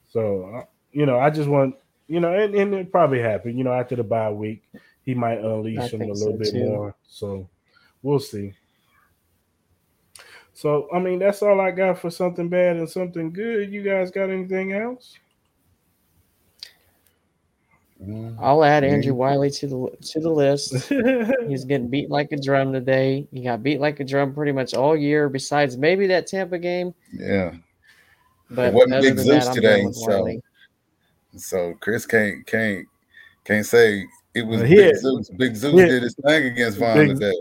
so 0.09 0.45
uh, 0.55 0.65
you 0.93 1.07
know, 1.07 1.19
I 1.19 1.31
just 1.31 1.49
want 1.49 1.77
you 2.09 2.19
know, 2.19 2.33
and, 2.35 2.55
and 2.57 2.75
it 2.75 2.91
probably 2.91 3.21
happened. 3.21 3.57
You 3.57 3.63
know, 3.63 3.73
after 3.73 3.95
the 3.95 4.03
bye 4.03 4.33
week, 4.33 4.65
he 5.05 5.15
might 5.15 5.39
I 5.39 5.43
unleash 5.43 5.93
him 5.93 6.03
a 6.03 6.07
little 6.07 6.33
so, 6.33 6.37
bit 6.39 6.51
too. 6.51 6.59
more. 6.59 6.97
So 7.07 7.49
we'll 8.03 8.19
see. 8.19 8.53
So 10.61 10.89
I 10.93 10.99
mean, 10.99 11.19
that's 11.19 11.41
all 11.41 11.59
I 11.59 11.71
got 11.71 11.99
for 11.99 12.11
something 12.11 12.51
bad 12.51 12.77
and 12.77 12.87
something 12.89 13.33
good. 13.33 13.73
You 13.73 13.83
guys 13.83 14.11
got 14.11 14.29
anything 14.29 14.75
else? 14.75 15.17
Mhm. 18.03 18.37
I'll 18.39 18.63
add. 18.63 18.85
Andrew 18.85 19.15
Wylie 19.15 19.51
to 19.53 19.67
the 19.67 19.97
to 20.13 20.21
the 20.21 20.29
list. 20.29 20.75
He's 21.49 21.65
getting 21.65 21.89
beat 21.89 22.11
like 22.11 22.33
a 22.33 22.37
drum 22.37 22.75
today. 22.75 23.27
He 23.33 23.43
got 23.43 23.63
beat 23.63 23.81
like 23.81 24.01
a 24.01 24.05
drum 24.05 24.35
pretty 24.35 24.53
much 24.53 24.75
all 24.75 24.95
year, 24.95 25.31
besides 25.31 25.79
maybe 25.79 26.07
that 26.09 26.27
Tampa 26.27 26.59
game. 26.59 26.93
Yeah. 27.11 27.55
But 28.51 28.75
wasn't 28.75 29.01
Big 29.03 29.17
Zeus 29.19 29.47
that, 29.47 29.55
today, 29.55 29.87
so- 29.93 30.09
Wylie. 30.09 30.43
So 31.37 31.73
Chris 31.81 32.05
can't 32.05 32.47
can't 32.47 32.87
can't 33.45 33.65
say 33.65 34.05
it 34.35 34.47
was 34.47 34.61
he 34.61 34.75
Big 34.77 34.85
had- 34.89 34.99
Zeus. 34.99 35.31
Big 35.31 35.57
Zeus 35.57 35.75
Yeah. 35.75 35.87
did 35.87 36.03
his 36.03 36.15
thing 36.27 36.47
against 36.53 36.77
Von 36.79 36.97
Big- 36.99 37.09
today. 37.19 37.35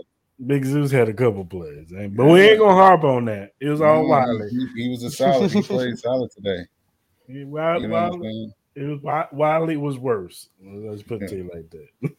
Big 0.46 0.64
Zeus 0.64 0.90
had 0.90 1.08
a 1.08 1.12
couple 1.12 1.44
plays, 1.44 1.92
ain't- 1.96 2.16
but 2.16 2.26
we 2.26 2.40
ain't 2.40 2.58
gonna 2.58 2.72
harp 2.74 3.04
on 3.04 3.26
that. 3.26 3.52
It 3.60 3.68
was 3.68 3.80
all. 3.80 4.08
Wylie. 4.08 4.48
He, 4.50 4.82
he 4.84 4.88
was 4.90 5.02
a 5.02 5.10
solid. 5.10 5.50
He 5.50 5.62
played 5.62 5.98
solid 5.98 6.30
today. 6.30 6.64
He- 7.26 7.44
Wylie, 7.44 7.82
You 7.82 7.88
know 7.88 7.94
what 7.94 8.12
I'm 8.14 8.20
Wylie- 8.20 8.54
It 8.74 9.02
was 9.02 9.28
Wylie 9.32 9.76
was 9.76 9.98
worse. 9.98 10.48
Let's 10.64 11.02
put 11.02 11.22
it 11.22 11.28
to 11.28 11.36
you 11.36 11.50
like 11.54 11.70
that. 11.70 12.12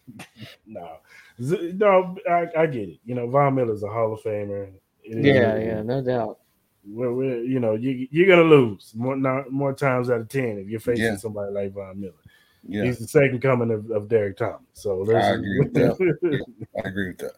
no, 0.66 0.98
Z- 1.42 1.74
no, 1.78 2.16
I, 2.30 2.48
I 2.58 2.66
get 2.68 2.90
it. 2.90 3.00
You 3.06 3.16
know, 3.16 3.28
Von 3.28 3.56
Miller's 3.56 3.84
a 3.84 3.88
Hall 3.88 4.14
of 4.14 4.22
Famer. 4.22 4.70
It 5.04 5.18
is 5.18 5.26
Yeah, 5.26 5.54
what 5.54 5.62
yeah, 5.62 5.80
is. 5.80 5.86
no 5.86 6.02
doubt. 6.02 6.38
We're, 6.86 7.14
we're, 7.14 7.42
you 7.44 7.60
know, 7.60 7.74
you 7.74 8.08
you're 8.12 8.28
gonna 8.28 8.48
lose 8.48 8.94
more 8.96 9.16
not, 9.16 9.52
more 9.52 9.74
times 9.74 10.10
out 10.10 10.22
of 10.22 10.30
ten 10.30 10.58
if 10.60 10.68
you're 10.68 10.80
facing 10.80 11.04
Yeah. 11.06 11.16
somebody 11.18 11.52
like 11.52 11.74
Von 11.74 12.00
Miller. 12.00 12.14
Yeah, 12.68 12.84
He's 12.86 13.00
the 13.00 13.08
second 13.08 13.42
coming 13.42 13.72
of, 13.72 13.90
of 13.92 14.08
Derrick 14.08 14.38
Thomas. 14.38 14.62
So 14.74 15.02
I 15.16 15.32
agree 15.32 15.60
with 15.60 15.74
that. 15.74 16.46
I 16.86 16.88
agree 16.88 17.08
with 17.10 17.18
that. 17.18 17.34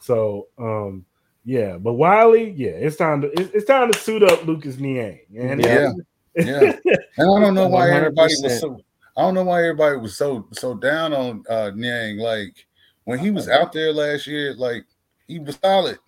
So 0.00 0.48
um, 0.58 1.04
yeah, 1.44 1.78
but 1.78 1.94
Wylie, 1.94 2.50
yeah, 2.50 2.70
it's 2.70 2.96
time 2.96 3.20
to 3.22 3.28
it's, 3.40 3.50
it's 3.54 3.64
time 3.66 3.90
to 3.92 3.98
suit 3.98 4.22
up 4.22 4.44
Lucas 4.46 4.78
Niang. 4.78 5.20
And 5.38 5.60
Yeah. 5.62 5.92
Yeah, 6.36 6.72
and 7.18 7.36
I 7.36 7.40
don't 7.40 7.54
know 7.54 7.66
why 7.68 7.90
everybody 7.90 8.34
100%. 8.34 8.42
was 8.44 8.60
so. 8.60 8.80
I 9.16 9.22
don't 9.22 9.34
know 9.34 9.42
why 9.42 9.62
everybody 9.62 9.96
was 9.96 10.16
so 10.16 10.46
so 10.52 10.74
down 10.74 11.12
on 11.12 11.42
uh 11.50 11.72
Niang. 11.74 12.18
Like 12.18 12.66
when 13.04 13.18
he 13.18 13.30
was 13.30 13.48
out 13.48 13.72
there 13.72 13.92
last 13.92 14.26
year, 14.26 14.54
like 14.54 14.84
he 15.26 15.38
was 15.40 15.58
solid. 15.62 15.98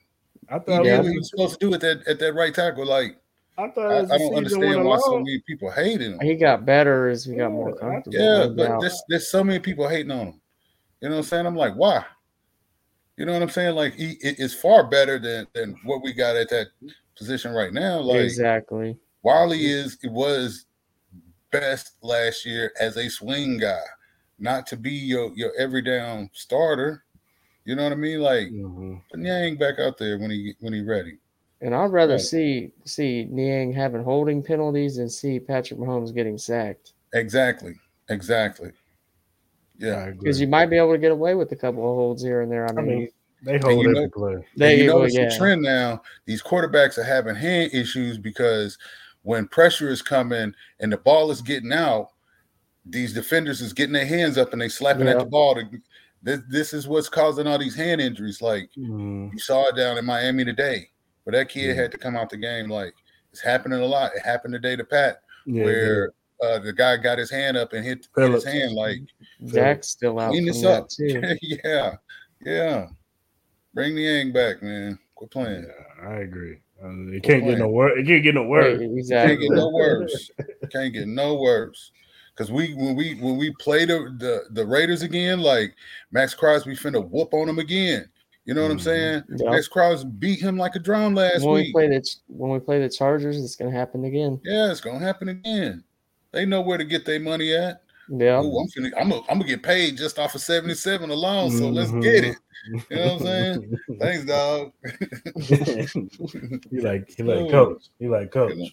I 0.48 0.58
thought 0.60 0.84
did 0.84 0.94
it 0.94 0.98
what 0.98 1.10
he 1.10 1.18
was 1.18 1.30
supposed 1.30 1.60
to 1.60 1.66
do 1.68 1.74
at 1.74 1.80
that 1.80 2.06
at 2.06 2.18
that 2.20 2.34
right 2.34 2.54
tackle. 2.54 2.86
Like 2.86 3.16
I 3.58 3.68
thought 3.68 3.90
I, 3.90 4.14
I 4.14 4.18
don't 4.18 4.34
understand 4.34 4.84
why 4.84 4.96
so 4.98 5.18
many 5.18 5.42
people 5.46 5.70
hated 5.70 6.12
him. 6.12 6.20
He 6.20 6.36
got 6.36 6.64
better 6.64 7.08
as 7.08 7.26
we 7.26 7.34
got 7.34 7.50
more 7.50 7.70
Yeah, 7.70 7.74
I- 7.74 7.90
comfortable. 7.90 8.18
Yeah, 8.18 8.46
but 8.56 8.80
there's 8.80 9.02
there's 9.08 9.28
so 9.28 9.42
many 9.42 9.58
people 9.58 9.88
hating 9.88 10.12
on 10.12 10.26
him. 10.28 10.40
You 11.00 11.08
know 11.08 11.16
what 11.16 11.22
I'm 11.22 11.28
saying? 11.28 11.46
I'm 11.46 11.56
like, 11.56 11.74
why? 11.74 12.04
You 13.16 13.26
know 13.26 13.32
what 13.32 13.42
I'm 13.42 13.50
saying? 13.50 13.74
Like 13.74 13.94
he 13.94 14.12
it 14.20 14.38
is 14.38 14.54
far 14.54 14.84
better 14.88 15.18
than 15.18 15.46
than 15.54 15.76
what 15.84 16.02
we 16.02 16.12
got 16.12 16.36
at 16.36 16.48
that 16.50 16.68
position 17.16 17.52
right 17.52 17.72
now. 17.72 18.00
Like 18.00 18.20
exactly. 18.22 18.98
Wylie 19.22 19.66
is 19.66 19.98
it 20.02 20.10
was 20.10 20.66
best 21.50 21.96
last 22.02 22.46
year 22.46 22.72
as 22.80 22.96
a 22.96 23.08
swing 23.10 23.58
guy, 23.58 23.82
not 24.38 24.66
to 24.68 24.76
be 24.76 24.92
your 24.92 25.32
your 25.34 25.52
every 25.58 25.82
down 25.82 26.30
starter. 26.32 27.04
You 27.64 27.76
know 27.76 27.84
what 27.84 27.92
I 27.92 27.96
mean? 27.96 28.20
Like 28.20 28.48
Mhm. 28.48 29.02
put 29.10 29.20
Niang 29.20 29.56
back 29.56 29.78
out 29.78 29.98
there 29.98 30.18
when 30.18 30.30
he 30.30 30.54
when 30.60 30.72
he 30.72 30.80
ready. 30.80 31.18
And 31.60 31.74
I'd 31.74 31.92
rather 31.92 32.14
Right. 32.14 32.20
see 32.20 32.72
see 32.84 33.26
Niang 33.26 33.72
having 33.72 34.02
holding 34.02 34.42
penalties 34.42 34.96
than 34.96 35.10
see 35.10 35.38
Patrick 35.38 35.78
Mahomes 35.78 36.14
getting 36.14 36.38
sacked. 36.38 36.94
Exactly. 37.12 37.74
Exactly. 38.08 38.72
I 39.82 39.86
Yeah. 39.86 40.10
Because 40.10 40.40
you 40.40 40.46
might 40.46 40.66
be 40.66 40.76
able 40.76 40.92
to 40.92 40.98
get 40.98 41.12
away 41.12 41.34
with 41.34 41.50
a 41.52 41.56
couple 41.56 41.80
of 41.90 41.96
holds 41.96 42.22
here 42.22 42.40
and 42.42 42.50
there. 42.50 42.66
I 42.66 42.70
I 42.70 42.72
mean, 42.74 42.86
mean, 42.98 43.08
they 43.42 43.58
hold 43.58 43.82
you 43.84 43.90
every 43.90 44.02
know- 44.02 44.08
play. 44.10 44.46
they 44.56 44.82
you 44.82 44.88
well, 44.90 45.00
notice 45.00 45.14
yeah. 45.16 45.28
the 45.28 45.36
trend 45.36 45.62
now, 45.62 46.02
these 46.26 46.42
quarterbacks 46.42 46.98
are 46.98 47.02
having 47.04 47.34
hand 47.34 47.70
issues 47.74 48.18
because 48.18 48.78
when 49.22 49.46
pressure 49.48 49.88
is 49.88 50.02
coming 50.02 50.54
and 50.80 50.92
the 50.92 50.96
ball 50.96 51.30
is 51.30 51.42
getting 51.42 51.72
out, 51.72 52.10
these 52.84 53.12
defenders 53.14 53.60
is 53.60 53.72
getting 53.72 53.92
their 53.92 54.06
hands 54.06 54.36
up 54.38 54.52
and 54.52 54.60
they 54.60 54.68
slapping 54.68 55.06
at 55.08 55.18
the 55.18 55.24
ball. 55.24 55.54
To, 55.54 55.64
this, 56.22 56.40
this 56.48 56.72
is 56.72 56.88
what's 56.88 57.08
causing 57.08 57.46
all 57.46 57.58
these 57.58 57.76
hand 57.76 58.00
injuries. 58.00 58.42
Like 58.42 58.70
Mhm. 58.78 59.32
you 59.32 59.38
saw 59.38 59.68
it 59.68 59.76
down 59.76 59.98
in 59.98 60.04
Miami 60.04 60.44
today, 60.44 60.88
where 61.24 61.32
that 61.32 61.48
kid 61.48 61.68
Yeah. 61.76 61.82
had 61.82 61.92
to 61.92 61.98
come 61.98 62.16
out 62.16 62.30
the 62.30 62.36
game. 62.36 62.68
Like 62.68 62.94
it's 63.32 63.40
happening 63.40 63.80
a 63.80 63.86
lot. 63.86 64.12
It 64.16 64.22
happened 64.22 64.52
today 64.54 64.74
to 64.76 64.84
Pat, 64.84 65.22
Yeah, 65.46 65.64
where 65.64 66.10
uh, 66.42 66.58
the 66.58 66.72
guy 66.72 66.96
got 66.96 67.18
his 67.18 67.30
hand 67.30 67.56
up 67.56 67.72
and 67.72 67.84
hit, 67.84 68.06
hit 68.16 68.32
his 68.32 68.44
hand. 68.44 68.72
Like 68.74 68.98
Dak's 69.46 69.88
still 69.88 70.18
out 70.18 70.30
clean 70.30 70.46
this 70.46 70.64
up. 70.64 70.88
yeah, 70.98 71.94
yeah. 72.44 72.86
Bring 73.74 73.94
the 73.94 74.02
Niang 74.02 74.32
back, 74.32 74.62
man. 74.62 74.98
Quit 75.14 75.30
playing. 75.30 75.64
yeah, 75.66 76.08
I 76.08 76.14
agree. 76.16 76.58
Uh, 76.82 77.12
it 77.12 77.22
can't 77.22 77.44
get 77.44 77.58
no 77.58 77.68
worse. 77.68 77.92
It 77.96 78.06
can't 78.06 78.22
get 78.24 78.34
no 78.34 78.42
Right, 78.50 78.78
worse. 78.78 79.08
Can't 79.10 79.40
get 79.40 79.50
no 79.50 79.68
worse. 79.70 80.30
Can't 80.70 80.92
get 80.92 81.08
no 81.08 81.34
worse. 81.36 81.92
Cause 82.34 82.50
we 82.50 82.72
when 82.74 82.96
we 82.96 83.14
when 83.20 83.36
we 83.36 83.52
play 83.60 83.84
the, 83.84 84.14
the 84.18 84.44
the 84.52 84.66
Raiders 84.66 85.02
again, 85.02 85.40
like 85.40 85.74
Maxx 86.12 86.34
Crosby 86.34 86.74
finna 86.74 87.06
whoop 87.08 87.34
on 87.34 87.46
them 87.46 87.58
again. 87.58 88.08
You 88.46 88.54
know 88.54 88.62
what 88.62 88.70
I'm 88.72 88.78
Mhm. 88.78 88.82
saying? 88.82 89.22
Yep. 89.36 89.50
Lex 89.52 89.68
Crowds 89.68 90.02
beat 90.02 90.40
him 90.40 90.56
like 90.58 90.74
a 90.74 90.80
drum 90.80 91.14
last 91.14 91.42
when 91.44 91.54
we 91.54 91.72
play 91.72 91.86
the 91.88 92.02
when 92.26 92.50
we 92.50 92.58
play 92.58 92.80
the 92.80 92.88
Chargers, 92.88 93.36
it's 93.36 93.54
gonna 93.54 93.70
happen 93.70 94.04
again. 94.04 94.40
Yeah, 94.44 94.70
it's 94.70 94.80
gonna 94.80 94.98
happen 94.98 95.28
again. 95.28 95.84
They 96.32 96.46
know 96.46 96.60
where 96.60 96.78
to 96.78 96.84
get 96.84 97.04
their 97.04 97.20
money 97.20 97.52
at. 97.54 97.82
Yeah, 98.08 98.40
Ooh, 98.40 98.58
I'm 98.58 98.68
finna, 98.68 98.90
I'm 98.98 99.10
gonna 99.10 99.22
I'm 99.28 99.38
gonna 99.38 99.44
get 99.44 99.62
paid 99.62 99.96
just 99.96 100.18
off 100.18 100.34
of 100.34 100.40
77 100.40 101.10
alone. 101.10 101.50
So 101.50 101.68
let's 101.68 101.90
Mhm. 101.90 102.02
get 102.02 102.24
it. 102.24 102.36
You 102.90 102.96
know 102.96 103.04
what 103.04 103.12
I'm 103.12 103.26
saying? 103.26 103.78
Thanks, 104.00 104.24
dog. 104.24 104.72
he 106.70 106.80
like 106.80 107.10
he 107.16 107.22
like 107.22 107.38
Ooh. 107.38 107.50
coach. 107.50 107.82
He 107.98 108.08
like 108.08 108.30
coach. 108.30 108.54
Yeah. 108.56 108.68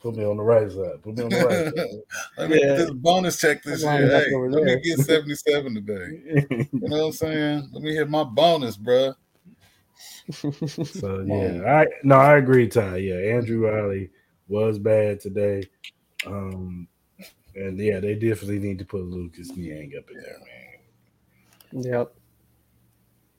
Put 0.00 0.16
me 0.16 0.24
on 0.24 0.36
the 0.36 0.42
right 0.42 0.70
side. 0.70 1.02
Put 1.02 1.16
me 1.16 1.24
on 1.24 1.30
the 1.30 1.38
right 1.38 1.64
side. 1.64 1.86
Let 2.38 2.50
me 2.50 2.60
Yeah. 2.60 2.66
get 2.66 2.76
this 2.76 2.90
bonus 2.90 3.40
check 3.40 3.62
this 3.62 3.82
I'm 3.84 4.00
year. 4.00 4.10
Hey, 4.10 4.34
over 4.34 4.50
let 4.50 4.64
me 4.64 4.80
get 4.82 4.98
77 4.98 5.74
today. 5.74 6.20
You 6.72 6.88
know 6.88 6.98
what 6.98 7.06
I'm 7.06 7.12
saying? 7.12 7.68
Let 7.72 7.82
me 7.82 7.94
hit 7.94 8.10
my 8.10 8.24
bonus, 8.24 8.76
bruh. 8.76 9.14
So 10.84 11.24
yeah, 11.26 11.62
I 11.66 11.86
no, 12.02 12.16
I 12.16 12.36
agree, 12.36 12.68
Ty. 12.68 12.96
Yeah, 12.98 13.36
Andrew 13.36 13.66
Riley 13.66 14.10
was 14.48 14.78
bad 14.78 15.20
today. 15.20 15.62
Um 16.26 16.88
and 17.56 17.78
yeah, 17.78 18.00
they 18.00 18.14
definitely 18.14 18.60
need 18.60 18.78
to 18.80 18.84
put 18.84 19.02
Lucas 19.04 19.56
Niang 19.56 19.92
up 19.98 20.10
in 20.10 20.20
there, 20.20 20.38
man. 20.40 20.80
yep. 21.72 22.12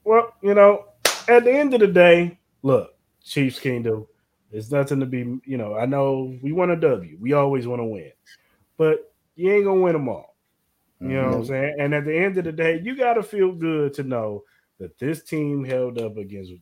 Well, 0.04 0.32
you 0.42 0.54
know, 0.54 0.86
at 1.28 1.44
the 1.44 1.52
end 1.52 1.74
of 1.74 1.80
the 1.80 1.88
day, 1.88 2.38
look, 2.62 2.92
Chiefs 3.22 3.60
Kingdom, 3.60 4.06
there's 4.50 4.72
nothing 4.72 5.00
to 5.00 5.06
be, 5.06 5.18
you 5.44 5.58
know, 5.58 5.76
I 5.76 5.86
know 5.86 6.36
we 6.42 6.52
want 6.52 6.72
a 6.72 6.76
W. 6.76 7.18
We 7.20 7.32
always 7.34 7.66
want 7.66 7.80
to 7.80 7.86
win. 7.86 8.12
But 8.78 9.00
you 9.36 9.52
ain't 9.52 9.64
gonna 9.64 9.80
win 9.80 9.94
them 9.94 10.08
all. 10.08 10.36
You 11.02 11.16
know 11.16 11.30
what 11.30 11.36
I'm 11.38 11.44
Mhm. 11.44 11.46
saying? 11.46 11.76
And 11.80 11.94
at 11.94 12.04
the 12.04 12.16
end 12.16 12.38
of 12.38 12.44
the 12.44 12.52
day, 12.52 12.80
you 12.82 12.96
got 12.96 13.14
to 13.14 13.22
feel 13.22 13.52
good 13.52 13.94
to 13.94 14.02
know 14.04 14.44
that 14.80 14.98
this 14.98 15.22
team 15.22 15.64
held 15.64 15.98
up 15.98 16.16
against 16.16 16.52
the 16.52 16.60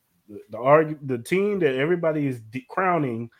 the, 0.50 0.58
argu- 0.58 0.98
the 1.06 1.18
team 1.18 1.58
that 1.60 1.76
everybody 1.76 2.26
is 2.26 2.40
de- 2.40 2.66
crowning 2.70 3.30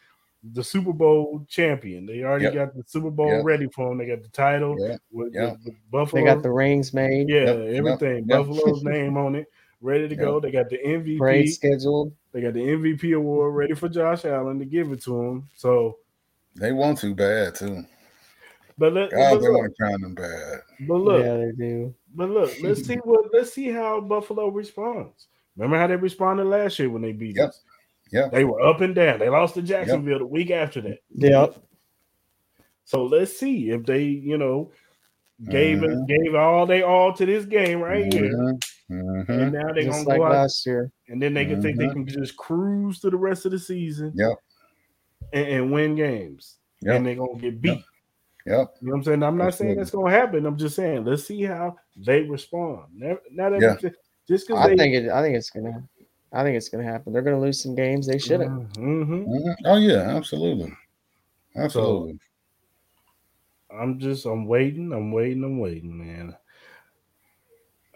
the 0.53 0.63
Super 0.63 0.93
Bowl 0.93 1.45
champion. 1.49 2.05
They 2.07 2.23
already 2.23 2.45
Yep. 2.45 2.55
got 2.55 2.75
the 2.77 2.83
Super 2.87 3.11
Bowl 3.11 3.29
Yep. 3.29 3.45
ready 3.45 3.67
for 3.69 3.89
them. 3.89 3.99
They 3.99 4.07
got 4.07 4.23
the 4.23 4.29
title 4.29 4.77
Yeah. 4.79 4.97
with, 5.11 5.35
Yep. 5.35 5.53
with- 5.53 5.65
with 5.65 5.75
Buffalo. 5.91 6.23
They 6.23 6.27
got 6.35 6.43
the 6.43 6.51
rings 6.51 6.93
made. 6.93 7.29
yeah, 7.29 7.45
Yep. 7.45 7.57
Yep. 7.57 7.75
everything. 7.77 8.17
Yep. 8.29 8.29
Buffalo's 8.29 8.83
name 8.85 9.17
on 9.17 9.35
it, 9.37 9.47
ready 9.81 10.07
to 10.09 10.17
go. 10.17 10.41
They 10.41 10.51
got 10.51 10.69
the 10.69 10.79
MVP. 10.85 11.19
Parade 11.19 11.49
scheduled. 11.49 12.13
They 12.33 12.43
got 12.43 12.53
the 12.53 12.61
MVP 12.69 13.13
award 13.13 13.55
ready 13.55 13.75
for 13.75 13.89
Josh 13.89 14.25
Allen 14.25 14.59
to 14.59 14.65
give 14.65 14.93
it 14.93 15.03
to 15.05 15.21
him. 15.23 15.49
So, 15.55 15.99
They 16.57 16.73
want 16.73 16.99
to 16.99 17.15
bad 17.15 17.55
too. 17.55 17.85
but 18.77 18.93
let, 18.93 19.11
God, 19.11 19.31
but 19.35 19.41
they 19.41 19.49
look, 19.49 19.59
want 19.59 19.73
to 19.73 19.77
crown 19.77 20.01
them 20.03 20.15
bad. 20.15 20.61
but 20.81 20.97
look, 20.97 21.25
yeah, 21.25 21.37
they 21.37 21.53
do. 21.53 21.95
But 22.15 22.31
look, 22.31 22.53
let's 22.61 22.85
see 22.85 22.95
what 23.05 23.33
let's 23.33 23.53
see 23.53 23.71
how 23.71 24.01
Buffalo 24.01 24.49
responds. 24.49 25.29
Remember 25.57 25.79
how 25.79 25.87
they 25.87 25.97
responded 25.97 26.45
last 26.45 26.79
year 26.79 26.91
when 26.91 27.03
they 27.03 27.13
beat 27.13 27.37
Yep. 27.37 27.49
us? 27.49 27.63
Yep. 28.15 28.31
They 28.33 28.45
were 28.45 28.61
up 28.61 28.81
and 28.81 28.95
down. 28.95 29.19
They 29.19 29.29
lost 29.29 29.55
to 29.55 29.63
Jacksonville 29.63 30.21
the 30.21 30.27
week 30.27 30.51
after 30.53 30.81
that. 30.83 30.99
Yep. 31.17 31.57
So 32.85 33.05
let's 33.05 33.37
see 33.37 33.71
if 33.71 33.85
they, 33.85 34.05
you 34.05 34.39
know, 34.39 34.71
gave 35.51 35.83
it 35.83 35.91
Mhm. 35.91 36.07
gave 36.07 36.35
all 36.37 36.65
they 36.65 36.83
all 36.83 37.13
to 37.13 37.27
this 37.27 37.45
game 37.45 37.81
right 37.81 38.13
here. 38.13 38.31
Mhm. 38.31 38.63
Mhm. 38.91 39.29
And 39.29 39.53
now 39.53 39.73
they're 39.73 39.83
Just 39.83 39.99
gonna 40.05 40.09
like 40.09 40.19
go 40.19 40.25
out 40.27 40.33
last 40.33 40.65
year. 40.65 40.93
and 41.09 41.21
then 41.21 41.35
they 41.35 41.45
can 41.45 41.61
think 41.61 41.77
they 41.77 41.89
can 41.89 42.07
just 42.07 42.37
cruise 42.37 43.01
to 43.01 43.11
the 43.11 43.17
rest 43.17 43.45
of 43.47 43.51
the 43.53 43.59
season 43.59 44.13
Yep. 44.15 44.39
and, 45.33 45.49
and 45.49 45.73
win 45.73 45.97
games. 45.97 46.59
Yep. 46.83 46.95
And 46.97 47.07
they're 47.07 47.17
gonna 47.17 47.39
get 47.41 47.61
beat. 47.61 47.83
Yep. 48.47 48.75
You 48.81 48.87
know 48.87 48.93
what 48.93 48.97
I'm 48.99 49.03
saying? 49.05 49.23
I'm 49.25 49.37
not 49.39 49.55
saying 49.55 49.71
Absolutely. 49.71 49.75
that's 49.77 49.91
gonna 49.91 50.11
happen. 50.11 50.47
I'm 50.47 50.57
just 50.59 50.77
saying 50.77 51.05
let's 51.05 51.25
see 51.25 51.43
how 51.43 51.75
they 51.97 52.23
respond. 52.23 52.93
Now, 52.95 53.19
now 53.33 53.51
that 53.51 53.61
Yeah. 53.61 53.91
just 54.29 54.47
because 54.47 54.65
I 54.65 54.69
they 54.69 54.77
think 54.77 54.95
it. 54.95 55.09
I 55.11 55.21
think 55.23 55.35
it's 55.37 55.51
gonna. 55.51 55.89
I 56.35 56.43
think 56.43 56.57
it's 56.57 56.69
gonna 56.69 56.85
happen. 56.85 57.13
They're 57.13 57.23
gonna 57.23 57.41
lose 57.41 57.63
some 57.63 57.75
games. 57.77 58.07
They 58.07 58.19
shouldn't. 58.19 58.73
Mhm. 58.75 59.27
Mhm. 59.27 59.55
Oh 59.65 59.77
yeah, 59.77 60.17
absolutely, 60.17 60.73
absolutely. 61.57 62.19
I'm 63.71 63.99
just 63.99 64.27
I'm 64.27 64.47
waiting, 64.47 64.93
I'm 64.93 65.13
waiting, 65.13 65.45
I'm 65.45 65.59
waiting, 65.59 65.97
man. 65.97 66.37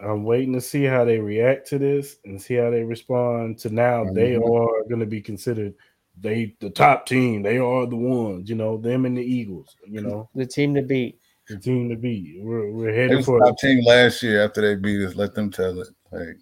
I'm 0.01 0.23
waiting 0.23 0.53
to 0.53 0.61
see 0.61 0.85
how 0.85 1.03
they 1.03 1.19
react 1.19 1.67
to 1.69 1.77
this 1.77 2.17
and 2.23 2.41
see 2.41 2.53
how 2.55 2.69
they 2.69 2.83
respond 2.83 3.59
to 3.59 3.69
now 3.69 4.05
they 4.05 4.31
Mhm. 4.35 4.45
are 4.49 4.83
going 4.87 5.01
to 5.01 5.05
be 5.05 5.21
considered 5.21 5.73
they 6.21 6.55
the 6.59 6.69
top 6.69 7.05
team. 7.05 7.43
They 7.43 7.57
are 7.57 7.85
the 7.85 7.95
ones, 7.97 8.49
you 8.49 8.55
know, 8.55 8.77
them 8.77 9.05
and 9.05 9.17
the 9.17 9.21
Eagles, 9.23 9.75
you 9.85 10.01
know, 10.01 10.29
The 10.35 10.45
team 10.45 10.73
to 10.75 10.81
beat. 10.81 11.19
the 11.49 11.57
team 11.57 11.89
to 11.89 11.95
beat. 11.95 12.41
We're 12.41 12.71
we're 12.71 12.91
They 12.91 12.97
headed 12.97 13.25
for 13.25 13.39
top 13.39 13.57
team 13.57 13.83
last 13.85 14.21
year 14.23 14.43
after 14.43 14.61
they 14.61 14.75
beat 14.75 15.05
us. 15.05 15.15
Let 15.15 15.33
them 15.35 15.51
tell 15.51 15.79
it. 15.81 15.87
Like 16.11 16.37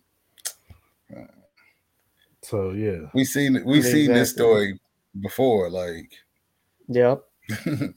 so 2.48 2.72
yeah. 2.72 3.10
we 3.14 3.26
seen 3.26 3.62
we 3.66 3.82
seen 3.82 4.14
this 4.14 4.32
story 4.32 4.80
before. 5.22 5.70
Like 5.70 6.12
Yep. 6.88 7.24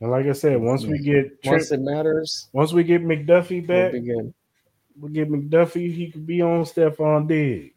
And 0.00 0.10
like 0.10 0.26
I 0.26 0.32
said, 0.32 0.60
once 0.60 0.84
we 0.84 0.98
get 0.98 1.40
Trent, 1.42 1.60
Once 1.60 1.70
it 1.70 1.80
matters, 1.80 2.48
once 2.52 2.72
we 2.72 2.82
get 2.82 3.02
McDuffie 3.04 3.66
back, 3.66 3.92
we'll 3.92 3.92
back, 3.92 3.92
be 3.92 4.00
good. 4.00 4.34
we 5.00 5.10
get 5.12 5.30
McDuffie, 5.30 5.94
he 5.94 6.10
could 6.10 6.26
be 6.26 6.42
on 6.42 6.64
Stefon 6.64 7.26
Diggs. 7.28 7.74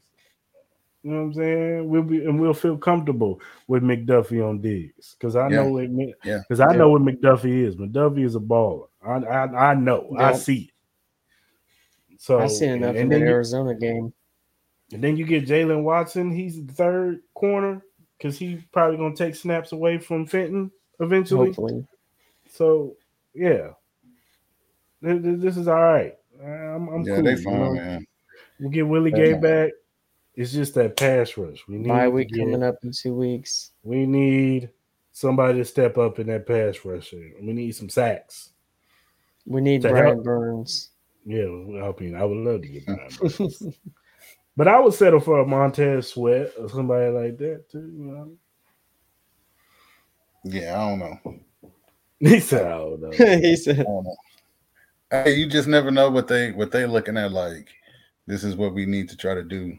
You 1.04 1.12
know 1.12 1.18
what 1.20 1.24
I'm 1.28 1.34
saying? 1.36 1.90
We'll 1.90 2.02
be 2.04 2.26
and 2.26 2.42
we'll 2.42 2.54
feel 2.56 2.76
comfortable 2.78 3.40
with 3.68 3.84
McDuffie 3.84 4.46
on 4.46 4.60
Diggs 4.60 5.16
because 5.18 5.36
I 5.38 5.44
Yeah. 5.48 5.56
know 5.64 5.78
it. 5.78 5.92
Yeah. 6.26 6.40
Because 6.40 6.60
I 6.60 6.72
Yeah. 6.72 6.78
know 6.80 6.90
what 6.90 7.04
McDuffie 7.04 7.64
is. 7.66 7.76
McDuffie 7.78 8.26
is 8.26 8.36
a 8.36 8.40
baller. 8.40 8.88
I 9.02 9.20
I, 9.20 9.72
I 9.72 9.74
know. 9.76 10.14
I 10.18 10.34
see 10.34 10.72
it. 12.10 12.18
So 12.20 12.40
I 12.40 12.48
seen 12.48 12.72
enough 12.72 12.96
and 12.96 13.06
of 13.06 13.10
then 13.12 13.22
that 13.22 13.28
Arizona 13.28 13.76
game. 13.76 14.12
And 14.94 15.04
then 15.04 15.18
you 15.18 15.26
get 15.26 15.46
Jaylen 15.48 15.84
Watson. 15.84 16.32
He's 16.32 16.66
the 16.66 16.72
third 16.74 17.20
corner 17.34 17.82
because 18.18 18.38
he's 18.38 18.62
probably 18.72 18.98
gonna 18.98 19.16
take 19.16 19.36
snaps 19.36 19.72
away 19.74 19.98
from 19.98 20.26
Fenton 20.26 20.72
eventually. 21.00 21.48
Hopefully, 21.48 21.86
So 22.50 22.96
yeah, 23.34 23.72
Th- 25.04 25.22
th- 25.22 25.40
this 25.40 25.58
is 25.58 25.68
all 25.68 25.76
right. 25.82 26.14
I'm, 26.42 26.88
I'm 26.90 27.04
yeah, 27.04 27.16
cool. 27.16 27.24
they 27.24 27.32
you 27.32 27.38
fine, 27.44 27.60
know? 27.60 27.74
man. 27.74 28.08
We'll 28.60 28.70
get 28.70 28.88
Willie 28.88 29.12
Gay 29.12 29.34
fine. 29.34 29.42
back. 29.42 29.72
It's 30.36 30.52
just 30.52 30.74
that 30.76 30.96
pass 30.98 31.36
rush. 31.38 31.68
We 31.68 31.78
need 31.78 31.88
bye 31.88 32.08
week 32.08 32.30
get- 32.30 32.40
coming 32.46 32.64
up 32.64 32.76
in 32.84 32.92
two 32.92 33.14
weeks. 33.16 33.72
We 33.84 34.06
need 34.06 34.70
somebody 35.12 35.58
to 35.60 35.66
step 35.66 35.98
up 35.98 36.20
in 36.20 36.28
that 36.28 36.48
pass 36.48 36.84
rush. 36.86 37.12
We 37.14 37.54
need 37.54 37.72
some 37.76 37.90
sacks. 37.90 38.52
We 39.46 39.62
need 39.62 39.82
To 39.84 39.90
Brian 39.90 40.06
help- 40.08 40.24
Burns. 40.24 40.90
Yeah, 41.26 41.46
well, 41.50 41.94
I 41.98 42.02
mean, 42.04 42.16
I 42.16 42.24
would 42.24 42.38
love 42.38 42.62
to 42.62 42.68
get 42.68 42.86
Brian 42.86 43.10
Burns. 43.20 43.64
But 44.58 44.68
I 44.68 44.80
would 44.80 44.94
settle 44.94 45.20
for 45.22 45.40
a 45.40 45.46
Montez 45.46 46.10
Sweat 46.10 46.52
or 46.60 46.68
somebody 46.70 47.10
like 47.12 47.38
that 47.38 47.70
too. 47.72 47.80
You 47.80 48.04
know, 48.12 48.32
Yeah, 50.44 50.76
I 50.82 50.90
don't 50.90 51.00
know. 51.00 51.40
he 52.20 52.40
said, 52.40 52.66
"I 52.66 52.78
don't 52.78 53.02
know." 53.02 53.12
he 53.12 53.52
I 53.52 53.56
said, 53.56 53.78
don't 53.86 54.04
know. 54.04 54.16
Hey, 55.10 55.36
you 55.36 55.48
just 55.48 55.68
never 55.68 55.92
know 55.92 56.10
what 56.10 56.28
they 56.28 56.52
what 56.52 56.72
they 56.72 56.86
looking 56.86 57.18
at. 57.18 57.32
Like 57.32 57.70
this 58.26 58.44
is 58.44 58.56
what 58.56 58.74
we 58.74 58.86
need 58.86 59.08
to 59.10 59.18
try 59.18 59.34
to 59.34 59.44
do. 59.44 59.78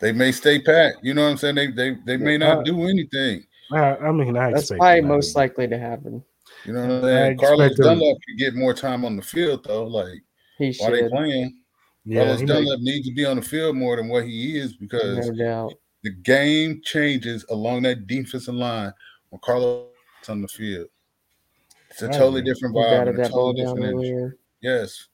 They 0.00 0.12
may 0.12 0.32
stay 0.32 0.60
pat. 0.60 0.94
You 1.02 1.14
know 1.14 1.24
what 1.24 1.30
I'm 1.30 1.36
saying? 1.36 1.54
They 1.54 1.68
they 1.70 1.96
they 2.06 2.16
may 2.16 2.36
not 2.38 2.64
do 2.64 2.82
anything. 2.84 3.44
I, 3.72 3.96
I 3.96 4.12
mean, 4.12 4.36
I 4.36 4.50
that's 4.50 4.64
expect 4.64 4.80
probably 4.80 5.00
them 5.00 5.08
most 5.08 5.32
to- 5.32 5.38
likely 5.38 5.68
to 5.68 5.78
happen. 5.78 6.22
You 6.64 6.74
know 6.74 6.82
what 6.82 6.90
I'm 6.90 7.04
I 7.04 7.08
saying? 7.08 7.38
Carlos 7.38 7.70
expect 7.70 7.88
Dunlap 7.88 8.16
could 8.28 8.38
get 8.38 8.54
more 8.54 8.74
time 8.74 9.04
on 9.04 9.16
the 9.16 9.22
field 9.22 9.64
though. 9.64 9.84
Like 9.84 10.22
He 10.58 10.74
while 10.78 10.90
they 10.92 11.08
playing, 11.08 11.61
Yeah, 12.04 12.20
Carlos 12.20 12.40
he 12.40 12.46
may- 12.46 12.52
Dunlap 12.52 12.80
needs 12.80 13.08
to 13.08 13.14
be 13.14 13.24
on 13.24 13.36
the 13.36 13.42
field 13.42 13.76
more 13.76 13.96
than 13.96 14.08
what 14.08 14.24
he 14.24 14.58
is 14.58 14.72
because 14.74 15.28
no 15.28 15.34
doubt. 15.34 15.74
the 16.02 16.10
game 16.10 16.80
changes 16.84 17.44
along 17.50 17.82
that 17.82 18.06
defensive 18.06 18.54
line 18.54 18.92
when 19.30 19.40
Carlos 19.40 19.88
is 20.22 20.28
on 20.28 20.42
the 20.42 20.48
field. 20.48 20.88
It's 21.90 22.02
a 22.02 22.08
I 22.08 22.12
totally 22.12 22.42
different 22.42 22.74
vibe. 22.74 23.08
and 23.08 23.10
a 23.10 23.28
ball 23.28 23.52
totally 23.52 23.64
different 23.64 23.84
energy. 23.84 24.36
Yes, 24.62 25.08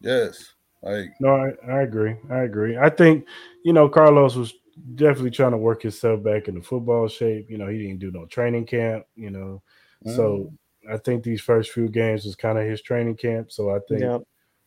yes. 0.00 0.54
Like 0.82 1.14
No, 1.20 1.30
I, 1.36 1.52
I 1.70 1.82
agree. 1.82 2.16
I 2.30 2.40
agree. 2.40 2.76
I 2.76 2.90
think 2.90 3.26
you 3.64 3.72
know 3.72 3.88
Carlos 3.88 4.34
was 4.34 4.52
definitely 4.96 5.30
trying 5.30 5.52
to 5.52 5.58
work 5.58 5.82
himself 5.82 6.22
back 6.22 6.48
into 6.48 6.60
football 6.60 7.08
shape. 7.08 7.50
You 7.50 7.58
know, 7.58 7.68
he 7.68 7.78
didn't 7.78 8.00
do 8.00 8.10
no 8.10 8.26
training 8.26 8.66
camp. 8.66 9.06
You 9.16 9.30
know, 9.30 9.62
so 10.04 10.52
mm. 10.52 10.92
I 10.92 10.98
think 10.98 11.22
these 11.22 11.40
first 11.40 11.70
few 11.70 11.88
games 11.88 12.24
was 12.24 12.36
kind 12.36 12.58
of 12.58 12.64
his 12.64 12.82
training 12.82 13.16
camp. 13.16 13.50
So 13.50 13.70
I 13.70 13.78
think 13.88 14.02
Yep. 14.02 14.22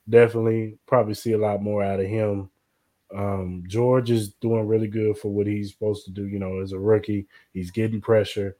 Definitely 0.09 0.77
probably 0.85 1.13
see 1.13 1.33
a 1.33 1.37
lot 1.37 1.61
more 1.61 1.83
out 1.83 1.99
of 1.99 2.05
him. 2.07 2.49
Um, 3.15 3.63
George 3.67 4.11
is 4.11 4.29
doing 4.33 4.67
really 4.67 4.87
good 4.87 5.17
for 5.17 5.29
what 5.29 5.47
he's 5.47 5.71
supposed 5.71 6.05
to 6.05 6.11
do. 6.11 6.27
You 6.27 6.39
know, 6.39 6.59
as 6.59 6.71
a 6.73 6.79
rookie, 6.79 7.27
he's 7.53 7.71
getting 7.71 8.01
pressure. 8.01 8.57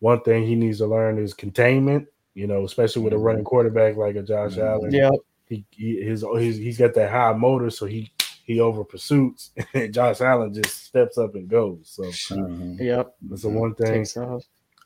One 0.00 0.20
thing 0.22 0.46
he 0.46 0.54
needs 0.54 0.78
to 0.78 0.86
learn 0.86 1.18
is 1.18 1.34
containment. 1.34 2.06
You 2.34 2.46
know, 2.46 2.64
especially 2.64 3.02
with 3.02 3.12
a 3.14 3.18
running 3.18 3.42
quarterback 3.44 3.96
like 3.96 4.14
a 4.14 4.22
Josh 4.22 4.52
Mhm. 4.52 4.62
Allen 4.62 4.92
Yep. 4.92 5.12
he, 5.48 5.64
he 5.70 6.00
his, 6.02 6.24
his 6.36 6.56
he's 6.56 6.78
got 6.78 6.94
that 6.94 7.10
high 7.10 7.32
motor, 7.32 7.70
so 7.70 7.86
he 7.86 8.12
he 8.44 8.60
over 8.60 8.84
pursuits. 8.84 9.50
And 9.74 9.92
Josh 9.92 10.20
Allen 10.20 10.54
just 10.54 10.84
steps 10.84 11.18
up 11.18 11.34
and 11.34 11.48
goes. 11.48 11.80
So 11.84 12.04
mhm. 12.04 12.78
Yep. 12.78 13.16
that's 13.22 13.42
the 13.42 13.48
one 13.48 13.74
thing. 13.74 14.04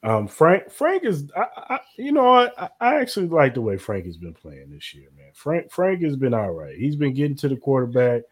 Takes 0.03 0.11
off. 0.11 0.19
Um, 0.21 0.29
Frank 0.29 0.71
Frank 0.71 1.05
is 1.05 1.31
I, 1.37 1.47
I 1.75 1.81
you 1.97 2.13
know 2.13 2.27
I, 2.35 2.69
I 2.81 3.01
actually 3.01 3.29
like 3.29 3.55
the 3.55 3.61
way 3.61 3.77
Frank 3.77 4.05
has 4.07 4.17
been 4.17 4.35
playing 4.35 4.71
this 4.71 4.93
year, 4.95 5.09
man. 5.17 5.31
Frank 5.35 5.71
Frank 5.71 6.03
has 6.03 6.17
been 6.17 6.35
all 6.35 6.51
right. 6.51 6.77
He's 6.77 6.97
been 6.97 7.15
getting 7.15 7.37
to 7.37 7.49
the 7.49 7.57
quarterback. 7.57 8.23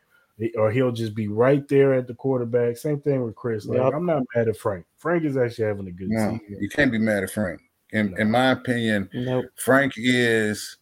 or 0.57 0.71
he'll 0.71 0.91
just 0.93 1.15
be 1.15 1.29
right 1.29 1.69
there 1.69 1.93
at 1.95 2.07
the 2.07 2.15
quarterback. 2.15 2.77
Same 2.79 2.99
thing 3.01 3.23
with 3.23 3.35
Chris. 3.35 3.67
Like, 3.67 3.79
Yep. 3.79 3.93
I'm 3.95 4.07
not 4.07 4.23
mad 4.35 4.49
at 4.49 4.57
Frank. 4.57 4.87
Frank 4.97 5.25
is 5.25 5.37
actually 5.37 5.67
having 5.67 5.87
a 5.87 5.91
good 5.93 6.09
No, 6.09 6.39
season. 6.41 6.57
you 6.63 6.69
can't 6.71 6.91
be 6.91 6.99
mad 6.99 7.23
at 7.25 7.31
Frank. 7.31 7.61
In 7.93 8.17
in 8.19 8.31
my 8.31 8.53
opinion, 8.53 9.09
Nope. 9.13 9.47
Frank 9.57 9.93
is 9.97 10.79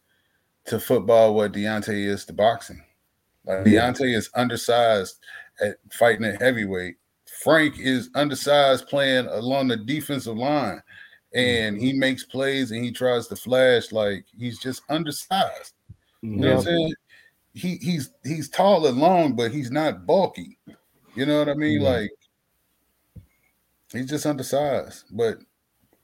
to 0.67 0.79
football 0.79 1.35
what 1.35 1.53
Deontay 1.53 2.07
is 2.07 2.25
to 2.27 2.33
boxing. 2.33 2.83
Like 3.45 3.67
Yeah. 3.67 3.91
Deontay 3.91 4.15
is 4.15 4.31
undersized 4.35 5.19
at 5.61 5.79
fighting 5.91 6.25
at 6.27 6.41
heavyweight. 6.41 6.97
Frank 7.43 7.79
is 7.79 8.11
undersized 8.15 8.89
playing 8.89 9.27
along 9.27 9.69
the 9.69 9.77
defensive 9.77 10.37
line, 10.37 10.83
and 11.35 11.77
he 11.79 11.91
mm-hmm. 11.91 12.01
makes 12.01 12.25
plays 12.25 12.73
and 12.73 12.85
he 12.85 12.91
tries 12.91 13.29
to 13.29 13.37
flash 13.37 13.93
like 13.93 14.25
he's 14.37 14.59
just 14.59 14.83
undersized. 14.89 15.75
You 16.23 16.31
know 16.31 16.49
what 16.49 16.59
I'm 16.59 16.65
saying? 16.65 16.95
He 17.55 17.77
he's 17.77 18.11
he's 18.25 18.49
tall 18.49 18.87
and 18.87 18.99
long, 18.99 19.37
but 19.37 19.53
he's 19.53 19.71
not 19.71 20.05
bulky. 20.05 20.59
You 21.15 21.27
know 21.27 21.39
what 21.39 21.49
I 21.49 21.55
mean? 21.55 21.81
Yeah. 21.81 21.91
Like 21.91 22.11
he's 23.93 24.09
just 24.09 24.27
undersized. 24.27 25.05
But 25.13 25.39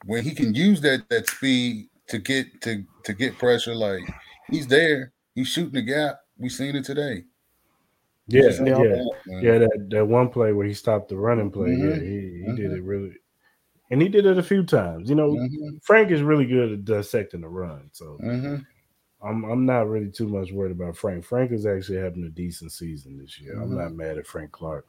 when 0.04 0.22
he 0.22 0.34
can 0.34 0.54
use 0.54 0.80
that 0.82 1.08
that 1.08 1.28
speed 1.28 1.88
to 2.08 2.18
get 2.18 2.60
to 2.62 2.84
to 3.04 3.12
get 3.12 3.38
pressure, 3.38 3.74
like 3.74 4.02
he's 4.50 4.68
there, 4.68 5.12
he's 5.34 5.48
shooting 5.48 5.74
the 5.74 5.82
gap. 5.82 6.20
We 6.38 6.48
seen 6.48 6.76
it 6.76 6.84
today. 6.84 7.24
Yeah, 8.26 8.42
yeah, 8.64 8.82
Yeah. 8.82 9.04
yeah. 9.40 9.58
that, 9.58 9.86
that 9.90 10.06
one 10.06 10.28
play 10.30 10.52
where 10.52 10.66
he 10.66 10.74
stopped 10.74 11.08
the 11.08 11.16
running 11.16 11.50
play. 11.50 11.70
Yeah, 11.70 11.96
Mhm. 11.96 12.02
he, 12.02 12.44
he 12.46 12.52
did 12.56 12.70
Mhm. 12.70 12.76
it 12.78 12.82
really, 12.82 13.16
and 13.90 14.00
he 14.00 14.08
did 14.08 14.24
it 14.26 14.38
a 14.38 14.42
few 14.42 14.62
times. 14.64 15.10
You 15.10 15.16
know, 15.16 15.32
Mhm, 15.32 15.82
Frank 15.82 16.10
is 16.10 16.22
really 16.22 16.46
good 16.46 16.72
at 16.72 16.84
dissecting 16.84 17.42
the 17.42 17.48
run, 17.48 17.90
so 17.92 18.18
mhm. 18.22 18.64
I'm 19.22 19.44
I'm 19.44 19.66
not 19.66 19.88
really 19.88 20.10
too 20.10 20.28
much 20.28 20.52
worried 20.52 20.72
about 20.72 20.96
Frank. 20.96 21.24
Frank 21.24 21.52
is 21.52 21.66
actually 21.66 21.98
having 21.98 22.24
a 22.24 22.30
decent 22.30 22.72
season 22.72 23.18
this 23.18 23.40
year. 23.40 23.60
I'm 23.60 23.74
not 23.74 23.94
mad 23.94 24.18
at 24.18 24.26
Frank 24.26 24.52
Clark. 24.52 24.86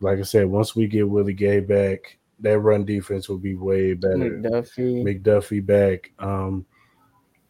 Like 0.00 0.18
I 0.18 0.22
said, 0.22 0.46
once 0.46 0.76
we 0.76 0.86
get 0.86 1.08
Willie 1.08 1.32
Gay 1.32 1.60
back, 1.60 2.18
that 2.40 2.58
run 2.60 2.84
defense 2.84 3.28
will 3.28 3.38
be 3.38 3.54
way 3.54 3.94
better. 3.94 4.16
McDuffie. 4.16 5.02
McDuffie 5.02 5.64
back. 5.64 6.12
Um, 6.18 6.66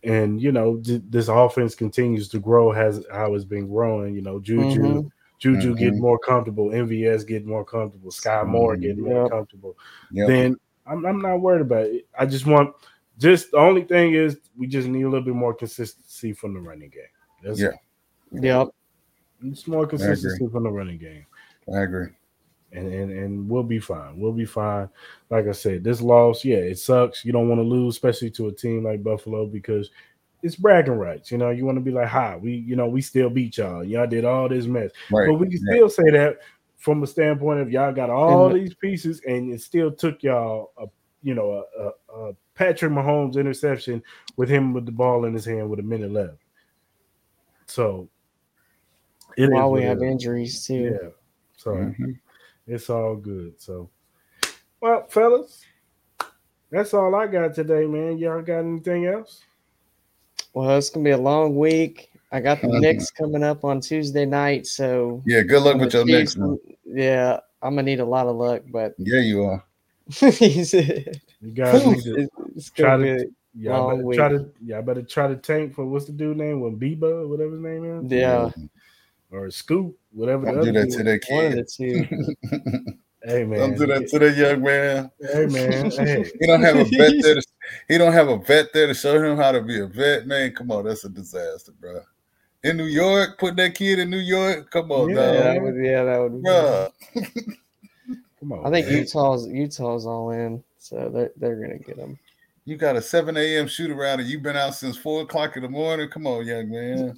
and 0.04 0.40
you 0.40 0.52
know, 0.52 0.76
th- 0.78 1.02
this 1.10 1.28
offense 1.28 1.74
continues 1.74 2.28
to 2.28 2.38
grow 2.38 2.70
has 2.70 3.04
how 3.10 3.34
it's 3.34 3.44
been 3.44 3.66
growing. 3.66 4.14
You 4.14 4.22
know, 4.22 4.38
Juju, 4.38 4.62
Mhm. 4.80 5.10
Juju 5.38 5.74
Mhm. 5.74 5.78
getting 5.78 6.00
more 6.00 6.18
comfortable, 6.18 6.70
MVS 6.72 7.24
getting 7.24 7.48
more 7.48 7.64
comfortable, 7.64 8.10
Skyy 8.10 8.46
Moore 8.46 8.76
Mhm. 8.76 8.80
getting 8.80 9.04
more 9.04 9.22
Yep. 9.22 9.30
comfortable. 9.30 9.76
Yep. 10.12 10.28
Then 10.28 10.56
I'm, 10.86 11.04
I'm 11.04 11.20
not 11.20 11.40
worried 11.40 11.62
about 11.62 11.86
it. 11.86 12.06
I 12.18 12.26
just 12.26 12.46
want 12.46 12.74
just 13.18 13.50
the 13.50 13.56
only 13.58 13.82
thing 13.82 14.14
is 14.14 14.38
we 14.56 14.66
just 14.66 14.88
need 14.88 15.02
a 15.02 15.08
little 15.08 15.24
bit 15.24 15.34
more 15.34 15.54
consistency 15.54 16.32
from 16.32 16.54
the 16.54 16.60
running 16.60 16.90
game. 16.90 17.02
That's 17.42 17.60
Yeah. 17.60 17.70
Yep. 18.32 18.68
just 19.50 19.68
more 19.68 19.86
consistency 19.86 20.46
from 20.48 20.64
the 20.64 20.70
running 20.70 20.98
game. 20.98 21.26
I 21.72 21.80
agree. 21.80 22.08
and 22.72 22.92
and 22.92 23.10
and 23.10 23.48
we'll 23.48 23.62
be 23.62 23.78
fine. 23.78 24.18
We'll 24.18 24.32
be 24.32 24.44
fine. 24.44 24.88
Like 25.30 25.46
I 25.46 25.52
said, 25.52 25.82
this 25.84 26.02
loss, 26.02 26.44
yeah, 26.44 26.56
it 26.58 26.78
sucks. 26.78 27.24
You 27.24 27.32
don't 27.32 27.48
want 27.48 27.60
to 27.60 27.62
lose, 27.62 27.94
especially 27.94 28.30
to 28.32 28.48
a 28.48 28.52
team 28.52 28.84
like 28.84 29.02
Buffalo, 29.04 29.46
because 29.46 29.90
it's 30.46 30.56
bragging 30.56 30.94
rights. 30.94 31.30
You 31.32 31.38
know, 31.38 31.50
you 31.50 31.64
want 31.66 31.76
to 31.76 31.82
be 31.82 31.90
like, 31.90 32.08
"Hi, 32.08 32.36
we, 32.36 32.52
you 32.52 32.76
know, 32.76 32.86
we 32.88 33.02
still 33.02 33.28
beat 33.30 33.58
y'all. 33.58 33.84
Y'all 33.84 34.06
did 34.06 34.24
all 34.24 34.48
this 34.48 34.66
mess." 34.66 34.90
Right. 35.10 35.28
But 35.28 35.34
we 35.34 35.48
can 35.50 35.58
still 35.58 35.88
say 35.88 36.10
that 36.10 36.38
from 36.76 37.02
a 37.02 37.06
standpoint 37.06 37.60
of 37.60 37.70
y'all 37.70 37.92
got 37.92 38.10
all 38.10 38.46
And- 38.50 38.56
these 38.60 38.74
pieces, 38.74 39.20
and 39.26 39.52
it 39.52 39.60
still 39.60 39.90
took 39.90 40.22
y'all 40.22 40.72
a, 40.78 40.86
you 41.22 41.34
know, 41.34 41.64
a, 41.78 41.82
a, 41.82 42.28
a 42.30 42.36
Patrick 42.54 42.92
Mahomes 42.92 43.36
interception 43.36 44.02
with 44.36 44.48
him 44.48 44.72
with 44.72 44.86
the 44.86 44.92
ball 44.92 45.24
in 45.24 45.34
his 45.34 45.44
hand 45.44 45.68
with 45.68 45.78
a 45.80 45.82
minute 45.82 46.12
left. 46.12 46.36
So, 47.66 48.08
it 49.36 49.50
While 49.50 49.72
we 49.72 49.82
have 49.82 50.02
injuries 50.02 50.64
too. 50.66 50.98
yeah. 51.02 51.08
So 51.56 51.72
Mhm. 51.72 52.18
it's 52.66 52.88
all 52.88 53.16
good. 53.16 53.60
So, 53.60 53.90
well, 54.80 55.06
fellas, 55.08 55.64
that's 56.70 56.94
all 56.94 57.14
I 57.14 57.26
got 57.26 57.54
today, 57.54 57.86
man. 57.86 58.18
Y'all 58.18 58.42
got 58.42 58.60
anything 58.60 59.06
else? 59.06 59.44
Well, 60.56 60.78
it's 60.78 60.88
gonna 60.88 61.04
be 61.04 61.10
a 61.10 61.18
long 61.18 61.54
week. 61.54 62.08
I 62.32 62.40
got 62.40 62.62
the 62.62 62.68
Mhm. 62.68 62.80
Knicks 62.80 63.10
coming 63.10 63.44
up 63.44 63.62
on 63.62 63.78
Tuesday 63.82 64.24
night, 64.24 64.66
so 64.66 65.22
Yeah, 65.26 65.42
good 65.42 65.62
luck 65.62 65.76
with 65.78 65.92
your 65.92 66.06
next 66.06 66.32
Chiefs- 66.32 66.36
one. 66.38 66.58
Yeah, 66.86 67.40
I'm 67.60 67.74
gonna 67.74 67.82
need 67.82 68.00
a 68.00 68.06
lot 68.06 68.26
of 68.26 68.36
luck, 68.36 68.62
but 68.72 68.94
Yeah, 68.98 69.20
you 69.20 69.44
are. 69.44 69.62
You 71.42 71.52
guys 71.52 71.86
need 71.86 72.02
to 72.04 72.28
it's 72.56 72.70
try 72.70 72.96
gonna 72.96 73.18
to 73.18 73.24
be 73.26 73.62
y'all 73.64 73.96
better 73.98 74.14
try 74.14 74.28
to 74.30 74.48
y'all 74.64 74.80
better 74.82 75.02
try 75.02 75.28
to 75.28 75.36
tank 75.36 75.74
for 75.74 75.84
what's 75.84 76.06
the 76.06 76.12
dude 76.12 76.38
name? 76.38 76.62
When 76.62 76.78
Biba, 76.78 77.28
whatever 77.28 77.50
his 77.52 77.60
name 77.60 78.06
is, 78.06 78.10
yeah, 78.10 78.50
or 79.30 79.50
Scoop, 79.50 79.94
whatever. 80.14 80.46
Don't 80.46 80.60
the 80.60 80.64
do 80.64 80.72
that 80.72 80.90
to 80.90 80.96
dude- 80.96 81.06
that 81.06 81.22
one 81.28 81.44
of 81.44 81.52
kid. 81.52 81.66
the 81.66 82.46
two. 82.48 82.94
Hey 83.26 83.42
man, 83.42 83.58
Don't 83.58 83.76
do 83.76 83.86
that 83.86 84.06
to 84.08 84.18
that 84.20 84.36
young 84.36 84.62
man. 84.62 85.10
Hey 85.20 85.46
man, 85.46 85.90
hey. 85.90 86.30
He 86.40 86.46
don't 86.46 86.62
have 86.62 86.76
a 86.76 86.84
vet 86.84 87.12
there. 87.22 87.34
To, 87.34 87.42
he 87.88 87.98
don't 87.98 88.12
have 88.12 88.28
a 88.28 88.38
vet 88.38 88.72
there 88.72 88.86
to 88.86 88.94
show 88.94 89.20
him 89.20 89.36
how 89.36 89.50
to 89.50 89.60
be 89.60 89.80
a 89.80 89.86
vet. 89.86 90.28
Man, 90.28 90.52
come 90.52 90.70
on, 90.70 90.84
that's 90.84 91.04
a 91.04 91.08
disaster, 91.08 91.72
bro. 91.80 92.02
In 92.62 92.76
New 92.76 92.84
York, 92.84 93.36
putting 93.38 93.56
that 93.56 93.74
kid 93.74 93.98
in 93.98 94.10
New 94.10 94.20
York. 94.20 94.70
Come 94.70 94.92
on, 94.92 95.10
Yeah. 95.10 95.16
yeah, 95.16 95.32
dog. 95.32 95.42
that 95.42 95.62
would, 95.62 95.84
yeah, 95.84 96.04
that 96.04 96.18
would. 96.20 96.42
bro. 96.42 96.88
Come 98.38 98.52
on. 98.52 98.64
I 98.66 98.70
think 98.70 98.86
man. 98.86 98.98
Utah's 98.98 99.48
Utah's 99.48 100.06
all 100.06 100.30
in, 100.30 100.62
so 100.78 101.10
they're 101.12 101.32
they're 101.36 101.60
gonna 101.60 101.78
get 101.78 101.96
him. 101.96 102.16
You 102.64 102.76
got 102.76 102.94
a 102.94 103.02
7 103.02 103.36
a.m. 103.36 103.66
shoot 103.66 103.90
around 103.90 104.20
and 104.20 104.28
you've 104.28 104.42
been 104.42 104.56
out 104.56 104.74
since 104.76 104.96
four 104.96 105.22
o'clock 105.22 105.56
in 105.56 105.64
the 105.64 105.68
morning. 105.68 106.08
Come 106.10 106.28
on, 106.28 106.46
young 106.46 106.70
man. 106.70 107.16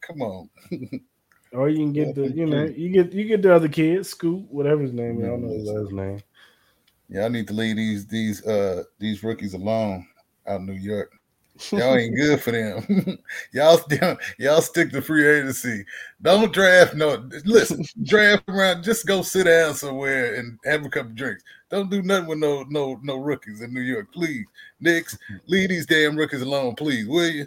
Come 0.00 0.22
on. 0.22 0.48
Or 1.52 1.68
you 1.68 1.78
can 1.78 1.92
get 1.92 2.14
the, 2.14 2.30
you 2.30 2.46
know, 2.46 2.64
you 2.64 2.90
get 2.90 3.12
you 3.12 3.24
get 3.24 3.42
the 3.42 3.54
other 3.54 3.68
kid, 3.68 4.04
Scoop, 4.04 4.50
whatever 4.50 4.82
his 4.82 4.92
name. 4.92 5.18
is. 5.18 5.24
I 5.24 5.28
don't 5.28 5.42
know 5.42 5.52
his 5.52 5.68
last 5.68 5.92
name. 5.92 6.22
Yeah, 7.08 7.24
I 7.24 7.28
need 7.28 7.46
to 7.48 7.54
leave 7.54 7.76
these 7.76 8.06
these 8.06 8.44
uh 8.46 8.82
these 8.98 9.22
rookies 9.22 9.54
alone 9.54 10.06
out 10.46 10.60
in 10.60 10.66
New 10.66 10.72
York. 10.72 11.12
Y'all 11.70 11.96
ain't 11.96 12.16
good 12.20 12.40
for 12.40 12.50
them. 12.50 13.18
y'all 13.52 13.80
y'all 14.38 14.60
stick 14.60 14.90
to 14.90 15.00
free 15.00 15.26
agency. 15.26 15.84
Don't 16.20 16.52
draft 16.52 16.94
no 16.94 17.28
listen, 17.44 17.84
draft 18.02 18.44
around, 18.48 18.82
just 18.82 19.06
go 19.06 19.22
sit 19.22 19.44
down 19.44 19.74
somewhere 19.74 20.34
and 20.34 20.58
have 20.64 20.84
a 20.84 20.88
couple 20.88 21.12
drinks. 21.12 21.44
Don't 21.70 21.90
do 21.90 22.02
nothing 22.02 22.28
with 22.28 22.38
no 22.38 22.64
no 22.68 22.98
no 23.02 23.16
rookies 23.16 23.60
in 23.60 23.72
New 23.72 23.80
York, 23.80 24.12
please. 24.12 24.44
Knicks, 24.80 25.16
leave 25.46 25.68
these 25.68 25.86
damn 25.86 26.16
rookies 26.16 26.42
alone, 26.42 26.74
please, 26.74 27.06
will 27.06 27.28
you? 27.28 27.44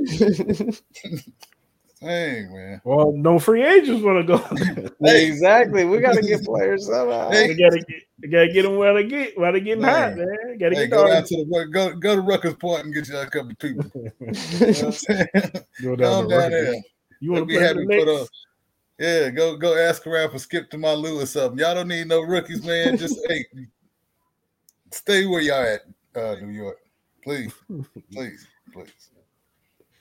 Dang, 2.02 2.54
man. 2.54 2.82
Well, 2.86 3.12
no 3.12 3.40
free 3.40 3.62
agents 3.64 4.02
want 4.04 4.26
to 4.26 4.38
go. 4.38 4.90
Hey. 5.02 5.28
exactly. 5.28 5.86
We 5.86 6.00
gotta 6.00 6.22
get 6.22 6.44
players 6.44 6.86
somehow. 6.88 7.30
Hey. 7.30 7.48
they 7.48 7.56
gotta 7.56 7.80
get, 7.80 8.02
they 8.20 8.28
gotta 8.28 8.52
get 8.54 8.64
them 8.64 8.78
where 8.78 8.94
they 8.94 9.06
get, 9.06 9.38
while 9.38 9.52
they 9.54 9.60
getting 9.62 9.84
hot, 9.84 10.16
Man. 10.16 10.28
man. 10.28 10.58
Gotta 10.58 10.76
Hey, 10.76 10.88
get 10.88 10.92
go 10.92 11.06
down 11.06 11.14
down. 11.16 11.24
to 11.26 11.36
the 11.46 11.66
go 11.72 11.94
go 11.96 12.16
to 12.16 12.22
Rucker 12.22 12.54
Park 12.54 12.84
and 12.86 12.94
get 12.94 13.08
you 13.08 13.18
a 13.18 13.26
couple 13.26 13.52
of 13.52 13.60
people. 13.60 13.92
You 13.96 14.28
know 14.28 14.28
what 14.28 14.84
I'm 14.84 14.92
saying? 14.92 15.28
Go 15.34 15.62
Go 15.82 15.96
down, 15.96 16.28
down 16.30 16.52
there. 16.52 16.74
You 17.22 17.32
want 17.32 17.42
to 17.44 17.46
be 17.46 17.56
play 17.56 17.64
happy 17.66 17.86
the 17.86 18.00
for 18.00 18.06
the 18.06 18.18
Knicks? 18.20 18.30
yeah. 19.00 19.30
Go 19.30 19.58
go 19.58 19.78
ask 19.78 20.06
around 20.08 20.32
for 20.32 20.40
Skip 20.40 20.70
to 20.72 20.78
my 20.78 20.92
Lou 20.94 21.22
or 21.22 21.26
something. 21.26 21.60
Y'all 21.60 21.76
don't 21.76 21.88
need 21.88 22.08
no 22.08 22.22
rookies, 22.22 22.64
man. 22.64 22.98
Just 22.98 23.20
hey, 23.30 23.46
stay 24.92 25.26
where 25.26 25.42
y'all 25.42 25.64
at, 25.64 25.82
uh, 26.22 26.36
New 26.42 26.52
York, 26.52 26.78
please, 27.24 27.54
please, 28.12 28.48
please. 28.74 29.10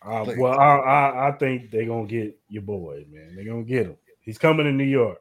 Uh, 0.03 0.32
well, 0.38 0.59
I, 0.59 0.76
I 0.76 1.28
I 1.28 1.32
think 1.32 1.70
they're 1.70 1.86
gonna 1.86 2.07
get 2.07 2.38
your 2.49 2.62
boy, 2.62 3.05
man. 3.11 3.34
They're 3.34 3.44
gonna 3.44 3.64
get 3.64 3.86
him. 3.86 3.96
He's 4.20 4.38
coming 4.38 4.64
to 4.66 4.72
New 4.72 4.84
York. 4.84 5.20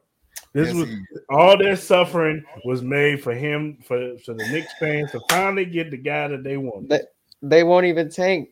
This 0.52 0.68
Yes, 0.68 0.76
was 0.76 0.88
he- 0.88 1.04
all 1.28 1.58
their 1.58 1.76
suffering 1.76 2.44
was 2.64 2.80
made 2.82 3.22
for 3.22 3.34
him 3.34 3.78
for 3.84 4.16
for 4.18 4.34
the 4.34 4.46
Knicks 4.48 4.72
fans 4.78 5.10
to 5.12 5.20
finally 5.28 5.64
get 5.64 5.90
the 5.90 5.96
guy 5.96 6.28
that 6.28 6.42
they 6.44 6.56
want. 6.56 6.88
They, 6.88 7.00
they 7.42 7.64
won't 7.64 7.86
even 7.86 8.08
tank. 8.08 8.50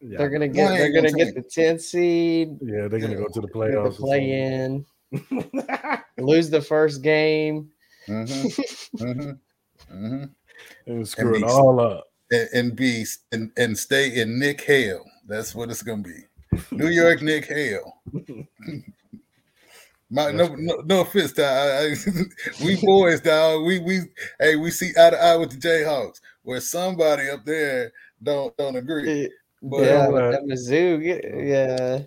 Yeah, 0.00 0.18
They're 0.18 0.30
gonna 0.30 0.48
get. 0.48 0.70
ain't 0.70 0.78
They're 0.78 0.92
gonna 0.92 1.10
gonna 1.12 1.24
get 1.26 1.34
the 1.34 1.42
10th 1.42 1.80
seed. 1.82 2.58
yeah, 2.62 2.88
they're 2.88 3.00
gonna 3.00 3.16
go 3.16 3.28
to 3.28 3.40
the 3.40 3.48
playoffs. 3.48 3.96
the 3.96 4.02
play 4.02 4.30
in. 4.42 4.84
in. 5.12 5.94
Lose 6.18 6.50
the 6.50 6.60
first 6.60 7.02
game. 7.02 7.70
Mhm, 8.08 8.88
mhm, 8.98 9.38
mhm. 9.92 10.30
and 10.86 11.08
screw 11.08 11.36
it 11.36 11.40
these- 11.42 11.50
all 11.52 11.78
up. 11.80 12.08
And, 12.30 12.48
and 12.54 12.76
be 12.76 13.04
and, 13.32 13.52
and 13.56 13.76
stay 13.78 14.20
in 14.20 14.38
Nick 14.38 14.62
Hale. 14.62 15.04
That's 15.26 15.54
what 15.54 15.70
it's 15.70 15.82
gonna 15.82 16.02
be. 16.02 16.24
New 16.70 16.88
York 16.88 17.22
Nick 17.22 17.46
Hale. 17.46 18.00
My, 20.10 20.30
no, 20.30 20.54
no, 20.56 20.82
no 20.84 21.00
offense, 21.00 21.32
dog. 21.32 21.46
I, 21.46 21.90
I, 21.90 21.94
we 22.64 22.80
boys, 22.84 23.20
dog. 23.20 23.64
We 23.64 23.80
we 23.80 24.00
hey, 24.38 24.56
we 24.56 24.70
see 24.70 24.92
eye 24.98 25.10
to 25.10 25.20
eye 25.20 25.36
with 25.36 25.50
the 25.50 25.56
Jayhawks. 25.56 26.20
Where 26.42 26.60
somebody 26.60 27.30
up 27.30 27.44
there 27.44 27.92
don't 28.22 28.56
don't 28.56 28.76
agree. 28.76 29.30
But 29.62 29.82
yeah, 29.82 30.08
uh, 30.08 30.30
that 30.30 30.44
Mizzou. 30.44 31.02
Yeah, 31.02 32.04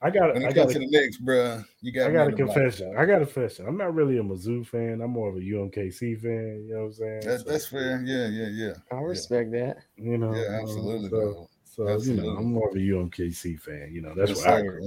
I 0.00 0.10
got 0.10 0.34
when 0.34 0.46
I 0.46 0.52
got 0.52 0.70
to 0.70 0.78
the 0.78 0.86
Knicks, 0.86 1.18
bro, 1.18 1.62
you 1.80 1.92
got 1.92 2.10
I 2.10 2.12
got 2.12 2.28
a 2.28 2.32
confession. 2.32 2.94
I 2.96 3.04
got 3.04 3.22
a 3.22 3.26
confession. 3.26 3.66
I'm 3.66 3.76
not 3.76 3.94
really 3.94 4.18
a 4.18 4.22
Mizzou 4.22 4.66
fan. 4.66 5.00
I'm 5.02 5.10
more 5.10 5.28
of 5.28 5.36
a 5.36 5.40
UMKC 5.40 6.20
fan. 6.20 6.66
You 6.66 6.74
know 6.74 6.80
what 6.80 6.86
I'm 6.86 6.92
saying? 6.94 7.20
That, 7.20 7.40
So, 7.40 7.50
that's 7.50 7.66
fair. 7.66 8.02
Yeah, 8.04 8.28
yeah, 8.28 8.48
yeah. 8.48 8.72
I 8.90 9.00
respect 9.00 9.52
that. 9.52 9.78
You 9.96 10.18
know, 10.18 10.34
Yeah, 10.34 10.58
um, 10.58 10.62
absolutely. 10.62 11.10
so, 11.10 11.20
dog. 11.20 11.48
So 11.74 11.96
you 12.02 12.14
know, 12.14 12.28
I'm 12.36 12.52
more 12.52 12.68
of 12.68 12.74
a 12.76 12.78
UMKC 12.78 13.58
fan. 13.60 13.90
You 13.92 14.02
know, 14.02 14.14
that's 14.14 14.30
Yes, 14.30 14.38
what 14.38 14.48
I 14.48 14.60
sir. 14.60 14.80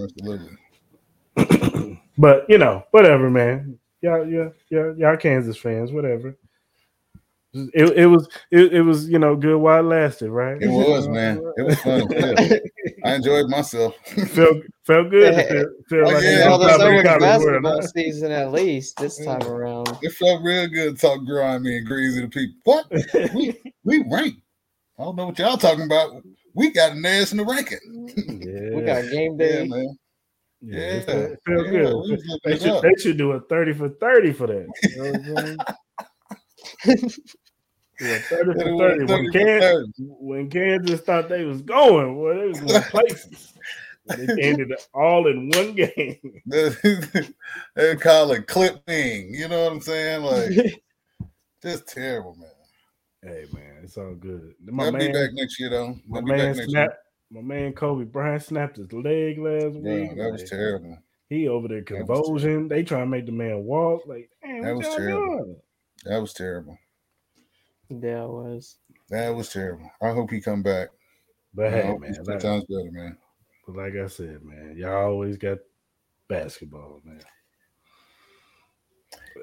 Absolutely. 1.35 1.97
but 2.17 2.45
you 2.49 2.57
know, 2.59 2.83
whatever, 2.91 3.29
man. 3.29 3.79
Y'all, 4.01 4.27
yeah, 4.27 4.49
yeah, 4.69 4.91
y'all 4.97 5.17
Kansas 5.17 5.57
fans, 5.57 5.91
whatever. 5.91 6.37
It, 7.53 7.97
it 7.97 8.05
was 8.05 8.27
it, 8.51 8.73
it 8.73 8.81
was 8.81 9.09
you 9.09 9.17
know 9.17 9.35
good 9.35 9.57
while 9.57 9.79
it 9.79 9.83
lasted, 9.87 10.29
right? 10.29 10.61
It 10.61 10.67
was, 10.67 11.07
man. 11.09 11.41
It 11.57 11.63
was 11.63 11.79
fun. 11.79 12.07
Yeah. 12.11 12.57
I 13.03 13.15
enjoyed 13.15 13.47
myself. 13.49 13.95
felt 14.05 14.57
felt 14.83 15.09
good. 15.09 15.31
to 15.33 15.47
Feel, 15.47 15.65
feel 15.89 15.99
Oh, 16.07 16.11
like 16.13 16.23
yeah. 16.23 16.31
you 16.43 16.49
Well, 16.49 16.59
was 16.59 16.67
there's 16.67 16.77
probably 16.77 16.97
over 16.97 17.03
college 17.03 17.19
the 17.19 17.45
world, 17.45 17.63
basketball 17.63 17.81
huh? 17.81 17.87
season 17.95 18.31
at 18.31 18.51
least 18.51 18.97
this 18.97 19.25
time 19.25 19.41
around. 19.43 19.89
It 20.03 20.11
felt 20.11 20.43
real 20.43 20.67
good 20.67 20.97
to 20.97 21.01
talk 21.01 21.25
grimy 21.25 21.77
and 21.77 21.87
greasy 21.87 22.21
to 22.21 22.27
people. 22.27 22.57
What? 22.65 22.91
We 23.33 23.73
we 23.85 24.03
ranked. 24.11 24.41
I 24.99 25.03
don't 25.03 25.15
know 25.15 25.27
what 25.27 25.39
y'all 25.39 25.57
talking 25.57 25.85
about. 25.85 26.21
We 26.55 26.71
got 26.71 26.93
an 26.93 27.05
ass 27.05 27.31
in 27.31 27.37
the 27.37 27.45
ranking. 27.45 27.77
yeah, 28.15 28.75
We 28.75 28.81
got 28.81 29.09
game 29.09 29.37
Yeah, 29.39 29.63
day. 29.63 29.67
man. 29.67 29.97
yeah, 30.61 30.79
Yeah, 30.79 30.81
it 30.97 31.05
felt, 31.05 31.31
yeah, 31.47 31.71
good. 31.71 31.71
we 31.73 32.11
was 32.11 32.23
looking 32.27 32.39
They 32.45 32.57
should, 32.57 32.81
they 32.81 33.01
should 33.01 33.17
do 33.17 33.31
a 33.33 33.41
30 33.41 33.73
for 33.73 33.89
30 33.89 34.33
for 34.33 34.47
that. 34.47 34.67
You 34.83 34.95
know 34.95 35.11
what 35.11 35.37
I'm 35.37 35.65
saying? 36.83 37.09
Do 37.99 38.11
a 38.11 38.19
30 38.19 38.53
for 38.53 38.67
It 38.67 38.77
30. 38.77 39.05
When, 39.05 39.31
Kansas, 39.31 39.71
30. 39.71 39.91
when 39.97 40.49
Kansas 40.49 41.01
thought 41.01 41.29
they 41.29 41.45
was 41.45 41.61
going, 41.61 42.17
well, 42.19 42.35
they 42.37 42.47
was 42.47 42.59
going 42.59 42.83
places. 42.83 43.53
They 44.05 44.29
ended 44.41 44.73
all 44.93 45.27
in 45.27 45.49
one 45.49 45.73
game. 45.75 46.41
they 47.75 47.95
call 47.95 48.31
it 48.31 48.47
clipping. 48.47 49.33
You 49.33 49.47
know 49.47 49.63
what 49.63 49.71
I'm 49.73 49.81
saying? 49.81 50.23
Like 50.23 50.81
just 51.61 51.87
terrible, 51.87 52.35
man. 52.35 52.49
Hey 53.23 53.45
man, 53.53 53.74
it's 53.85 53.97
all 53.97 54.15
good. 54.15 54.53
My 54.63 54.83
They'll 54.85 54.91
be 54.93 54.97
man, 54.97 55.13
back 55.13 55.29
next 55.33 55.59
year 55.59 55.69
though. 55.69 55.95
my 56.07 56.19
They'll 56.19 56.25
be 56.25 56.31
back 56.31 56.37
man 56.39 56.57
next 56.57 56.69
snapped. 56.69 56.97
My 57.31 57.41
man 57.41 57.73
Kobe 57.73 58.03
Bryant 58.05 58.43
snapped 58.43 58.77
his 58.77 58.91
leg 58.93 59.37
last 59.39 59.75
year. 59.75 60.01
week. 60.01 60.15
Bro, 60.15 60.23
that 60.23 60.31
was 60.31 60.41
Like, 60.41 60.49
terrible. 60.49 60.97
He 61.29 61.47
over 61.47 61.67
there 61.67 61.77
was 61.77 61.85
convulsion. 61.87 62.67
They 62.67 62.83
trying 62.83 63.03
to 63.03 63.09
make 63.09 63.25
the 63.25 63.31
man 63.31 63.63
walk. 63.63 64.03
Like, 64.05 64.29
damn, 64.43 64.61
That 64.63 64.75
was 64.75 64.87
terrible. 64.95 65.37
doing? 65.39 65.55
That 66.05 66.17
was 66.21 66.33
terrible. 66.33 66.77
Yeah, 67.89 68.23
it 68.23 68.29
was. 68.29 68.77
That 69.09 69.29
was 69.35 69.49
terrible. 69.51 69.89
I 70.01 70.09
hope 70.11 70.29
he 70.31 70.39
come 70.41 70.61
back. 70.63 70.89
But 71.53 71.67
I 71.67 71.69
hey, 71.81 71.97
man, 71.97 72.13
he's 72.13 72.19
like, 72.27 72.39
times 72.39 72.65
better, 72.65 72.91
man. 72.91 73.17
but 73.65 73.75
like 73.77 73.95
I 73.95 74.07
said, 74.07 74.43
man, 74.43 74.75
y'all 74.77 75.05
always 75.05 75.37
got 75.37 75.59
basketball, 76.27 77.01
man. 77.03 77.21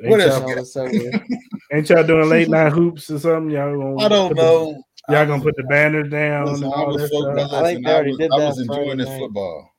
Ain't 0.00 0.10
What 0.10 0.20
y'all, 0.20 0.28
else? 0.30 0.42
All 0.42 0.54
this 0.56 0.76
over. 0.76 1.24
ain't 1.72 1.88
y'all 1.90 2.04
doing 2.06 2.28
late 2.28 2.48
night 2.48 2.72
hoops 2.72 3.10
or 3.10 3.18
something? 3.18 3.50
Y'all 3.50 3.76
gonna 3.78 4.04
I 4.04 4.08
don't 4.08 4.28
put 4.28 4.36
the- 4.36 4.42
know. 4.42 4.82
y'all 5.10 5.26
gonna 5.26 5.42
put 5.42 5.56
the 5.56 5.64
banners 5.64 6.08
down 6.10 6.46
Listen, 6.46 6.64
and 6.64 6.74
I 6.74 6.76
all 6.76 6.86
was, 6.88 6.96
that 7.02 7.08
stuff? 7.08 7.34
listen, 7.34 7.54
I 7.54 7.62
think 7.64 7.86
they 7.86 7.92
I 7.92 8.02
was, 8.02 8.18
did 8.18 8.30
I 8.32 8.36
was 8.36 8.58
enjoying 8.60 8.76
Friday 8.86 8.96
this 8.96 9.08
night. 9.08 9.18
football. 9.20 9.70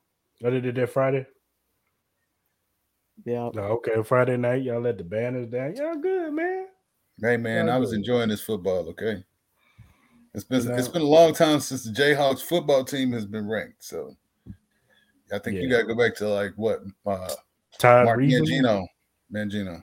Oh, 0.44 0.50
they 0.50 0.60
did 0.60 0.74
that 0.76 0.90
Friday? 0.90 1.26
Yeah. 3.24 3.50
No, 3.54 3.62
okay. 3.62 4.02
Friday 4.02 4.36
night, 4.36 4.62
y'all 4.62 4.80
let 4.80 4.98
the 4.98 5.04
banners 5.04 5.46
down. 5.48 5.74
Y'all 5.76 5.96
good, 5.96 6.32
man. 6.32 6.66
Hey 7.22 7.36
man, 7.36 7.66
Yeah, 7.68 7.74
I 7.76 7.78
was 7.78 7.90
good. 7.90 7.98
enjoying 8.00 8.28
this 8.28 8.40
football. 8.42 8.88
Okay, 8.90 9.22
it's 10.34 10.44
been 10.44 10.62
You 10.62 10.68
know- 10.70 10.74
it's 10.76 10.88
been 10.88 11.02
a 11.02 11.06
long 11.06 11.32
time 11.32 11.60
since 11.60 11.84
the 11.84 11.90
Jayhawks 11.90 12.42
football 12.42 12.84
team 12.84 13.12
has 13.12 13.24
been 13.24 13.48
ranked. 13.48 13.82
So 13.84 14.16
I 15.32 15.38
think 15.38 15.56
you 15.56 15.68
got 15.70 15.78
to 15.78 15.84
go 15.84 15.94
back 15.96 16.14
to 16.16 16.28
like 16.28 16.52
what 16.56 16.80
uh, 17.06 17.28
Todd 17.78 18.04
Mark 18.04 18.18
Reese. 18.18 18.40
Mangino. 18.40 18.86
Mangino. 19.32 19.82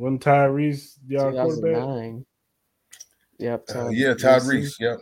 Wasn't 0.00 0.22
Tyrese 0.24 0.94
y'all 1.06 1.30
quarterback? 1.30 1.74
2009. 1.74 2.26
Yep. 3.38 3.64
Uh, 3.74 3.88
yeah, 3.90 4.14
Todd 4.14 4.42
Reese. 4.44 4.50
Reese. 4.64 4.76
Yep. 4.80 4.98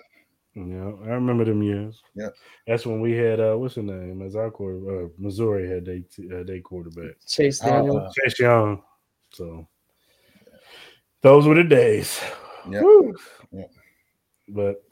Yeah, 0.57 0.91
I 1.05 1.09
remember 1.11 1.45
them 1.45 1.63
years. 1.63 2.03
Yeah. 2.17 2.31
that's 2.67 2.85
when 2.85 3.01
we 3.01 3.13
had 3.13 3.39
uh, 3.39 3.55
what's 3.55 3.77
his 3.77 3.85
name 3.85 4.23
as 4.23 4.35
our 4.35 4.51
quarter. 4.51 5.05
Uh, 5.05 5.09
Missouri 5.17 5.69
had 5.71 5.85
they 5.85 6.03
uh, 6.37 6.43
they 6.45 6.59
quarterback 6.59 7.15
Chase 7.25 7.63
Uh, 7.63 7.69
Daniel. 7.69 7.99
uh, 7.99 8.11
Chase 8.25 8.41
Young. 8.41 8.83
So 9.33 9.69
those 11.23 11.47
were 11.47 11.55
the 11.55 11.63
days. 11.63 12.21
Yep. 12.69 12.83
Whew. 12.83 13.17
Yep. 13.53 13.71
But 14.49 14.83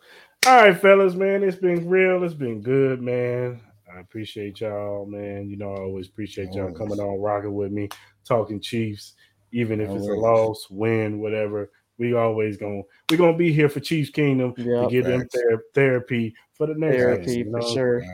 all 0.46 0.56
right, 0.62 0.80
fellas, 0.80 1.14
man, 1.16 1.42
it's 1.42 1.56
been 1.56 1.88
real. 1.88 2.22
It's 2.22 2.32
been 2.34 2.62
good, 2.62 3.02
man. 3.02 3.60
I 3.92 3.98
appreciate 3.98 4.60
y'all, 4.60 5.04
man. 5.06 5.48
You 5.50 5.56
know, 5.56 5.72
I 5.72 5.80
always 5.80 6.06
appreciate 6.06 6.52
y'all 6.52 6.64
Always. 6.66 6.78
coming 6.78 7.00
on, 7.00 7.20
rocking 7.20 7.54
with 7.54 7.72
me, 7.72 7.88
talking 8.24 8.60
Chiefs, 8.60 9.14
even 9.52 9.80
if 9.80 9.90
it's 9.90 10.06
a 10.08 10.12
loss, 10.12 10.66
win, 10.70 11.20
whatever. 11.20 11.70
We 11.98 12.14
always 12.14 12.56
gonna 12.56 12.82
we 13.10 13.16
gonna 13.16 13.36
be 13.36 13.52
here 13.52 13.68
for 13.68 13.80
Chiefs 13.80 14.10
Kingdom 14.10 14.54
to 14.54 14.62
Yep. 14.62 14.90
give 14.90 15.06
them 15.06 15.26
ther- 15.32 15.64
therapy 15.74 16.34
for 16.52 16.66
the 16.66 16.74
next 16.74 16.96
Therapy 16.96 17.24
game, 17.24 17.46
you 17.46 17.52
for 17.52 17.62
sure. 17.62 17.98
Right. 18.00 18.08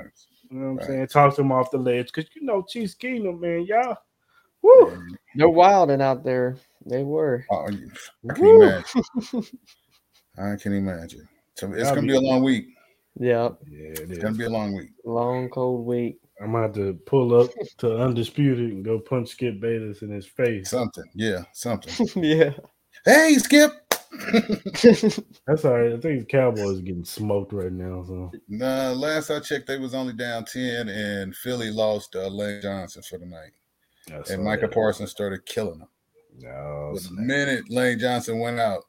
You 0.50 0.58
know 0.58 0.64
what 0.64 0.70
I'm 0.70 0.76
Right. 0.76 0.86
saying? 0.86 1.06
Talk 1.08 1.34
to 1.34 1.40
them 1.42 1.52
off 1.52 1.70
the 1.70 1.78
ledge 1.78 2.12
because 2.12 2.30
you 2.36 2.42
know 2.42 2.62
Chiefs 2.62 2.94
Kingdom, 2.94 3.40
man, 3.40 3.62
y'all. 3.62 3.96
Woo, 4.62 5.02
They're 5.34 5.48
wilding 5.48 6.00
out 6.00 6.22
there. 6.22 6.56
They 6.86 7.02
were. 7.02 7.44
Oh, 7.50 7.66
I 7.66 8.34
can 8.34 8.46
Woo. 8.46 8.62
imagine. 8.62 9.02
I 10.38 10.56
can 10.56 10.72
imagine. 10.72 11.28
So 11.56 11.72
it's 11.72 11.82
That'll 11.82 11.96
gonna 11.96 12.06
be 12.06 12.12
be 12.12 12.16
a 12.16 12.20
long 12.20 12.42
week. 12.42 12.66
Yep. 13.18 13.58
yeah, 13.68 13.88
it 13.88 13.98
It's 13.98 14.10
is. 14.12 14.18
gonna 14.18 14.36
be 14.36 14.44
a 14.44 14.50
long 14.50 14.74
week. 14.74 14.90
Long 15.04 15.48
cold 15.48 15.84
week. 15.84 16.18
I'm 16.42 16.54
about 16.54 16.74
to 16.74 16.94
pull 17.06 17.40
up 17.40 17.50
to 17.78 17.98
Undisputed 17.98 18.70
and 18.72 18.84
go 18.84 18.98
punch 18.98 19.30
Skip 19.30 19.60
Bayless 19.60 20.02
in 20.02 20.10
his 20.10 20.26
face. 20.26 20.70
Something. 20.70 21.04
Yeah, 21.14 21.44
something. 21.52 22.08
yeah. 22.22 22.52
hey, 23.04 23.36
Skip. 23.38 23.72
That's 25.46 25.64
all 25.64 25.78
right. 25.78 25.92
I 25.94 26.00
think 26.00 26.20
the 26.20 26.26
Cowboys 26.28 26.78
are 26.78 26.82
getting 26.82 27.04
smoked 27.04 27.52
right 27.52 27.72
now. 27.72 28.04
So 28.04 28.30
Nah, 28.48 28.92
last 28.92 29.30
I 29.30 29.40
checked, 29.40 29.66
they 29.66 29.78
was 29.78 29.94
only 29.94 30.12
down 30.12 30.44
10, 30.44 30.88
and 30.88 31.34
Philly 31.34 31.70
lost 31.70 32.14
uh, 32.14 32.28
Lane 32.28 32.60
Johnson 32.60 33.02
for 33.02 33.18
the 33.18 33.26
night. 33.26 33.52
That's 34.08 34.30
and 34.30 34.40
all 34.40 34.44
Micah 34.46 34.62
right. 34.62 34.72
Parsons 34.72 35.10
started 35.10 35.46
killing 35.46 35.78
them. 35.78 35.88
No, 36.38 36.94
the 36.98 37.10
minute 37.12 37.70
Lane 37.70 37.98
Johnson 37.98 38.38
went 38.38 38.58
out, 38.58 38.84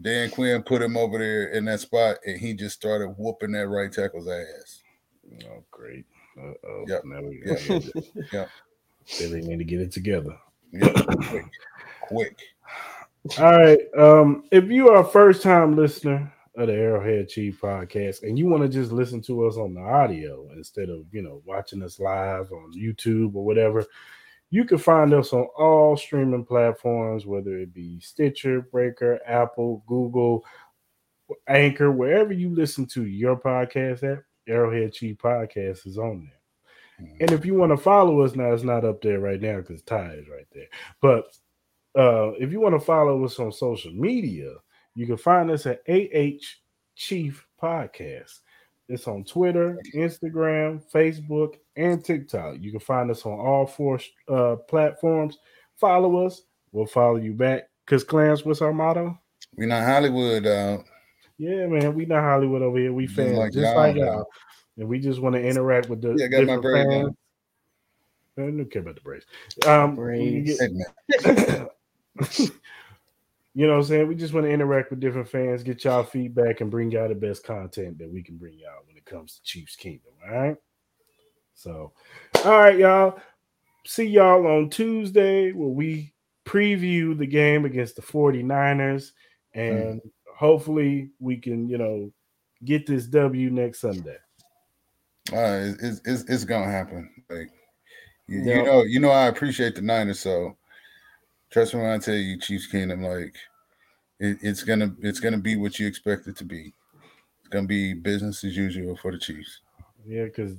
Dan 0.00 0.30
Quinn 0.30 0.62
put 0.62 0.82
him 0.82 0.96
over 0.96 1.18
there 1.18 1.48
in 1.48 1.64
that 1.66 1.80
spot, 1.80 2.18
and 2.26 2.38
he 2.38 2.54
just 2.54 2.74
started 2.74 3.14
whooping 3.16 3.52
that 3.52 3.68
right 3.68 3.92
tackle's 3.92 4.28
ass. 4.28 4.82
Oh, 5.44 5.64
great. 5.70 6.04
Uh 6.38 6.52
oh. 6.64 6.84
Yep. 6.86 7.04
Now 7.04 7.22
we 7.22 7.42
Yep. 7.44 7.82
Yep. 8.32 8.50
Philly 9.04 9.42
need 9.42 9.58
to 9.58 9.64
get 9.64 9.80
it 9.80 9.92
together. 9.92 10.36
Yeah, 10.72 10.88
quick, 11.28 11.46
quick. 12.00 12.38
All 13.38 13.58
right. 13.58 13.78
Um, 13.96 14.44
if 14.50 14.64
you 14.64 14.88
are 14.88 15.00
a 15.00 15.08
first 15.08 15.42
time 15.42 15.76
listener 15.76 16.32
of 16.56 16.68
the 16.68 16.74
Arrowhead 16.74 17.28
Chief 17.28 17.60
podcast 17.60 18.22
and 18.22 18.38
you 18.38 18.46
want 18.46 18.62
to 18.62 18.68
just 18.68 18.92
listen 18.92 19.20
to 19.22 19.46
us 19.46 19.56
on 19.56 19.74
the 19.74 19.80
audio 19.80 20.48
instead 20.56 20.88
of 20.88 21.04
you 21.12 21.22
know 21.22 21.42
watching 21.44 21.82
us 21.82 22.00
live 22.00 22.50
on 22.52 22.72
YouTube 22.72 23.34
or 23.34 23.44
whatever, 23.44 23.84
you 24.50 24.64
can 24.64 24.78
find 24.78 25.12
us 25.14 25.32
on 25.32 25.46
all 25.56 25.96
streaming 25.96 26.44
platforms, 26.44 27.26
whether 27.26 27.56
it 27.58 27.72
be 27.72 28.00
Stitcher, 28.00 28.60
Breaker, 28.60 29.20
Apple, 29.26 29.84
Google, 29.86 30.44
Anchor, 31.48 31.90
wherever 31.90 32.32
you 32.32 32.54
listen 32.54 32.86
to 32.86 33.06
your 33.06 33.36
podcast 33.36 34.02
at. 34.02 34.22
Arrowhead 34.48 34.92
Chief 34.92 35.16
Podcast 35.16 35.86
is 35.86 35.98
on 35.98 36.20
there. 36.20 36.36
And 37.20 37.30
if 37.30 37.44
you 37.44 37.54
want 37.54 37.72
to 37.72 37.76
follow 37.76 38.20
us 38.20 38.34
now, 38.34 38.52
it's 38.52 38.62
not 38.62 38.84
up 38.84 39.02
there 39.02 39.20
right 39.20 39.40
now 39.40 39.58
because 39.58 39.82
Ty 39.82 40.12
is 40.12 40.28
right 40.28 40.46
there. 40.52 40.68
But 41.02 41.26
uh, 41.98 42.32
if 42.38 42.52
you 42.52 42.60
want 42.60 42.74
to 42.74 42.80
follow 42.80 43.24
us 43.24 43.38
on 43.38 43.52
social 43.52 43.92
media, 43.92 44.54
you 44.94 45.06
can 45.06 45.16
find 45.16 45.50
us 45.50 45.66
at 45.66 45.82
AH 45.88 46.44
Chief 46.94 47.46
Podcast. 47.62 48.40
It's 48.88 49.08
on 49.08 49.24
Twitter, 49.24 49.78
Instagram, 49.94 50.82
Facebook, 50.92 51.56
and 51.76 52.04
TikTok. 52.04 52.56
You 52.60 52.70
can 52.70 52.80
find 52.80 53.10
us 53.10 53.26
on 53.26 53.38
all 53.38 53.66
four 53.66 53.98
uh, 54.28 54.56
platforms. 54.68 55.38
Follow 55.74 56.24
us. 56.24 56.42
We'll 56.72 56.86
follow 56.86 57.16
you 57.16 57.34
back. 57.34 57.68
Because, 57.84 58.04
Clarence, 58.04 58.44
what's 58.44 58.62
our 58.62 58.72
motto? 58.72 59.18
We're 59.56 59.66
not 59.66 59.84
Hollywood. 59.84 60.46
Uh, 60.46 60.78
Yeah, 61.38 61.66
man, 61.66 61.94
we 61.94 62.06
not 62.06 62.22
Hollywood 62.22 62.62
over 62.62 62.78
here. 62.78 62.92
We 62.92 63.06
Just 63.06 63.16
fans, 63.16 63.38
like 63.38 63.52
just 63.52 63.64
y'all, 63.64 63.76
like 63.76 63.96
man. 63.96 64.04
y'all. 64.04 64.26
And 64.78 64.88
we 64.88 64.98
just 64.98 65.20
want 65.20 65.34
to 65.34 65.42
interact 65.42 65.88
with 65.88 66.00
the 66.02 66.14
yeah, 66.16 66.26
I 66.26 66.28
got 66.28 66.44
my 66.44 66.56
different 66.56 66.90
fans. 66.90 67.02
down. 67.04 67.16
I 68.38 68.42
don't 68.42 68.70
care 68.70 68.82
about 68.82 68.94
the 68.96 69.00
Braves. 69.00 69.24
Um, 69.66 69.90
you 69.90 69.96
Braves. 69.96 70.58
get- 70.58 71.70
you 73.54 73.66
know 73.66 73.72
what 73.72 73.78
I'm 73.78 73.84
saying? 73.84 74.08
We 74.08 74.14
just 74.14 74.34
want 74.34 74.44
to 74.44 74.52
interact 74.52 74.90
with 74.90 75.00
different 75.00 75.28
fans, 75.28 75.62
get 75.62 75.84
y'all 75.84 76.04
feedback, 76.04 76.60
and 76.60 76.70
bring 76.70 76.90
y'all 76.90 77.08
the 77.08 77.14
best 77.14 77.44
content 77.44 77.98
that 77.98 78.10
we 78.10 78.22
can 78.22 78.36
bring 78.36 78.58
y'all 78.58 78.82
when 78.86 78.96
it 78.96 79.06
comes 79.06 79.36
to 79.36 79.42
Chiefs 79.42 79.76
Kingdom. 79.76 80.12
All 80.26 80.34
right. 80.34 80.56
So, 81.54 81.92
all 82.44 82.50
right, 82.58 82.78
y'all. 82.78 83.18
See 83.86 84.04
y'all 84.04 84.46
on 84.46 84.68
Tuesday 84.68 85.52
where 85.52 85.68
we 85.68 86.12
preview 86.44 87.16
the 87.16 87.26
game 87.26 87.64
against 87.64 87.96
the 87.96 88.02
49ers. 88.02 89.12
And 89.54 90.02
hopefully 90.36 91.10
we 91.18 91.36
can, 91.38 91.68
you 91.68 91.78
know, 91.78 92.12
get 92.64 92.86
this 92.86 93.06
W 93.06 93.50
next 93.50 93.80
Sunday. 93.80 94.18
Uh, 95.32 95.72
it's, 95.80 96.00
it's 96.04 96.22
it's 96.30 96.44
gonna 96.44 96.70
happen. 96.70 97.10
Like 97.28 97.50
you, 98.28 98.38
you 98.42 98.62
know, 98.62 98.82
you 98.82 99.00
know, 99.00 99.10
I 99.10 99.26
appreciate 99.26 99.74
the 99.74 99.82
Niners. 99.82 100.20
So 100.20 100.56
trust 101.50 101.74
me 101.74 101.80
when 101.80 101.90
I 101.90 101.98
tell 101.98 102.14
you, 102.14 102.38
Chiefs 102.38 102.66
Kingdom, 102.68 103.02
like 103.02 103.34
it, 104.20 104.38
it's 104.42 104.62
gonna 104.62 104.94
it's 105.00 105.18
gonna 105.18 105.38
be 105.38 105.56
what 105.56 105.80
you 105.80 105.86
expect 105.86 106.28
it 106.28 106.36
to 106.36 106.44
be. 106.44 106.72
It's 107.40 107.48
gonna 107.48 107.66
be 107.66 107.94
business 107.94 108.44
as 108.44 108.56
usual 108.56 108.96
for 108.96 109.10
the 109.10 109.18
Chiefs. 109.18 109.60
Yeah, 110.06 110.24
because 110.24 110.56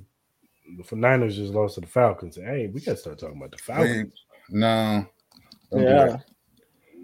The 0.90 0.96
Niners 0.96 1.36
just 1.36 1.54
lost 1.54 1.76
to 1.76 1.80
the 1.80 1.86
Falcons. 1.86 2.36
Hey, 2.36 2.66
we 2.66 2.80
gotta 2.80 2.98
start 2.98 3.18
talking 3.18 3.38
about 3.38 3.52
the 3.52 3.58
Falcons. 3.58 4.12
No. 4.50 5.06
Yeah. 5.72 6.18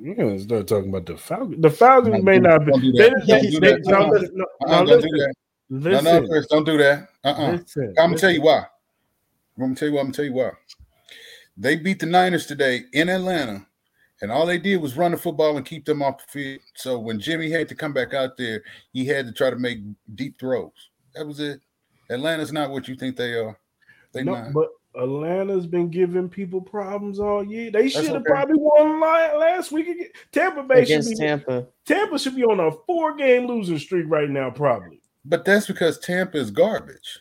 We 0.00 0.14
gotta 0.14 0.38
start 0.40 0.66
talking 0.68 0.90
about 0.90 1.06
the 1.06 1.16
Falcons. 1.16 1.60
The 1.62 1.70
Falcons 1.70 2.22
may 2.24 2.38
not 2.38 2.64
be. 2.64 2.72
Don't 2.72 2.80
do 2.80 2.92
They, 2.92 3.08
that. 3.10 3.26
they, 3.26 3.58
they, 3.58 3.78
no, 3.90 3.96
Uh-uh. 3.98 4.08
listen, 4.10 4.30
no, 4.36 4.44
Uh-uh, 4.44 4.66
no, 4.70 4.76
don't 4.76 4.86
listen, 4.86 5.10
do 5.10 5.18
that. 5.18 5.34
No, 5.70 6.00
no, 6.20 6.28
Chris, 6.28 6.46
don't 6.48 6.64
do 6.64 6.78
that. 6.78 7.08
Uh-uh. 7.24 7.52
listen, 7.52 7.94
I'm 7.98 8.10
gonna 8.10 8.18
tell 8.18 8.30
you 8.30 8.42
why. 8.42 8.58
I'm 9.56 9.62
gonna 9.62 9.74
tell 9.74 9.88
you 9.88 9.94
why. 9.94 10.00
I'm 10.00 10.06
gonna 10.06 10.12
tell 10.14 10.24
you 10.24 10.32
why. 10.32 10.50
They 11.56 11.76
beat 11.76 12.00
the 12.00 12.06
Niners 12.06 12.46
today 12.46 12.82
in 12.92 13.08
Atlanta, 13.08 13.66
and 14.20 14.30
all 14.30 14.44
they 14.46 14.58
did 14.58 14.82
was 14.82 14.96
run 14.96 15.12
the 15.12 15.16
football 15.16 15.56
and 15.56 15.64
keep 15.64 15.84
them 15.84 16.02
off 16.02 16.18
the 16.18 16.30
field. 16.32 16.60
So 16.74 16.98
when 16.98 17.20
Jimmy 17.20 17.50
had 17.50 17.68
to 17.68 17.74
come 17.74 17.92
back 17.92 18.12
out 18.12 18.36
there, 18.36 18.62
he 18.92 19.06
had 19.06 19.26
to 19.26 19.32
try 19.32 19.50
to 19.50 19.56
make 19.56 19.78
deep 20.16 20.38
throws. 20.38 20.90
That 21.14 21.26
was 21.26 21.40
it. 21.40 21.60
Atlanta's 22.10 22.52
not 22.52 22.70
what 22.70 22.88
you 22.88 22.96
think 22.96 23.16
they 23.16 23.34
are. 23.34 23.58
They 24.12 24.24
No, 24.24 24.34
not. 24.34 24.52
but 24.52 24.68
Atlanta's 24.96 25.66
been 25.66 25.88
giving 25.88 26.28
people 26.28 26.60
problems 26.60 27.18
all 27.18 27.44
year. 27.44 27.70
They 27.70 27.88
should 27.88 28.06
have 28.06 28.16
okay. 28.16 28.24
probably 28.26 28.56
won 28.58 29.00
last 29.00 29.72
week. 29.72 29.88
again. 29.88 30.08
Tampa 30.30 30.62
Bay 30.62 30.84
should 30.84 30.84
Against 30.84 31.10
be 31.10 31.16
Tampa. 31.16 31.66
Tampa 31.84 32.18
should 32.18 32.36
be 32.36 32.44
on 32.44 32.60
a 32.60 32.70
four 32.86 33.16
game 33.16 33.46
losing 33.46 33.78
streak 33.78 34.06
right 34.08 34.30
now, 34.30 34.50
probably. 34.50 35.00
But 35.24 35.44
that's 35.44 35.66
because 35.66 35.98
Tampa 35.98 36.38
is 36.38 36.50
garbage. 36.50 37.20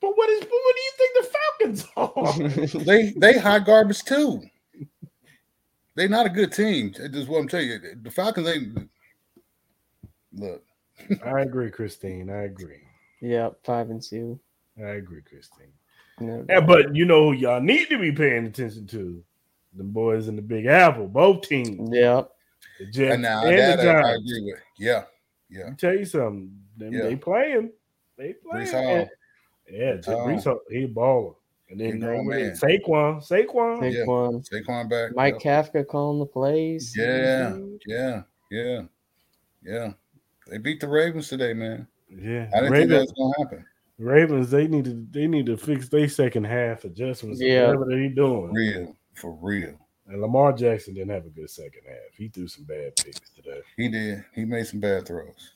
But 0.00 0.16
what 0.16 0.30
is? 0.30 0.40
But 0.40 0.50
what 0.50 0.76
do 0.76 0.82
you 0.82 0.92
think 0.96 1.16
the 1.16 1.36
Falcons 1.36 2.74
are? 2.76 2.84
They 2.84 3.12
they 3.16 3.38
high 3.38 3.58
garbage 3.58 4.02
too. 4.04 4.42
They're 5.94 6.08
not 6.08 6.26
a 6.26 6.30
good 6.30 6.52
team. 6.52 6.94
That's 6.96 7.12
just 7.12 7.28
what 7.28 7.40
I'm 7.40 7.48
telling 7.48 7.68
you. 7.68 7.80
The 8.00 8.10
Falcons 8.10 8.48
ain't. 8.48 8.88
Look, 10.32 10.64
I 11.24 11.40
agree, 11.40 11.70
Christine. 11.70 12.30
I 12.30 12.44
agree. 12.44 12.80
Yeah, 13.20 13.50
five 13.64 13.90
and 13.90 14.00
two. 14.02 14.40
I 14.78 14.90
agree, 14.92 15.20
Christine. 15.20 15.72
No 16.20 16.44
Yeah, 16.48 16.60
but 16.60 16.94
you 16.94 17.04
know 17.04 17.30
who 17.30 17.32
y'all 17.32 17.60
need 17.60 17.88
to 17.88 17.98
be 17.98 18.12
paying 18.12 18.46
attention 18.46 18.86
to? 18.88 19.22
The 19.74 19.84
boys 19.84 20.28
in 20.28 20.36
the 20.36 20.42
Big 20.42 20.66
Apple, 20.66 21.06
both 21.06 21.42
teams, 21.48 21.88
Yep. 21.92 22.30
the 22.80 22.86
Jets 22.86 23.14
and 23.14 23.22
now 23.22 23.44
and 23.44 23.56
that 23.58 23.76
the 23.78 23.88
I, 23.88 23.98
I 23.98 24.02
Giants. 24.02 24.30
agree 24.32 24.52
with. 24.52 24.60
Yeah, 24.78 25.04
yeah. 25.48 25.60
Let 25.64 25.70
me 25.70 25.76
tell 25.76 25.94
you 25.96 26.04
something. 26.04 26.56
Them, 26.76 26.92
Yeah. 26.92 27.02
They 27.04 27.16
playing. 27.16 27.70
They 28.16 28.32
playing. 28.34 28.66
Breece 28.66 29.08
Yeah, 29.70 29.92
Breece 29.94 30.04
Breece 30.04 30.44
Hall. 30.44 30.60
He 30.68 30.84
a 30.84 30.88
baller. 30.88 31.34
And 31.70 31.78
then 31.80 32.00
grown 32.00 32.20
uh, 32.20 32.22
what 32.24 32.36
man. 32.36 32.46
is 32.46 32.60
it? 32.60 32.66
Saquon, 32.84 33.22
Saquon. 33.24 33.92
Yeah. 33.92 34.00
Saquon. 34.00 34.48
Saquon 34.50 34.90
back. 34.90 35.14
Mike 35.14 35.44
yeah. 35.44 35.62
Kafka 35.62 35.86
calling 35.86 36.18
the 36.18 36.26
plays. 36.26 36.92
Yeah, 36.96 37.56
yeah, 37.86 38.22
yeah, 38.50 38.82
yeah. 39.62 39.92
They 40.48 40.58
beat 40.58 40.80
the 40.80 40.88
Ravens 40.88 41.28
today, 41.28 41.52
man. 41.52 41.86
Yeah, 42.08 42.50
I 42.52 42.60
didn't 42.62 42.72
think 42.74 42.90
that 42.90 43.00
was 43.02 43.12
gonna 43.12 43.34
happen. 43.38 43.64
Ravens, 44.00 44.50
they 44.50 44.66
need 44.66 44.84
to 44.86 45.06
they 45.10 45.26
need 45.26 45.46
to 45.46 45.56
fix 45.56 45.88
their 45.88 46.08
second 46.08 46.44
half 46.44 46.84
adjustments. 46.84 47.40
Yeah. 47.40 47.66
whatever 47.66 47.84
they 47.86 48.08
doing. 48.08 48.52
Real, 48.52 48.96
for 49.14 49.38
real. 49.40 49.74
And 50.06 50.20
Lamar 50.20 50.52
Jackson 50.52 50.94
didn't 50.94 51.10
have 51.10 51.26
a 51.26 51.30
good 51.30 51.50
second 51.50 51.82
half. 51.86 52.16
He 52.16 52.28
threw 52.28 52.48
some 52.48 52.64
bad 52.64 52.96
picks 52.96 53.30
today. 53.30 53.60
He 53.76 53.88
did. 53.88 54.24
He 54.34 54.44
made 54.44 54.66
some 54.66 54.80
bad 54.80 55.06
throws. 55.06 55.52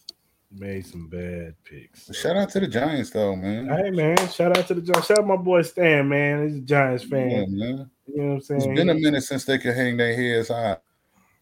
Made 0.56 0.86
some 0.86 1.08
bad 1.08 1.54
picks. 1.64 2.06
But 2.06 2.14
shout 2.14 2.36
out 2.36 2.50
to 2.50 2.60
the 2.60 2.68
Giants, 2.68 3.10
though, 3.10 3.34
man. 3.34 3.66
Hey 3.68 3.90
man, 3.90 4.16
shout 4.28 4.56
out 4.56 4.68
to 4.68 4.74
the 4.74 4.82
Giants. 4.82 5.08
Shout 5.08 5.18
out 5.18 5.26
my 5.26 5.36
boy 5.36 5.62
Stan, 5.62 6.08
man. 6.08 6.46
He's 6.46 6.58
a 6.58 6.60
Giants 6.60 7.04
fan. 7.04 7.30
Yeah, 7.30 7.46
man. 7.48 7.90
You 8.06 8.16
know 8.16 8.26
what 8.26 8.34
I'm 8.34 8.40
saying? 8.42 8.60
It's 8.60 8.78
been 8.78 8.90
a 8.90 8.94
minute 8.94 9.22
since 9.22 9.44
they 9.44 9.58
could 9.58 9.74
hang 9.74 9.96
their 9.96 10.14
heads 10.14 10.48
high. 10.48 10.76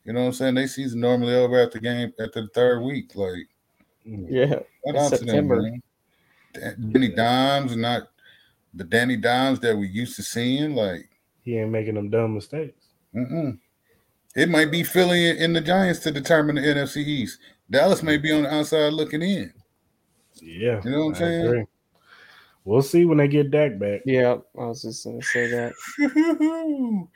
You 0.04 0.12
know 0.12 0.20
what 0.20 0.26
I'm 0.26 0.32
saying? 0.32 0.54
They 0.54 0.66
season 0.66 1.00
normally 1.00 1.34
over 1.34 1.58
at 1.60 1.72
the 1.72 1.80
game 1.80 2.12
after 2.18 2.42
the 2.42 2.48
third 2.54 2.80
week. 2.82 3.14
Like. 3.14 3.48
Yeah. 4.04 4.46
shout 4.46 4.66
In 4.84 4.96
out 4.96 5.12
to 5.12 5.18
them, 5.18 5.26
September. 5.26 5.62
man. 5.62 5.82
Dan- 6.52 6.90
Danny 6.92 7.08
Dimes, 7.08 7.76
not 7.76 8.08
the 8.74 8.84
Danny 8.84 9.16
Dimes 9.16 9.60
that 9.60 9.76
we 9.76 9.88
used 9.88 10.16
to 10.16 10.22
seeing. 10.22 10.74
Like, 10.74 11.08
He 11.42 11.58
ain't 11.58 11.70
making 11.70 11.94
them 11.94 12.10
dumb 12.10 12.34
mistakes. 12.34 12.86
Mm-mm. 13.14 13.58
It 14.34 14.48
might 14.48 14.70
be 14.70 14.82
Philly 14.82 15.38
and 15.38 15.54
the 15.54 15.60
Giants 15.60 16.00
to 16.00 16.10
determine 16.10 16.54
the 16.56 16.62
NFC 16.62 16.98
East. 16.98 17.38
Dallas 17.70 18.02
may 18.02 18.16
be 18.16 18.32
on 18.32 18.44
the 18.44 18.54
outside 18.54 18.92
looking 18.92 19.20
in. 19.22 19.52
Yeah. 20.40 20.80
You 20.84 20.90
know 20.90 21.06
what 21.06 21.08
I'm 21.08 21.14
I 21.14 21.18
saying? 21.18 21.46
agree. 21.46 21.64
We'll 22.64 22.82
see 22.82 23.04
when 23.04 23.18
they 23.18 23.28
get 23.28 23.50
Dak 23.50 23.78
back 23.78 24.02
Yeah, 24.06 24.36
I 24.58 24.64
was 24.66 24.82
just 24.82 25.04
gonna 25.04 25.20
say 25.22 25.48
that. 25.50 25.72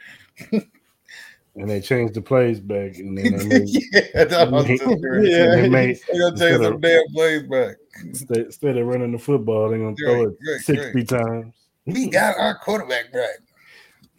and 1.56 1.70
they 1.70 1.80
change 1.80 2.12
the 2.12 2.20
plays 2.20 2.60
back 2.60 2.96
and 2.98 3.16
then 3.16 3.36
they 3.36 3.44
make, 3.60 3.68
yeah, 3.92 4.24
that 4.24 4.50
was 4.50 4.66
just 4.66 4.82
crazy. 4.84 5.30
Yeah. 5.30 5.46
they 5.56 5.68
make 5.68 6.04
They 6.06 6.18
gonna 6.18 6.36
take 6.36 6.60
some 6.62 6.80
damn 6.80 7.06
plays 7.14 7.42
back. 7.44 7.76
Instead, 8.02 8.38
instead 8.38 8.76
of 8.78 8.86
running 8.86 9.12
the 9.12 9.18
football, 9.18 9.68
they're 9.68 9.78
gonna 9.78 9.96
throw 9.96 10.22
it 10.22 10.36
right, 10.48 10.60
60 10.60 11.04
times. 11.04 11.54
We 11.86 12.08
got 12.08 12.36
our 12.38 12.56
quarterback 12.58 13.12
back. 13.12 13.36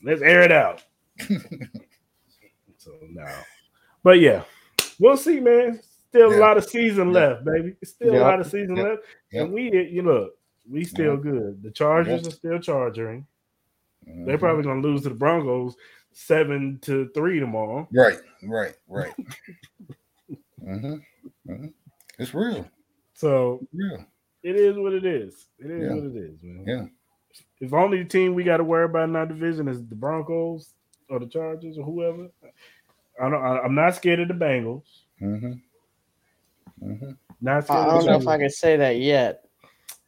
Let's 0.03 0.21
air 0.21 0.41
it 0.43 0.51
out. 0.51 0.83
so 2.77 2.91
now, 3.11 3.39
but 4.03 4.19
yeah, 4.19 4.43
we'll 4.99 5.17
see, 5.17 5.39
man. 5.39 5.81
Still 6.09 6.33
a 6.33 6.39
lot 6.39 6.57
of 6.57 6.63
season 6.65 7.07
Yeah. 7.13 7.19
left, 7.19 7.45
baby. 7.45 7.75
Still 7.83 8.13
Yeah. 8.13 8.19
a 8.19 8.21
lot 8.21 8.39
of 8.39 8.47
season 8.47 8.77
Yeah. 8.77 8.83
left, 8.83 9.01
Yeah. 9.31 9.41
and 9.43 9.53
we, 9.53 9.89
you 9.89 10.01
look, 10.03 10.37
we 10.69 10.85
still 10.85 11.15
Yeah. 11.15 11.21
good. 11.21 11.63
The 11.63 11.71
Chargers 11.71 12.21
Yeah. 12.21 12.27
are 12.29 12.31
still 12.31 12.59
charging. 12.59 13.27
They're 14.05 14.37
Mhm. 14.37 14.39
probably 14.39 14.63
gonna 14.63 14.81
lose 14.81 15.01
to 15.03 15.09
the 15.09 15.15
Broncos 15.15 15.75
seven 16.13 16.79
to 16.83 17.09
three 17.09 17.39
tomorrow. 17.39 17.87
right, 17.91 18.19
right, 18.43 18.75
right. 18.87 19.13
hmm 20.63 20.95
hmm 21.45 21.67
It's 22.17 22.33
real, 22.33 22.67
So 23.17 23.67
yeah, 23.73 24.03
it 24.43 24.55
is 24.55 24.77
what 24.77 24.93
it 24.93 25.03
is. 25.03 25.47
It 25.57 25.71
is 25.71 25.89
Yeah. 25.89 25.95
what 25.95 26.03
it 26.03 26.15
is, 26.15 26.39
man. 26.43 26.63
Yeah. 26.67 26.85
If 27.59 27.73
only 27.73 28.03
the 28.03 28.09
team 28.09 28.35
we 28.35 28.43
got 28.43 28.57
to 28.57 28.63
worry 28.63 28.85
about 28.85 29.09
in 29.09 29.15
our 29.15 29.25
division 29.25 29.67
is 29.67 29.85
the 29.85 29.95
Broncos 29.95 30.73
or 31.09 31.19
the 31.19 31.25
Chargers 31.27 31.79
or 31.79 31.83
whoever. 31.83 32.27
I 33.19 33.29
don't. 33.29 33.43
I, 33.43 33.59
I'm 33.61 33.73
not 33.73 33.95
scared 33.95 34.19
of 34.19 34.27
the 34.27 34.35
Bengals. 34.35 34.83
hmm 35.19 35.53
hmm 36.79 37.11
Not 37.41 37.65
scared 37.65 37.79
I 37.79 37.87
don't 37.87 38.05
the 38.05 38.11
know 38.11 38.17
if 38.17 38.27
I 38.27 38.37
can 38.37 38.51
say 38.51 38.77
that 38.77 38.97
yet. 38.97 39.43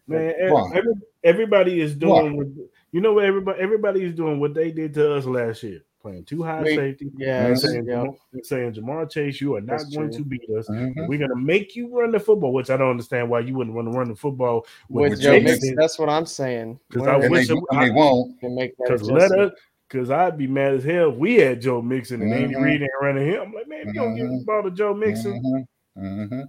Man, 0.07 0.33
every, 0.39 0.93
everybody 1.23 1.81
is 1.81 1.95
Why? 1.95 2.21
doing. 2.21 2.37
What, 2.37 2.47
you 2.91 3.01
know 3.01 3.13
what? 3.13 3.25
Everybody, 3.25 3.59
everybody 3.59 4.03
is 4.03 4.13
doing 4.13 4.39
what 4.39 4.53
they 4.53 4.71
did 4.71 4.93
to 4.95 5.15
us 5.15 5.25
last 5.25 5.63
year, 5.63 5.81
playing 6.01 6.23
too 6.25 6.43
high 6.43 6.61
We- 6.63 6.75
safety. 6.75 7.11
Yeah. 7.17 7.47
and 7.47 7.59
saying, 7.59 7.85
yeah. 7.85 8.05
Saying 8.43 8.73
Ja'Marr 8.73 9.09
Chase, 9.09 9.41
you 9.41 9.55
are 9.55 9.61
not 9.61 9.79
That's 9.79 9.95
going 9.95 10.09
true. 10.09 10.19
to 10.19 10.25
beat 10.25 10.49
us. 10.57 10.67
hmm 10.67 10.91
We're 11.07 11.19
gonna 11.19 11.35
make 11.35 11.75
you 11.75 11.87
run 11.95 12.11
the 12.11 12.19
football, 12.19 12.53
which 12.53 12.69
I 12.69 12.77
don't 12.77 12.89
understand 12.91 13.29
why 13.29 13.41
you 13.41 13.53
wouldn't 13.55 13.75
want 13.75 13.91
to 13.91 13.97
run 13.97 14.07
the 14.09 14.15
football 14.15 14.65
With 14.89 15.11
with 15.11 15.21
Joe 15.21 15.39
Mixon, 15.39 15.75
that's 15.75 15.99
what 15.99 16.09
I'm 16.09 16.25
saying. 16.25 16.79
Because 16.89 17.07
I 17.07 17.17
wish 17.17 17.47
they, 17.47 17.53
it- 17.53 17.63
they 17.79 17.89
won't. 17.91 18.39
Because 18.39 19.03
let 19.03 19.31
us, 19.31 19.51
because 19.87 20.09
I'd 20.11 20.37
be 20.37 20.47
mad 20.47 20.75
as 20.75 20.83
hell 20.83 21.09
if 21.11 21.15
we 21.17 21.35
had 21.35 21.61
Joe 21.61 21.81
Mixon 21.81 22.21
and 22.21 22.33
Andy 22.33 22.55
Mhm. 22.55 22.61
Reid 22.63 22.81
ain't 22.83 22.91
running 23.01 23.25
him. 23.27 23.41
I'm 23.47 23.53
like, 23.53 23.67
man, 23.67 23.87
you 23.87 23.93
don't 23.93 24.15
give 24.15 24.27
the 24.29 24.35
Mhm. 24.35 24.45
ball 24.45 24.63
to 24.63 24.71
Joe 24.71 24.93
Mixon, 24.93 25.65
hmm 25.95 26.27
hmm 26.27 26.41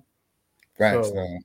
Facts, 0.76 1.08
So-. 1.08 1.38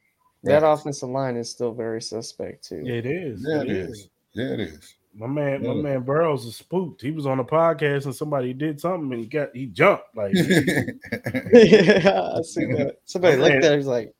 That 0.43 0.61
Facts. 0.61 0.81
offensive 0.81 1.09
line 1.09 1.37
is 1.37 1.49
still 1.49 1.73
very 1.73 2.01
suspect 2.01 2.67
too. 2.69 2.83
it 2.85 3.05
is. 3.07 3.43
Yeah, 3.47 3.61
it 3.61 3.69
is. 3.71 4.09
Yeah, 4.33 4.53
it 4.53 4.59
is. 4.59 4.95
My 5.17 5.27
man, 5.27 5.63
my 5.63 5.73
man 5.73 6.01
Burrows 6.01 6.45
is 6.45 6.57
spooked. 6.57 7.01
He 7.01 7.11
was 7.11 7.25
on 7.25 7.39
a 7.39 7.43
podcast 7.43 8.03
and 8.03 8.13
somebody 8.13 8.53
did 8.53 8.81
something 8.81 9.13
and 9.13 9.21
he 9.21 9.27
got 9.27 9.55
he 9.55 9.67
jumped. 9.67 10.13
Like 10.13 10.33
yeah, 10.35 10.43
I 12.37 12.41
see 12.41 12.65
that. 12.65 12.97
Somebody 13.05 13.37
looked 13.37 13.63
at 13.63 13.71
it, 13.71 13.77
he's 13.77 13.87
like, 13.87 14.13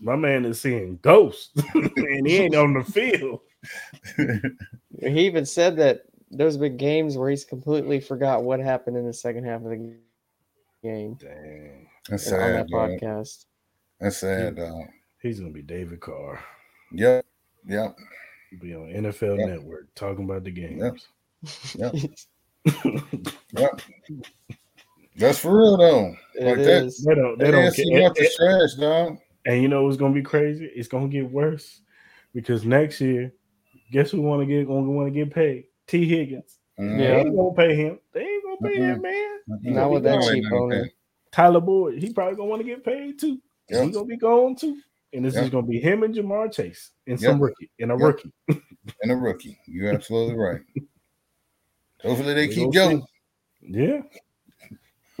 my 0.00 0.16
man 0.16 0.44
is 0.44 0.60
seeing 0.60 0.98
ghosts 1.02 1.52
and 1.74 2.26
he 2.26 2.38
ain't 2.38 2.56
on 2.56 2.74
the 2.74 2.82
field. 2.82 3.40
he 5.00 5.26
even 5.26 5.46
said 5.46 5.76
that 5.76 6.02
there's 6.32 6.56
been 6.56 6.76
games 6.76 7.16
where 7.16 7.30
he's 7.30 7.44
completely 7.44 8.00
forgot 8.00 8.42
what 8.42 8.58
happened 8.58 8.96
in 8.96 9.06
the 9.06 9.12
second 9.12 9.44
half 9.44 9.62
of 9.62 9.70
the 9.70 9.96
game 10.82 11.14
Dang. 11.14 11.88
That's 12.08 12.26
on 12.26 12.38
sad, 12.38 12.54
that 12.56 12.68
dog. 12.70 12.90
podcast. 12.90 13.44
That's 14.00 14.16
sad, 14.16 14.56
dog. 14.56 14.86
He's 15.22 15.38
gonna 15.38 15.52
be 15.52 15.62
David 15.62 16.00
Carr. 16.00 16.42
Yep. 16.92 17.24
Yep. 17.68 17.96
Be 18.58 18.74
on 18.74 18.88
NFL 18.92 19.38
Yep. 19.38 19.48
Network 19.48 19.94
talking 19.94 20.24
about 20.24 20.44
the 20.44 20.50
games. 20.50 21.06
Yep. 21.76 21.94
Yep. 23.56 23.80
That's 25.16 25.38
for 25.38 25.56
real 25.58 25.76
though. 25.76 26.14
It 26.34 26.44
Like 26.44 26.56
that- 26.58 26.84
is. 26.84 27.04
They 27.04 27.14
don't. 27.14 27.38
They 27.38 27.50
That 27.50 27.50
don't 27.52 27.74
care. 27.74 28.00
North 28.00 28.20
is 28.20 28.34
trash, 28.36 28.74
dog. 28.74 29.18
And 29.46 29.62
you 29.62 29.68
know 29.68 29.84
what's 29.84 29.96
gonna 29.96 30.14
be 30.14 30.22
crazy? 30.22 30.66
It's 30.74 30.88
gonna 30.88 31.08
get 31.08 31.30
worse 31.30 31.80
because 32.34 32.64
next 32.64 33.00
year, 33.00 33.32
guess 33.92 34.10
who 34.10 34.20
want 34.22 34.42
to 34.42 34.46
get 34.46 34.66
gonna 34.66 34.90
want 34.90 35.06
to 35.08 35.10
get 35.10 35.32
paid? 35.34 35.64
Tee 35.86 36.06
Higgins. 36.06 36.58
Mhm. 36.78 36.98
They 36.98 37.16
ain't 37.16 37.36
gonna 37.36 37.54
pay 37.54 37.74
him. 37.74 37.98
They 38.12 38.20
ain't 38.22 38.44
gonna 38.44 38.56
pay 38.72 38.78
Mhm. 38.80 38.94
him, 38.94 39.02
man. 39.02 39.38
Mhm. 39.48 39.72
Not 39.74 39.90
with 39.90 40.02
that 40.04 40.22
cheap 40.22 40.44
nothing 40.50 40.90
Tyler 41.32 41.60
Boyd, 41.60 42.02
he 42.02 42.12
probably 42.12 42.36
gonna 42.36 42.48
want 42.50 42.60
to 42.62 42.68
get 42.68 42.84
paid 42.84 43.18
too. 43.18 43.40
Yep. 43.70 43.84
He's 43.86 43.94
gonna 43.94 44.06
be 44.06 44.16
going 44.16 44.56
too. 44.56 44.80
And 45.12 45.24
this 45.24 45.34
is 45.36 45.50
gonna 45.50 45.66
be 45.66 45.80
him 45.80 46.02
and 46.04 46.14
Ja'Marr 46.14 46.52
Chase 46.52 46.90
and 47.06 47.20
some 47.20 47.40
rookie 47.40 47.70
and 47.80 47.90
a 47.90 47.94
Yep. 47.94 48.02
rookie. 48.02 48.32
And 49.02 49.12
a 49.12 49.16
rookie. 49.16 49.58
You're 49.66 49.92
absolutely 49.92 50.36
right. 50.36 50.60
Hopefully 52.02 52.34
they 52.34 52.48
keep 52.48 52.72
gonna. 52.72 53.00
Yeah. 53.60 54.00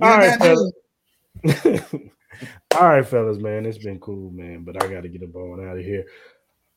All 0.00 0.18
right, 0.18 0.38
fellas. 0.38 0.72
All 2.74 2.88
right, 2.88 3.06
fellas, 3.06 3.38
man. 3.38 3.66
It's 3.66 3.78
been 3.78 4.00
cool, 4.00 4.30
man. 4.30 4.64
But 4.64 4.82
I 4.82 4.88
got 4.88 5.02
to 5.02 5.08
get 5.08 5.22
up 5.22 5.34
on 5.36 5.66
out 5.68 5.78
of 5.78 5.84
here. 5.84 6.04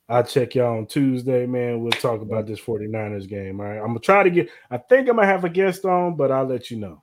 I'll 0.09 0.23
check 0.23 0.55
y'all 0.55 0.77
on 0.77 0.87
Tuesday, 0.87 1.45
man. 1.45 1.81
We'll 1.81 1.91
talk 1.91 2.21
about 2.21 2.45
this 2.45 2.59
49ers 2.59 3.29
game. 3.29 3.61
All 3.61 3.67
right. 3.67 3.77
I'm 3.77 3.87
gonna 3.87 3.99
try 3.99 4.23
to 4.23 4.29
get 4.29 4.49
I 4.69 4.77
think 4.77 5.07
I'm 5.07 5.15
gonna 5.15 5.27
have 5.27 5.45
a 5.45 5.49
guest 5.49 5.85
on, 5.85 6.17
but 6.17 6.31
I'll 6.31 6.45
let 6.45 6.69
you 6.69 6.77
know. 6.77 7.01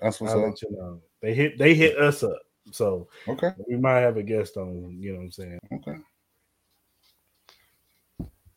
That's 0.00 0.20
what's 0.20 0.32
I'll 0.32 0.40
up. 0.40 0.46
let 0.46 0.62
you 0.62 0.70
know. 0.70 1.00
They 1.20 1.34
hit 1.34 1.58
they 1.58 1.74
hit 1.74 1.98
us 1.98 2.22
up. 2.22 2.40
So 2.72 3.08
Okay. 3.28 3.52
we 3.68 3.76
might 3.76 4.00
have 4.00 4.16
a 4.16 4.22
guest 4.22 4.56
on, 4.56 4.96
you 5.00 5.12
know 5.12 5.18
what 5.18 5.24
I'm 5.24 5.30
saying? 5.32 5.58
Okay. 5.72 5.96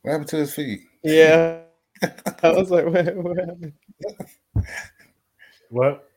What 0.01 0.11
happened 0.11 0.29
to 0.29 0.37
his 0.37 0.53
feet? 0.53 0.81
Yeah. 1.03 1.59
I 2.43 2.49
was 2.51 2.69
like, 2.69 2.85
what, 2.85 3.15
what 3.15 3.37
happened? 3.37 3.73
What? 5.69 6.09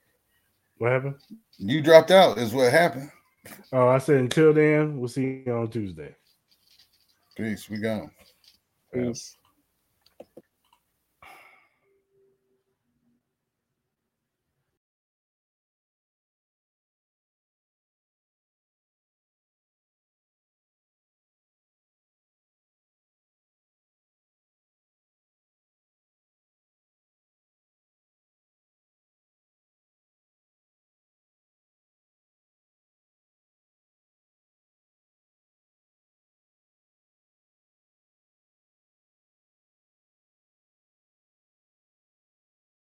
What 0.79 0.93
happened? 0.93 1.15
You 1.59 1.81
dropped 1.81 2.11
out, 2.11 2.39
is 2.39 2.53
what 2.53 2.73
happened. 2.73 3.11
Oh, 3.73 3.89
I 3.89 3.99
said 3.99 4.17
until 4.17 4.53
then, 4.53 4.99
we'll 4.99 5.09
see 5.09 5.43
you 5.47 5.53
on 5.55 5.69
Tuesday. 5.71 6.15
Peace. 7.37 7.71
We 7.71 7.79
gone. 7.79 8.11
Peace. 8.93 9.36